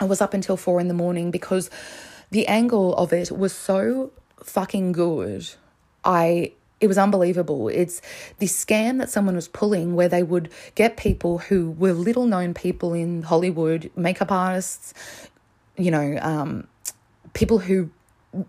I 0.00 0.04
was 0.04 0.20
up 0.20 0.34
until 0.34 0.56
four 0.56 0.80
in 0.80 0.88
the 0.88 0.94
morning 0.94 1.30
because 1.30 1.70
the 2.30 2.46
angle 2.46 2.94
of 2.96 3.12
it 3.12 3.30
was 3.30 3.52
so 3.52 4.10
fucking 4.42 4.92
good. 4.92 5.48
I 6.04 6.52
it 6.82 6.88
was 6.88 6.98
unbelievable. 6.98 7.68
It's 7.68 8.02
this 8.38 8.52
scam 8.52 8.98
that 8.98 9.08
someone 9.08 9.36
was 9.36 9.46
pulling 9.46 9.94
where 9.94 10.08
they 10.08 10.24
would 10.24 10.50
get 10.74 10.96
people 10.96 11.38
who 11.38 11.70
were 11.70 11.92
little 11.92 12.26
known 12.26 12.54
people 12.54 12.92
in 12.92 13.22
Hollywood, 13.22 13.90
makeup 13.94 14.32
artists, 14.32 14.92
you 15.76 15.92
know, 15.92 16.18
um, 16.20 16.66
people 17.34 17.60
who 17.60 17.90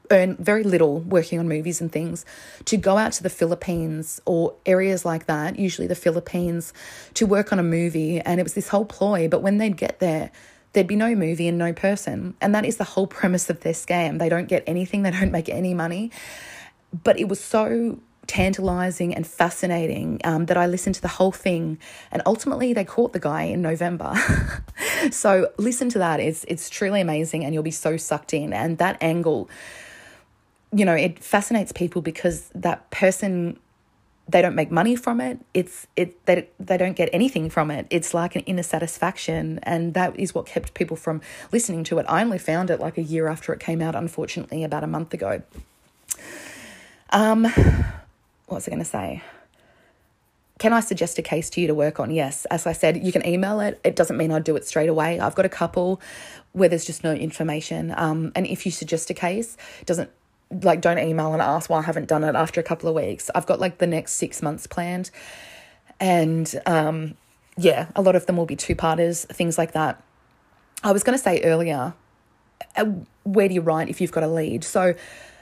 earn 0.09 0.35
very 0.37 0.63
little 0.63 1.01
working 1.01 1.39
on 1.39 1.47
movies 1.47 1.79
and 1.79 1.91
things 1.91 2.25
to 2.65 2.75
go 2.75 2.97
out 2.97 3.11
to 3.11 3.23
the 3.23 3.29
Philippines 3.29 4.19
or 4.25 4.55
areas 4.65 5.05
like 5.05 5.27
that, 5.27 5.59
usually 5.59 5.87
the 5.87 5.95
Philippines, 5.95 6.73
to 7.13 7.27
work 7.27 7.53
on 7.53 7.59
a 7.59 7.63
movie. 7.63 8.19
And 8.19 8.39
it 8.39 8.43
was 8.43 8.55
this 8.55 8.69
whole 8.69 8.85
ploy. 8.85 9.27
But 9.27 9.43
when 9.43 9.59
they'd 9.59 9.77
get 9.77 9.99
there, 9.99 10.31
there'd 10.71 10.87
be 10.87 10.95
no 10.95 11.13
movie 11.13 11.47
and 11.47 11.59
no 11.59 11.71
person. 11.71 12.33
And 12.41 12.55
that 12.55 12.65
is 12.65 12.77
the 12.77 12.83
whole 12.83 13.07
premise 13.19 13.49
of 13.51 13.59
their 13.59 13.73
scam. 13.73 14.17
They 14.17 14.29
don't 14.29 14.47
get 14.47 14.63
anything, 14.65 15.03
they 15.03 15.11
don't 15.11 15.31
make 15.31 15.49
any 15.49 15.75
money. 15.75 16.09
But 17.03 17.19
it 17.19 17.27
was 17.27 17.39
so 17.39 17.99
tantalizing 18.27 19.13
and 19.13 19.25
fascinating 19.27 20.19
um, 20.23 20.45
that 20.45 20.57
I 20.57 20.65
listened 20.67 20.95
to 20.95 21.01
the 21.01 21.07
whole 21.07 21.31
thing. 21.31 21.77
And 22.11 22.21
ultimately, 22.25 22.73
they 22.73 22.85
caught 22.85 23.13
the 23.13 23.19
guy 23.19 23.43
in 23.43 23.61
November. 23.61 24.13
so 25.11 25.51
listen 25.57 25.89
to 25.89 25.99
that. 25.99 26.19
It's 26.19 26.43
it's 26.47 26.69
truly 26.69 27.01
amazing, 27.01 27.43
and 27.43 27.53
you'll 27.53 27.63
be 27.63 27.71
so 27.71 27.97
sucked 27.97 28.33
in. 28.33 28.53
And 28.53 28.77
that 28.77 28.97
angle, 29.01 29.49
you 30.71 30.85
know, 30.85 30.95
it 30.95 31.23
fascinates 31.23 31.71
people 31.71 32.01
because 32.01 32.49
that 32.55 32.89
person. 32.91 33.59
They 34.25 34.41
don't 34.41 34.55
make 34.55 34.71
money 34.71 34.95
from 34.95 35.19
it. 35.19 35.39
It's 35.53 35.85
it 35.97 36.25
they 36.25 36.47
they 36.57 36.77
don't 36.77 36.95
get 36.95 37.09
anything 37.11 37.49
from 37.49 37.69
it. 37.69 37.87
It's 37.89 38.13
like 38.13 38.37
an 38.37 38.43
inner 38.43 38.63
satisfaction, 38.63 39.59
and 39.63 39.93
that 39.95 40.17
is 40.17 40.33
what 40.33 40.45
kept 40.45 40.73
people 40.75 40.95
from 40.95 41.19
listening 41.51 41.83
to 41.83 41.97
it. 41.99 42.05
I 42.07 42.23
only 42.23 42.37
found 42.37 42.69
it 42.69 42.79
like 42.79 42.97
a 42.97 43.01
year 43.01 43.27
after 43.27 43.51
it 43.51 43.59
came 43.59 43.81
out, 43.81 43.95
unfortunately, 43.95 44.63
about 44.63 44.81
a 44.81 44.87
month 44.87 45.13
ago. 45.13 45.41
Um, 47.09 47.47
what 48.53 48.57
was 48.57 48.67
I 48.67 48.71
going 48.71 48.79
to 48.79 48.85
say? 48.85 49.23
Can 50.59 50.73
I 50.73 50.79
suggest 50.79 51.17
a 51.17 51.23
case 51.23 51.49
to 51.51 51.61
you 51.61 51.67
to 51.67 51.73
work 51.73 51.99
on? 51.99 52.11
Yes. 52.11 52.45
As 52.45 52.67
I 52.67 52.73
said, 52.73 53.03
you 53.03 53.11
can 53.11 53.25
email 53.25 53.59
it. 53.59 53.81
It 53.83 53.95
doesn't 53.95 54.15
mean 54.15 54.31
I'd 54.31 54.43
do 54.43 54.55
it 54.55 54.65
straight 54.65 54.89
away. 54.89 55.19
I've 55.19 55.33
got 55.33 55.45
a 55.45 55.49
couple 55.49 55.99
where 56.51 56.69
there's 56.69 56.85
just 56.85 57.03
no 57.03 57.13
information. 57.13 57.93
Um, 57.97 58.31
and 58.35 58.45
if 58.45 58.65
you 58.65 58.71
suggest 58.71 59.09
a 59.09 59.15
case, 59.15 59.57
doesn't 59.85 60.11
like 60.61 60.81
don't 60.81 60.99
email 60.99 61.33
and 61.33 61.41
ask 61.41 61.67
why 61.67 61.79
I 61.79 61.81
haven't 61.81 62.07
done 62.07 62.23
it 62.23 62.35
after 62.35 62.61
a 62.61 62.63
couple 62.63 62.87
of 62.87 62.95
weeks. 62.95 63.31
I've 63.33 63.47
got 63.47 63.59
like 63.59 63.79
the 63.79 63.87
next 63.87 64.13
six 64.13 64.43
months 64.43 64.67
planned, 64.67 65.09
and 65.99 66.53
um, 66.67 67.17
yeah, 67.57 67.87
a 67.95 68.03
lot 68.03 68.15
of 68.15 68.27
them 68.27 68.37
will 68.37 68.45
be 68.45 68.55
two 68.55 68.75
parters, 68.75 69.25
things 69.25 69.57
like 69.57 69.71
that. 69.71 70.03
I 70.83 70.91
was 70.91 71.03
going 71.03 71.17
to 71.17 71.23
say 71.23 71.41
earlier, 71.41 71.95
uh, 72.75 72.85
where 73.23 73.47
do 73.47 73.55
you 73.55 73.61
write 73.61 73.89
if 73.89 73.99
you've 73.99 74.11
got 74.11 74.21
a 74.21 74.27
lead? 74.27 74.63
So, 74.63 74.93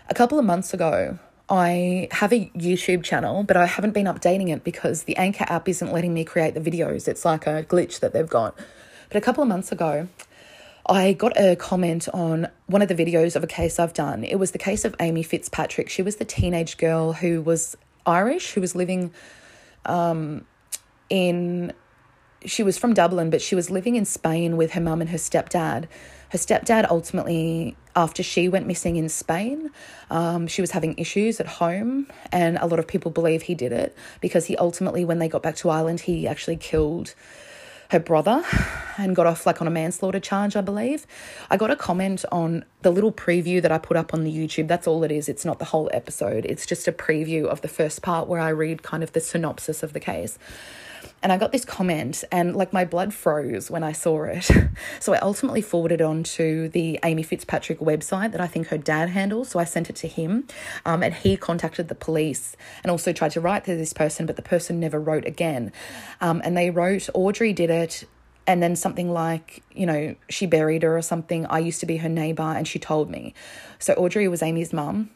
a 0.07 0.13
couple 0.13 0.39
of 0.39 0.45
months 0.45 0.73
ago, 0.73 1.19
I 1.51 2.07
have 2.11 2.31
a 2.31 2.49
YouTube 2.55 3.03
channel, 3.03 3.43
but 3.43 3.57
I 3.57 3.65
haven't 3.65 3.91
been 3.91 4.05
updating 4.05 4.49
it 4.49 4.63
because 4.63 5.03
the 5.03 5.17
Anchor 5.17 5.43
app 5.49 5.67
isn't 5.67 5.91
letting 5.91 6.13
me 6.13 6.23
create 6.23 6.53
the 6.53 6.61
videos. 6.61 7.09
It's 7.09 7.25
like 7.25 7.45
a 7.45 7.63
glitch 7.63 7.99
that 7.99 8.13
they've 8.13 8.29
got. 8.29 8.57
But 9.09 9.17
a 9.17 9.21
couple 9.21 9.43
of 9.43 9.49
months 9.49 9.69
ago, 9.69 10.07
I 10.85 11.11
got 11.11 11.37
a 11.37 11.57
comment 11.57 12.07
on 12.13 12.47
one 12.67 12.81
of 12.81 12.87
the 12.87 12.95
videos 12.95 13.35
of 13.35 13.43
a 13.43 13.47
case 13.47 13.79
I've 13.79 13.93
done. 13.93 14.23
It 14.23 14.37
was 14.37 14.51
the 14.51 14.57
case 14.57 14.85
of 14.85 14.95
Amy 15.01 15.23
Fitzpatrick. 15.23 15.89
She 15.89 16.01
was 16.01 16.15
the 16.15 16.25
teenage 16.25 16.77
girl 16.77 17.11
who 17.11 17.41
was 17.41 17.75
Irish, 18.05 18.53
who 18.53 18.61
was 18.61 18.73
living 18.73 19.11
um, 19.85 20.45
in, 21.09 21.73
she 22.45 22.63
was 22.63 22.77
from 22.77 22.93
Dublin, 22.93 23.29
but 23.29 23.41
she 23.41 23.55
was 23.55 23.69
living 23.69 23.95
in 23.95 24.05
Spain 24.05 24.57
with 24.57 24.71
her 24.71 24.81
mum 24.81 25.01
and 25.01 25.09
her 25.09 25.17
stepdad. 25.17 25.85
Her 26.29 26.37
stepdad 26.37 26.89
ultimately, 26.89 27.75
after 27.95 28.23
she 28.23 28.47
went 28.47 28.65
missing 28.65 28.95
in 28.95 29.09
Spain, 29.09 29.69
um, 30.09 30.47
she 30.47 30.61
was 30.61 30.71
having 30.71 30.97
issues 30.97 31.39
at 31.39 31.47
home, 31.47 32.07
and 32.31 32.57
a 32.57 32.65
lot 32.65 32.79
of 32.79 32.87
people 32.87 33.11
believe 33.11 33.43
he 33.43 33.55
did 33.55 33.71
it 33.71 33.95
because 34.21 34.45
he 34.45 34.55
ultimately, 34.57 35.03
when 35.03 35.19
they 35.19 35.27
got 35.27 35.43
back 35.43 35.55
to 35.57 35.69
Ireland, 35.69 36.01
he 36.01 36.27
actually 36.27 36.57
killed 36.57 37.13
her 37.91 37.99
brother 37.99 38.41
and 38.97 39.13
got 39.17 39.27
off 39.27 39.45
like 39.45 39.59
on 39.59 39.67
a 39.67 39.71
manslaughter 39.71 40.21
charge, 40.21 40.55
I 40.55 40.61
believe. 40.61 41.05
I 41.49 41.57
got 41.57 41.71
a 41.71 41.75
comment 41.75 42.23
on 42.31 42.63
the 42.83 42.91
little 42.91 43.11
preview 43.11 43.61
that 43.61 43.71
I 43.71 43.77
put 43.77 43.97
up 43.97 44.13
on 44.13 44.23
the 44.23 44.33
YouTube. 44.33 44.69
That's 44.69 44.87
all 44.87 45.03
it 45.03 45.11
is. 45.11 45.27
It's 45.27 45.43
not 45.43 45.59
the 45.59 45.65
whole 45.65 45.89
episode. 45.93 46.45
It's 46.45 46.65
just 46.65 46.87
a 46.87 46.93
preview 46.93 47.45
of 47.45 47.59
the 47.59 47.67
first 47.67 48.01
part 48.01 48.29
where 48.29 48.39
I 48.39 48.49
read 48.49 48.81
kind 48.81 49.03
of 49.03 49.11
the 49.11 49.19
synopsis 49.19 49.83
of 49.83 49.91
the 49.91 49.99
case. 49.99 50.39
And 51.23 51.31
I 51.31 51.37
got 51.37 51.51
this 51.51 51.65
comment, 51.65 52.23
and 52.31 52.55
like 52.55 52.73
my 52.73 52.83
blood 52.83 53.13
froze 53.13 53.69
when 53.69 53.83
I 53.83 53.91
saw 53.91 54.23
it. 54.23 54.49
so 54.99 55.13
I 55.13 55.19
ultimately 55.19 55.61
forwarded 55.61 56.01
on 56.01 56.23
to 56.23 56.69
the 56.69 56.99
Amy 57.03 57.21
Fitzpatrick 57.21 57.79
website 57.79 58.31
that 58.31 58.41
I 58.41 58.47
think 58.47 58.67
her 58.67 58.77
dad 58.77 59.09
handles. 59.09 59.49
So 59.49 59.59
I 59.59 59.65
sent 59.65 59.89
it 59.89 59.95
to 59.97 60.07
him, 60.07 60.47
um, 60.85 61.03
and 61.03 61.13
he 61.13 61.37
contacted 61.37 61.87
the 61.89 61.95
police 61.95 62.55
and 62.83 62.89
also 62.89 63.13
tried 63.13 63.31
to 63.31 63.41
write 63.41 63.65
to 63.65 63.75
this 63.75 63.93
person, 63.93 64.25
but 64.25 64.35
the 64.35 64.41
person 64.41 64.79
never 64.79 64.99
wrote 64.99 65.25
again. 65.25 65.71
Um, 66.21 66.41
and 66.43 66.57
they 66.57 66.71
wrote, 66.71 67.09
Audrey 67.13 67.53
did 67.53 67.69
it 67.69 68.05
and 68.47 68.61
then 68.61 68.75
something 68.75 69.11
like, 69.11 69.63
you 69.73 69.85
know, 69.85 70.15
she 70.29 70.45
buried 70.45 70.83
her 70.83 70.97
or 70.97 71.01
something. 71.01 71.45
I 71.45 71.59
used 71.59 71.79
to 71.81 71.85
be 71.85 71.97
her 71.97 72.09
neighbor 72.09 72.43
and 72.43 72.67
she 72.67 72.79
told 72.79 73.09
me. 73.09 73.33
So 73.79 73.93
Audrey 73.93 74.27
was 74.27 74.41
Amy's 74.41 74.73
mum. 74.73 75.11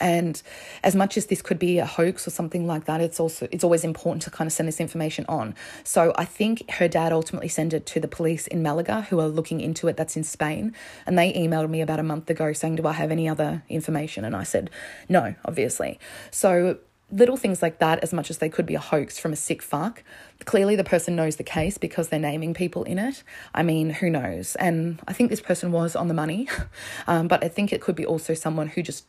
And 0.00 0.40
as 0.82 0.94
much 0.94 1.16
as 1.16 1.26
this 1.26 1.42
could 1.42 1.58
be 1.58 1.78
a 1.78 1.86
hoax 1.86 2.26
or 2.26 2.30
something 2.30 2.66
like 2.66 2.84
that, 2.84 3.00
it's 3.00 3.20
also 3.20 3.48
it's 3.50 3.64
always 3.64 3.84
important 3.84 4.22
to 4.22 4.30
kind 4.30 4.46
of 4.46 4.52
send 4.52 4.68
this 4.68 4.80
information 4.80 5.24
on. 5.28 5.54
So 5.84 6.12
I 6.16 6.24
think 6.24 6.70
her 6.72 6.88
dad 6.88 7.12
ultimately 7.12 7.48
sent 7.48 7.72
it 7.72 7.86
to 7.86 8.00
the 8.00 8.08
police 8.08 8.46
in 8.46 8.62
Malaga 8.62 9.02
who 9.02 9.20
are 9.20 9.28
looking 9.28 9.60
into 9.60 9.88
it. 9.88 9.96
That's 9.96 10.16
in 10.16 10.24
Spain, 10.24 10.74
and 11.06 11.18
they 11.18 11.32
emailed 11.32 11.70
me 11.70 11.80
about 11.80 12.00
a 12.00 12.04
month 12.04 12.28
ago 12.30 12.52
saying, 12.52 12.76
"Do 12.76 12.86
I 12.86 12.92
have 12.92 13.10
any 13.10 13.28
other 13.28 13.62
information?" 13.68 14.24
And 14.24 14.36
I 14.36 14.42
said, 14.42 14.70
"No, 15.08 15.34
obviously." 15.44 15.98
So 16.30 16.78
little 17.10 17.36
things 17.36 17.62
like 17.62 17.78
that, 17.78 18.00
as 18.02 18.12
much 18.12 18.30
as 18.30 18.38
they 18.38 18.48
could 18.48 18.66
be 18.66 18.74
a 18.74 18.80
hoax 18.80 19.18
from 19.18 19.32
a 19.32 19.36
sick 19.36 19.62
fuck, 19.62 20.02
clearly 20.44 20.74
the 20.76 20.84
person 20.84 21.14
knows 21.14 21.36
the 21.36 21.44
case 21.44 21.78
because 21.78 22.08
they're 22.08 22.18
naming 22.18 22.54
people 22.54 22.82
in 22.84 22.98
it. 22.98 23.22
I 23.54 23.62
mean, 23.62 23.90
who 23.90 24.10
knows? 24.10 24.56
And 24.56 25.00
I 25.06 25.12
think 25.12 25.30
this 25.30 25.40
person 25.40 25.72
was 25.72 25.94
on 25.94 26.08
the 26.08 26.14
money, 26.14 26.48
um, 27.06 27.28
but 27.28 27.44
I 27.44 27.48
think 27.48 27.72
it 27.72 27.80
could 27.80 27.96
be 27.96 28.06
also 28.06 28.34
someone 28.34 28.68
who 28.68 28.82
just 28.82 29.04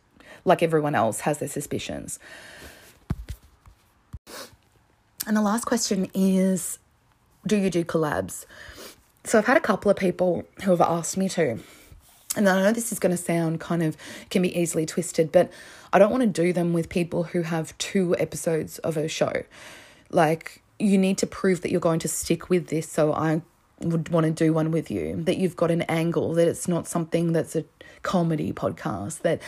like 0.45 0.63
everyone 0.63 0.95
else, 0.95 1.21
has 1.21 1.39
their 1.39 1.49
suspicions. 1.49 2.19
And 5.25 5.35
the 5.35 5.41
last 5.41 5.65
question 5.65 6.09
is 6.13 6.79
Do 7.45 7.57
you 7.57 7.69
do 7.69 7.83
collabs? 7.83 8.45
So 9.23 9.37
I've 9.37 9.45
had 9.45 9.57
a 9.57 9.61
couple 9.61 9.91
of 9.91 9.97
people 9.97 10.45
who 10.63 10.71
have 10.71 10.81
asked 10.81 11.17
me 11.17 11.27
to. 11.29 11.59
And 12.37 12.47
I 12.47 12.61
know 12.61 12.71
this 12.71 12.91
is 12.91 12.99
going 12.99 13.15
to 13.15 13.21
sound 13.21 13.59
kind 13.59 13.83
of, 13.83 13.97
can 14.29 14.41
be 14.41 14.57
easily 14.57 14.85
twisted, 14.85 15.31
but 15.31 15.51
I 15.91 15.99
don't 15.99 16.11
want 16.11 16.21
to 16.21 16.27
do 16.27 16.53
them 16.53 16.71
with 16.71 16.87
people 16.87 17.23
who 17.23 17.41
have 17.41 17.77
two 17.77 18.15
episodes 18.17 18.77
of 18.79 18.95
a 18.95 19.07
show. 19.07 19.43
Like, 20.11 20.61
you 20.79 20.97
need 20.97 21.17
to 21.17 21.27
prove 21.27 21.61
that 21.61 21.71
you're 21.71 21.81
going 21.81 21.99
to 21.99 22.07
stick 22.07 22.49
with 22.49 22.67
this. 22.67 22.89
So 22.89 23.11
I 23.11 23.41
would 23.81 24.09
want 24.09 24.25
to 24.25 24.31
do 24.31 24.53
one 24.53 24.71
with 24.71 24.89
you, 24.89 25.21
that 25.23 25.37
you've 25.37 25.55
got 25.55 25.71
an 25.71 25.81
angle, 25.83 26.33
that 26.33 26.47
it's 26.47 26.67
not 26.67 26.87
something 26.87 27.33
that's 27.33 27.55
a 27.55 27.65
comedy 28.03 28.53
podcast, 28.53 29.21
that 29.21 29.41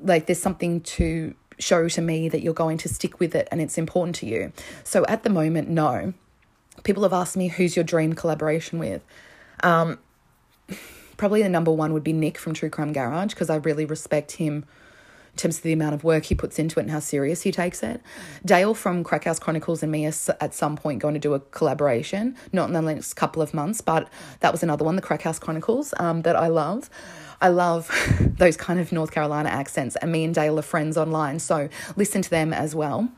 like 0.00 0.26
there's 0.26 0.40
something 0.40 0.80
to 0.80 1.34
show 1.58 1.88
to 1.88 2.00
me 2.00 2.28
that 2.28 2.42
you're 2.42 2.54
going 2.54 2.78
to 2.78 2.88
stick 2.88 3.18
with 3.18 3.34
it 3.34 3.48
and 3.50 3.60
it's 3.60 3.78
important 3.78 4.14
to 4.16 4.26
you. 4.26 4.52
So 4.84 5.04
at 5.06 5.22
the 5.22 5.30
moment, 5.30 5.68
no. 5.68 6.14
People 6.84 7.02
have 7.02 7.12
asked 7.12 7.36
me 7.36 7.48
who's 7.48 7.76
your 7.76 7.84
dream 7.84 8.12
collaboration 8.12 8.78
with. 8.78 9.04
Um, 9.62 9.98
probably 11.16 11.42
the 11.42 11.48
number 11.48 11.72
one 11.72 11.92
would 11.92 12.04
be 12.04 12.12
Nick 12.12 12.38
from 12.38 12.54
True 12.54 12.70
Crime 12.70 12.92
Garage 12.92 13.30
because 13.30 13.50
I 13.50 13.56
really 13.56 13.84
respect 13.84 14.32
him 14.32 14.64
in 15.32 15.36
terms 15.36 15.58
of 15.58 15.62
the 15.62 15.72
amount 15.72 15.94
of 15.94 16.04
work 16.04 16.24
he 16.24 16.34
puts 16.34 16.58
into 16.58 16.78
it 16.80 16.84
and 16.84 16.90
how 16.90 17.00
serious 17.00 17.42
he 17.42 17.52
takes 17.52 17.82
it. 17.82 18.00
Dale 18.44 18.74
from 18.74 19.04
Crackhouse 19.04 19.40
Chronicles 19.40 19.82
and 19.82 19.92
me 19.92 20.06
are 20.06 20.12
at 20.40 20.54
some 20.54 20.76
point 20.76 21.00
going 21.00 21.14
to 21.14 21.20
do 21.20 21.34
a 21.34 21.40
collaboration, 21.40 22.36
not 22.52 22.68
in 22.68 22.74
the 22.74 22.80
next 22.80 23.14
couple 23.14 23.42
of 23.42 23.52
months, 23.52 23.80
but 23.80 24.08
that 24.40 24.52
was 24.52 24.62
another 24.62 24.84
one, 24.84 24.96
the 24.96 25.02
Crackhouse 25.02 25.40
Chronicles, 25.40 25.92
um, 25.98 26.22
that 26.22 26.36
I 26.36 26.48
love. 26.48 26.88
I 27.40 27.48
love 27.48 27.90
those 28.38 28.56
kind 28.56 28.80
of 28.80 28.92
North 28.92 29.12
Carolina 29.12 29.48
accents, 29.48 29.96
and 29.96 30.12
me 30.12 30.24
and 30.24 30.34
Dale 30.34 30.58
are 30.58 30.62
friends 30.62 30.96
online, 30.96 31.38
so 31.38 31.68
listen 31.96 32.22
to 32.22 32.30
them 32.30 32.52
as 32.52 32.74
well. 32.74 33.08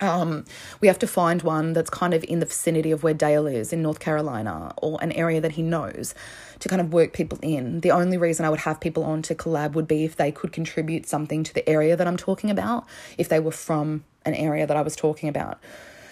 Um, 0.00 0.44
we 0.80 0.88
have 0.88 0.98
to 1.00 1.06
find 1.06 1.42
one 1.42 1.72
that's 1.72 1.90
kind 1.90 2.14
of 2.14 2.24
in 2.24 2.38
the 2.38 2.46
vicinity 2.46 2.90
of 2.92 3.02
where 3.02 3.14
Dale 3.14 3.46
is 3.46 3.72
in 3.72 3.82
North 3.82 3.98
Carolina 3.98 4.72
or 4.80 4.98
an 5.02 5.12
area 5.12 5.40
that 5.40 5.52
he 5.52 5.62
knows 5.62 6.14
to 6.60 6.68
kind 6.68 6.80
of 6.80 6.92
work 6.92 7.12
people 7.12 7.38
in. 7.42 7.80
The 7.80 7.90
only 7.90 8.16
reason 8.16 8.46
I 8.46 8.50
would 8.50 8.60
have 8.60 8.80
people 8.80 9.04
on 9.04 9.22
to 9.22 9.34
collab 9.34 9.72
would 9.72 9.88
be 9.88 10.04
if 10.04 10.16
they 10.16 10.30
could 10.30 10.52
contribute 10.52 11.06
something 11.06 11.42
to 11.44 11.52
the 11.52 11.68
area 11.68 11.96
that 11.96 12.06
I'm 12.06 12.16
talking 12.16 12.50
about, 12.50 12.86
if 13.16 13.28
they 13.28 13.40
were 13.40 13.50
from 13.50 14.04
an 14.24 14.34
area 14.34 14.66
that 14.66 14.76
I 14.76 14.82
was 14.82 14.94
talking 14.94 15.28
about. 15.28 15.58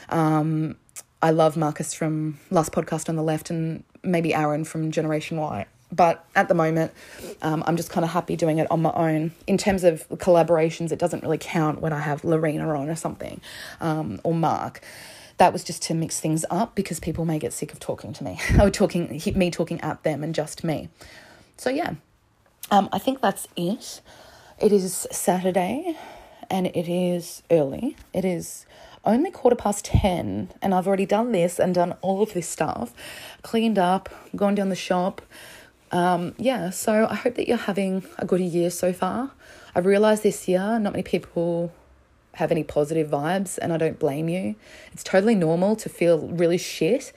Um, 0.08 0.76
I 1.22 1.30
love 1.30 1.56
Marcus 1.56 1.94
from 1.94 2.38
Last 2.50 2.72
Podcast 2.72 3.08
on 3.08 3.16
the 3.16 3.22
Left 3.22 3.50
and 3.50 3.84
maybe 4.02 4.34
Aaron 4.34 4.64
from 4.64 4.90
Generation 4.90 5.36
Why. 5.36 5.66
But 5.96 6.24
at 6.34 6.48
the 6.48 6.54
moment, 6.54 6.92
um, 7.40 7.64
I'm 7.66 7.76
just 7.76 7.90
kind 7.90 8.04
of 8.04 8.10
happy 8.10 8.36
doing 8.36 8.58
it 8.58 8.70
on 8.70 8.82
my 8.82 8.92
own. 8.92 9.32
In 9.46 9.56
terms 9.56 9.82
of 9.82 10.06
collaborations, 10.10 10.92
it 10.92 10.98
doesn't 10.98 11.22
really 11.22 11.38
count 11.38 11.80
when 11.80 11.92
I 11.92 12.00
have 12.00 12.22
Lorena 12.22 12.68
on 12.76 12.90
or 12.90 12.94
something, 12.96 13.40
um, 13.80 14.20
or 14.22 14.34
Mark. 14.34 14.82
That 15.38 15.52
was 15.52 15.64
just 15.64 15.82
to 15.84 15.94
mix 15.94 16.20
things 16.20 16.44
up 16.50 16.74
because 16.74 17.00
people 17.00 17.24
may 17.24 17.38
get 17.38 17.52
sick 17.52 17.72
of 17.72 17.80
talking 17.80 18.12
to 18.14 18.24
me, 18.24 18.38
or 18.60 18.70
talking 18.70 19.20
me 19.34 19.50
talking 19.50 19.80
at 19.80 20.02
them 20.02 20.22
and 20.22 20.34
just 20.34 20.62
me. 20.62 20.90
So 21.56 21.70
yeah, 21.70 21.94
um, 22.70 22.88
I 22.92 22.98
think 22.98 23.22
that's 23.22 23.48
it. 23.56 24.02
It 24.58 24.72
is 24.72 25.06
Saturday, 25.10 25.96
and 26.50 26.66
it 26.66 26.88
is 26.88 27.42
early. 27.50 27.96
It 28.12 28.24
is 28.24 28.66
only 29.06 29.30
quarter 29.30 29.56
past 29.56 29.84
10 29.84 30.52
and 30.60 30.74
I've 30.74 30.86
already 30.86 31.06
done 31.06 31.30
this 31.30 31.60
and 31.60 31.74
done 31.74 31.94
all 32.02 32.22
of 32.22 32.34
this 32.34 32.48
stuff, 32.48 32.92
cleaned 33.42 33.78
up, 33.78 34.08
gone 34.34 34.56
down 34.56 34.68
the 34.68 34.74
shop, 34.74 35.22
um, 35.92 36.34
yeah, 36.38 36.70
so 36.70 37.06
I 37.08 37.14
hope 37.14 37.34
that 37.36 37.48
you're 37.48 37.56
having 37.56 38.04
a 38.18 38.26
good 38.26 38.40
year 38.40 38.70
so 38.70 38.92
far. 38.92 39.30
I've 39.74 39.86
realized 39.86 40.22
this 40.22 40.48
year 40.48 40.78
not 40.78 40.92
many 40.92 41.02
people 41.02 41.72
have 42.34 42.50
any 42.50 42.64
positive 42.64 43.08
vibes, 43.08 43.58
and 43.58 43.72
I 43.72 43.76
don't 43.76 43.98
blame 43.98 44.28
you. 44.28 44.56
It's 44.92 45.02
totally 45.02 45.34
normal 45.34 45.76
to 45.76 45.88
feel 45.88 46.28
really 46.28 46.58
shit. 46.58 47.12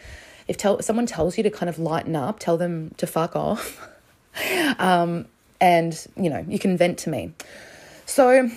If 0.48 0.58
tell, 0.58 0.82
someone 0.82 1.06
tells 1.06 1.38
you 1.38 1.44
to 1.44 1.50
kind 1.50 1.70
of 1.70 1.78
lighten 1.78 2.16
up, 2.16 2.40
tell 2.40 2.58
them 2.58 2.94
to 2.98 3.06
fuck 3.06 3.36
off. 3.36 3.88
um, 4.80 5.26
and, 5.60 6.08
you 6.16 6.30
know, 6.30 6.46
you 6.48 6.58
can 6.58 6.78
vent 6.78 6.98
to 7.00 7.10
me. 7.10 7.34
So 8.06 8.50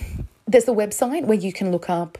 there's 0.47 0.65
the 0.65 0.73
website 0.73 1.25
where 1.25 1.37
you 1.37 1.51
can 1.51 1.71
look 1.71 1.89
up 1.89 2.17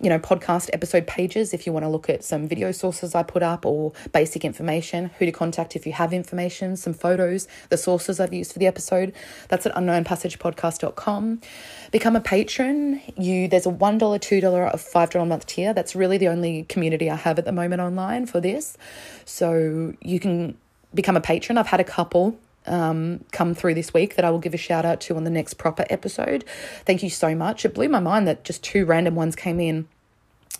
you 0.00 0.08
know, 0.08 0.18
podcast 0.18 0.70
episode 0.72 1.06
pages 1.06 1.52
if 1.52 1.66
you 1.66 1.72
want 1.72 1.84
to 1.84 1.88
look 1.88 2.08
at 2.08 2.22
some 2.22 2.46
video 2.46 2.70
sources 2.72 3.14
I 3.14 3.22
put 3.22 3.42
up 3.42 3.66
or 3.66 3.92
basic 4.12 4.44
information, 4.44 5.10
who 5.18 5.26
to 5.26 5.32
contact 5.32 5.74
if 5.74 5.86
you 5.86 5.92
have 5.92 6.12
information, 6.12 6.76
some 6.76 6.94
photos, 6.94 7.48
the 7.68 7.76
sources 7.76 8.20
I've 8.20 8.32
used 8.32 8.52
for 8.52 8.58
the 8.58 8.66
episode. 8.66 9.12
That's 9.48 9.66
at 9.66 9.74
unknownpassagepodcast.com. 9.74 11.40
Become 11.90 12.16
a 12.16 12.20
patron. 12.20 13.00
You 13.16 13.48
there's 13.48 13.66
a 13.66 13.70
$1, 13.70 13.98
$2, 13.98 14.52
or 14.52 14.70
$5 14.70 15.22
a 15.22 15.26
month 15.26 15.46
tier. 15.46 15.74
That's 15.74 15.96
really 15.96 16.18
the 16.18 16.28
only 16.28 16.64
community 16.64 17.10
I 17.10 17.16
have 17.16 17.38
at 17.38 17.44
the 17.44 17.52
moment 17.52 17.80
online 17.80 18.26
for 18.26 18.40
this. 18.40 18.76
So 19.24 19.94
you 20.00 20.20
can 20.20 20.56
become 20.94 21.16
a 21.16 21.20
patron. 21.20 21.58
I've 21.58 21.66
had 21.66 21.80
a 21.80 21.84
couple 21.84 22.38
um, 22.66 23.24
come 23.32 23.54
through 23.54 23.74
this 23.74 23.94
week 23.94 24.16
that 24.16 24.24
I 24.24 24.30
will 24.30 24.38
give 24.38 24.54
a 24.54 24.58
shout 24.58 24.84
out 24.84 25.00
to 25.02 25.16
on 25.16 25.24
the 25.24 25.30
next 25.30 25.54
proper 25.54 25.86
episode. 25.90 26.44
Thank 26.84 27.02
you 27.02 27.10
so 27.10 27.34
much. 27.34 27.64
It 27.64 27.74
blew 27.74 27.88
my 27.88 28.00
mind 28.00 28.28
that 28.28 28.44
just 28.44 28.62
two 28.62 28.84
random 28.84 29.14
ones 29.14 29.36
came 29.36 29.60
in. 29.60 29.88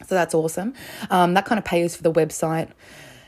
So 0.06 0.14
that's 0.14 0.34
awesome. 0.34 0.74
Um, 1.10 1.34
that 1.34 1.44
kind 1.44 1.58
of 1.58 1.64
pays 1.64 1.96
for 1.96 2.02
the 2.02 2.12
website 2.12 2.70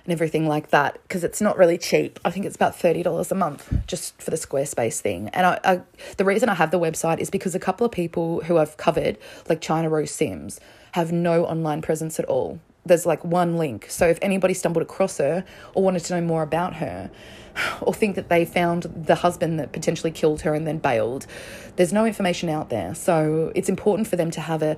and 0.04 0.12
everything 0.12 0.46
like 0.46 0.70
that 0.70 0.98
because 1.02 1.24
it's 1.24 1.40
not 1.40 1.58
really 1.58 1.78
cheap. 1.78 2.18
I 2.24 2.30
think 2.30 2.46
it's 2.46 2.56
about 2.56 2.74
$30 2.74 3.30
a 3.30 3.34
month 3.34 3.72
just 3.86 4.20
for 4.20 4.30
the 4.30 4.36
Squarespace 4.36 5.00
thing. 5.00 5.28
And 5.28 5.46
I, 5.46 5.60
I, 5.64 5.80
the 6.16 6.24
reason 6.24 6.48
I 6.48 6.54
have 6.54 6.70
the 6.70 6.80
website 6.80 7.18
is 7.18 7.30
because 7.30 7.54
a 7.54 7.60
couple 7.60 7.84
of 7.84 7.92
people 7.92 8.42
who 8.44 8.58
I've 8.58 8.76
covered, 8.76 9.18
like 9.48 9.60
China 9.60 9.88
Rose 9.88 10.10
Sims, 10.10 10.60
have 10.92 11.12
no 11.12 11.44
online 11.44 11.82
presence 11.82 12.18
at 12.18 12.24
all. 12.26 12.60
There's 12.86 13.04
like 13.04 13.24
one 13.24 13.56
link. 13.56 13.86
So 13.88 14.08
if 14.08 14.18
anybody 14.22 14.54
stumbled 14.54 14.82
across 14.82 15.18
her 15.18 15.44
or 15.74 15.82
wanted 15.82 16.04
to 16.04 16.14
know 16.14 16.26
more 16.26 16.42
about 16.42 16.76
her, 16.76 17.10
or 17.80 17.94
think 17.94 18.16
that 18.16 18.28
they 18.28 18.44
found 18.44 18.84
the 18.84 19.16
husband 19.16 19.58
that 19.58 19.72
potentially 19.72 20.10
killed 20.10 20.42
her 20.42 20.54
and 20.54 20.66
then 20.66 20.78
bailed, 20.78 21.26
there's 21.76 21.92
no 21.92 22.04
information 22.04 22.48
out 22.48 22.70
there. 22.70 22.94
So 22.94 23.52
it's 23.54 23.68
important 23.68 24.08
for 24.08 24.16
them 24.16 24.30
to 24.32 24.40
have 24.40 24.62
a 24.62 24.76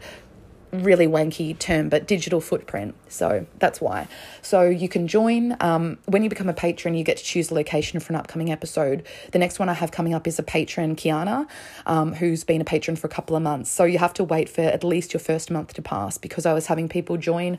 really 0.73 1.07
wanky 1.07 1.59
term, 1.59 1.91
but 1.91 2.07
digital 2.07 2.41
footprint. 2.41 2.95
So 3.09 3.47
that's 3.59 3.81
why. 3.81 4.09
So 4.41 4.63
you 4.63 4.89
can 4.89 5.07
join. 5.07 5.55
Um, 5.61 5.99
when 6.07 6.23
you 6.23 6.31
become 6.31 6.49
a 6.49 6.55
patron, 6.55 6.95
you 6.95 7.05
get 7.05 7.19
to 7.19 7.25
choose 7.25 7.49
the 7.49 7.55
location 7.55 8.01
for 8.01 8.13
an 8.15 8.17
upcoming 8.19 8.51
episode. 8.51 9.07
The 9.33 9.39
next 9.39 9.59
one 9.59 9.69
I 9.69 9.75
have 9.75 9.91
coming 9.91 10.15
up 10.15 10.27
is 10.27 10.39
a 10.39 10.43
patron, 10.43 10.97
Kiana, 10.97 11.47
um, 11.85 12.15
who's 12.15 12.43
been 12.43 12.61
a 12.61 12.65
patron 12.65 12.97
for 12.97 13.07
a 13.07 13.11
couple 13.11 13.37
of 13.37 13.43
months. 13.43 13.71
So 13.71 13.85
you 13.85 13.99
have 13.99 14.15
to 14.15 14.25
wait 14.25 14.49
for 14.49 14.63
at 14.63 14.83
least 14.83 15.13
your 15.13 15.21
first 15.21 15.51
month 15.51 15.75
to 15.75 15.83
pass 15.83 16.17
because 16.17 16.47
I 16.47 16.55
was 16.55 16.67
having 16.67 16.89
people 16.89 17.19
join. 17.19 17.59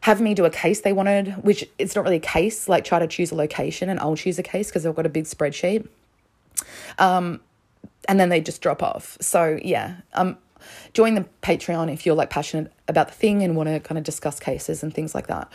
Have 0.00 0.20
me 0.20 0.34
do 0.34 0.44
a 0.44 0.50
case 0.50 0.80
they 0.80 0.92
wanted, 0.92 1.32
which 1.44 1.68
it's 1.78 1.94
not 1.94 2.04
really 2.04 2.16
a 2.16 2.20
case, 2.20 2.68
like 2.68 2.84
try 2.84 2.98
to 2.98 3.06
choose 3.06 3.30
a 3.30 3.34
location 3.34 3.88
and 3.88 4.00
I'll 4.00 4.16
choose 4.16 4.38
a 4.38 4.42
case 4.42 4.68
because 4.68 4.86
I've 4.86 4.96
got 4.96 5.06
a 5.06 5.10
big 5.10 5.24
spreadsheet. 5.24 5.86
Um, 6.98 7.40
and 8.08 8.18
then 8.18 8.28
they 8.30 8.40
just 8.40 8.62
drop 8.62 8.82
off. 8.82 9.18
So 9.20 9.58
yeah, 9.62 9.96
um, 10.14 10.38
join 10.94 11.14
the 11.14 11.26
Patreon 11.42 11.92
if 11.92 12.06
you're 12.06 12.14
like 12.14 12.30
passionate 12.30 12.72
about 12.88 13.08
the 13.08 13.14
thing 13.14 13.42
and 13.42 13.56
want 13.56 13.68
to 13.68 13.80
kind 13.80 13.98
of 13.98 14.04
discuss 14.04 14.40
cases 14.40 14.82
and 14.82 14.92
things 14.92 15.14
like 15.14 15.26
that. 15.26 15.50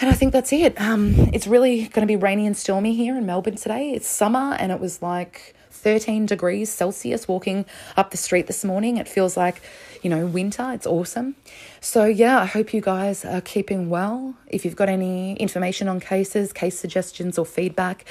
And 0.00 0.10
I 0.10 0.12
think 0.12 0.32
that's 0.32 0.52
it. 0.52 0.78
Um, 0.80 1.14
it's 1.32 1.46
really 1.46 1.88
going 1.88 2.06
to 2.06 2.06
be 2.06 2.16
rainy 2.16 2.46
and 2.46 2.56
stormy 2.56 2.94
here 2.94 3.16
in 3.16 3.24
Melbourne 3.24 3.56
today. 3.56 3.92
It's 3.92 4.06
summer 4.06 4.54
and 4.58 4.70
it 4.70 4.78
was 4.78 5.00
like 5.00 5.55
13 5.76 6.26
degrees 6.26 6.70
Celsius 6.70 7.28
walking 7.28 7.64
up 7.96 8.10
the 8.10 8.16
street 8.16 8.46
this 8.46 8.64
morning. 8.64 8.96
It 8.96 9.08
feels 9.08 9.36
like, 9.36 9.60
you 10.02 10.10
know, 10.10 10.26
winter. 10.26 10.72
It's 10.72 10.86
awesome. 10.86 11.36
So, 11.80 12.04
yeah, 12.04 12.40
I 12.40 12.46
hope 12.46 12.72
you 12.74 12.80
guys 12.80 13.24
are 13.24 13.40
keeping 13.40 13.88
well. 13.88 14.34
If 14.46 14.64
you've 14.64 14.76
got 14.76 14.88
any 14.88 15.36
information 15.36 15.88
on 15.88 16.00
cases, 16.00 16.52
case 16.52 16.78
suggestions, 16.78 17.38
or 17.38 17.46
feedback, 17.46 18.04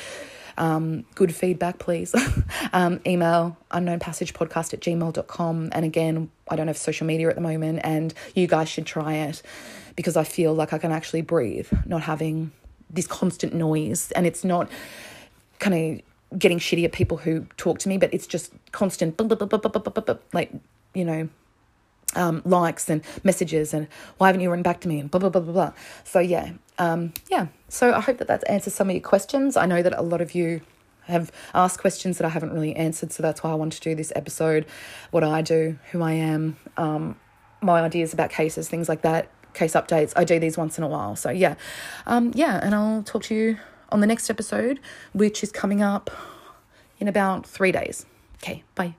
um, 0.58 1.06
good 1.16 1.36
feedback, 1.36 1.80
please. 1.80 2.16
um, 2.74 3.00
email 3.06 3.58
unknownpassagepodcast 3.72 4.74
at 4.74 4.80
gmail.com. 4.80 5.70
And 5.72 5.86
again, 5.86 6.30
I 6.48 6.56
don't 6.56 6.68
have 6.68 6.78
social 6.78 7.06
media 7.08 7.30
at 7.30 7.36
the 7.36 7.42
moment, 7.42 7.82
and 7.84 8.14
you 8.34 8.48
guys 8.48 8.70
should 8.70 8.86
try 8.86 9.16
it 9.16 9.42
because 9.96 10.18
I 10.18 10.24
feel 10.24 10.54
like 10.54 10.74
I 10.74 10.78
can 10.78 10.92
actually 10.92 11.22
breathe, 11.22 11.68
not 11.86 12.04
having 12.04 12.52
this 12.90 13.08
constant 13.08 13.54
noise. 13.54 14.12
And 14.12 14.26
it's 14.26 14.44
not 14.44 14.70
kind 15.60 16.00
of 16.00 16.06
getting 16.38 16.60
shitty 16.60 16.84
at 16.86 16.92
people 16.92 17.18
who 17.18 17.48
talk 17.58 17.80
to 17.80 17.90
me, 17.90 17.98
but 17.98 18.14
it's 18.14 18.28
just 18.28 18.54
constant, 18.72 19.20
like, 20.34 20.52
you 20.94 21.06
know, 21.06 21.30
um, 22.16 22.42
likes 22.46 22.90
and 22.90 23.02
messages 23.24 23.74
and 23.74 23.88
why 24.18 24.28
haven't 24.28 24.42
you 24.42 24.50
written 24.50 24.64
back 24.64 24.80
to 24.82 24.88
me 24.88 25.00
and 25.00 25.12
blah 25.12 25.20
blah 25.20 25.30
blah 25.30 25.42
blah 25.42 25.54
blah. 25.54 25.74
So 26.04 26.20
yeah, 26.20 26.54
um, 26.78 27.14
yeah. 27.30 27.48
So 27.70 27.94
I 27.94 28.00
hope 28.00 28.18
that 28.18 28.28
that 28.28 28.48
answers 28.50 28.74
some 28.74 28.90
of 28.90 28.96
your 28.96 29.02
questions. 29.02 29.58
I 29.58 29.66
know 29.66 29.82
that 29.82 29.94
a 29.98 30.02
lot 30.02 30.22
of 30.22 30.34
you 30.34 30.62
have 31.04 31.32
asked 31.54 31.80
questions 31.80 32.18
that 32.18 32.26
I 32.26 32.30
haven't 32.30 32.52
really 32.54 32.76
answered, 32.76 33.12
so 33.12 33.22
that's 33.22 33.44
why 33.44 33.52
I 33.52 33.56
want 33.56 33.74
to 33.74 33.82
do 33.82 33.96
this 33.96 34.12
episode. 34.16 34.66
What 35.12 35.24
I 35.24 35.42
do, 35.42 35.78
who 35.92 36.02
I 36.02 36.14
am, 36.14 36.58
um, 36.78 37.16
my 37.62 37.82
ideas 37.82 38.14
about 38.14 38.32
cases, 38.32 38.68
things 38.70 38.90
like 38.90 39.02
that, 39.04 39.30
case 39.54 39.74
updates. 39.74 40.14
I 40.16 40.24
do 40.24 40.40
these 40.40 40.58
once 40.58 40.78
in 40.78 40.84
a 40.84 40.88
while. 40.88 41.16
So 41.16 41.30
yeah, 41.30 41.56
um, 42.06 42.32
yeah, 42.34 42.60
and 42.64 42.74
I'll 42.74 43.04
talk 43.04 43.24
to 43.24 43.36
you 43.36 43.58
on 43.90 44.00
the 44.00 44.08
next 44.08 44.30
episode, 44.30 44.80
which 45.14 45.44
is 45.44 45.52
coming 45.52 45.82
up 45.82 46.10
in 47.00 47.08
about 47.08 47.46
three 47.46 47.72
days. 47.72 48.06
Okay, 48.38 48.64
bye. 48.76 48.96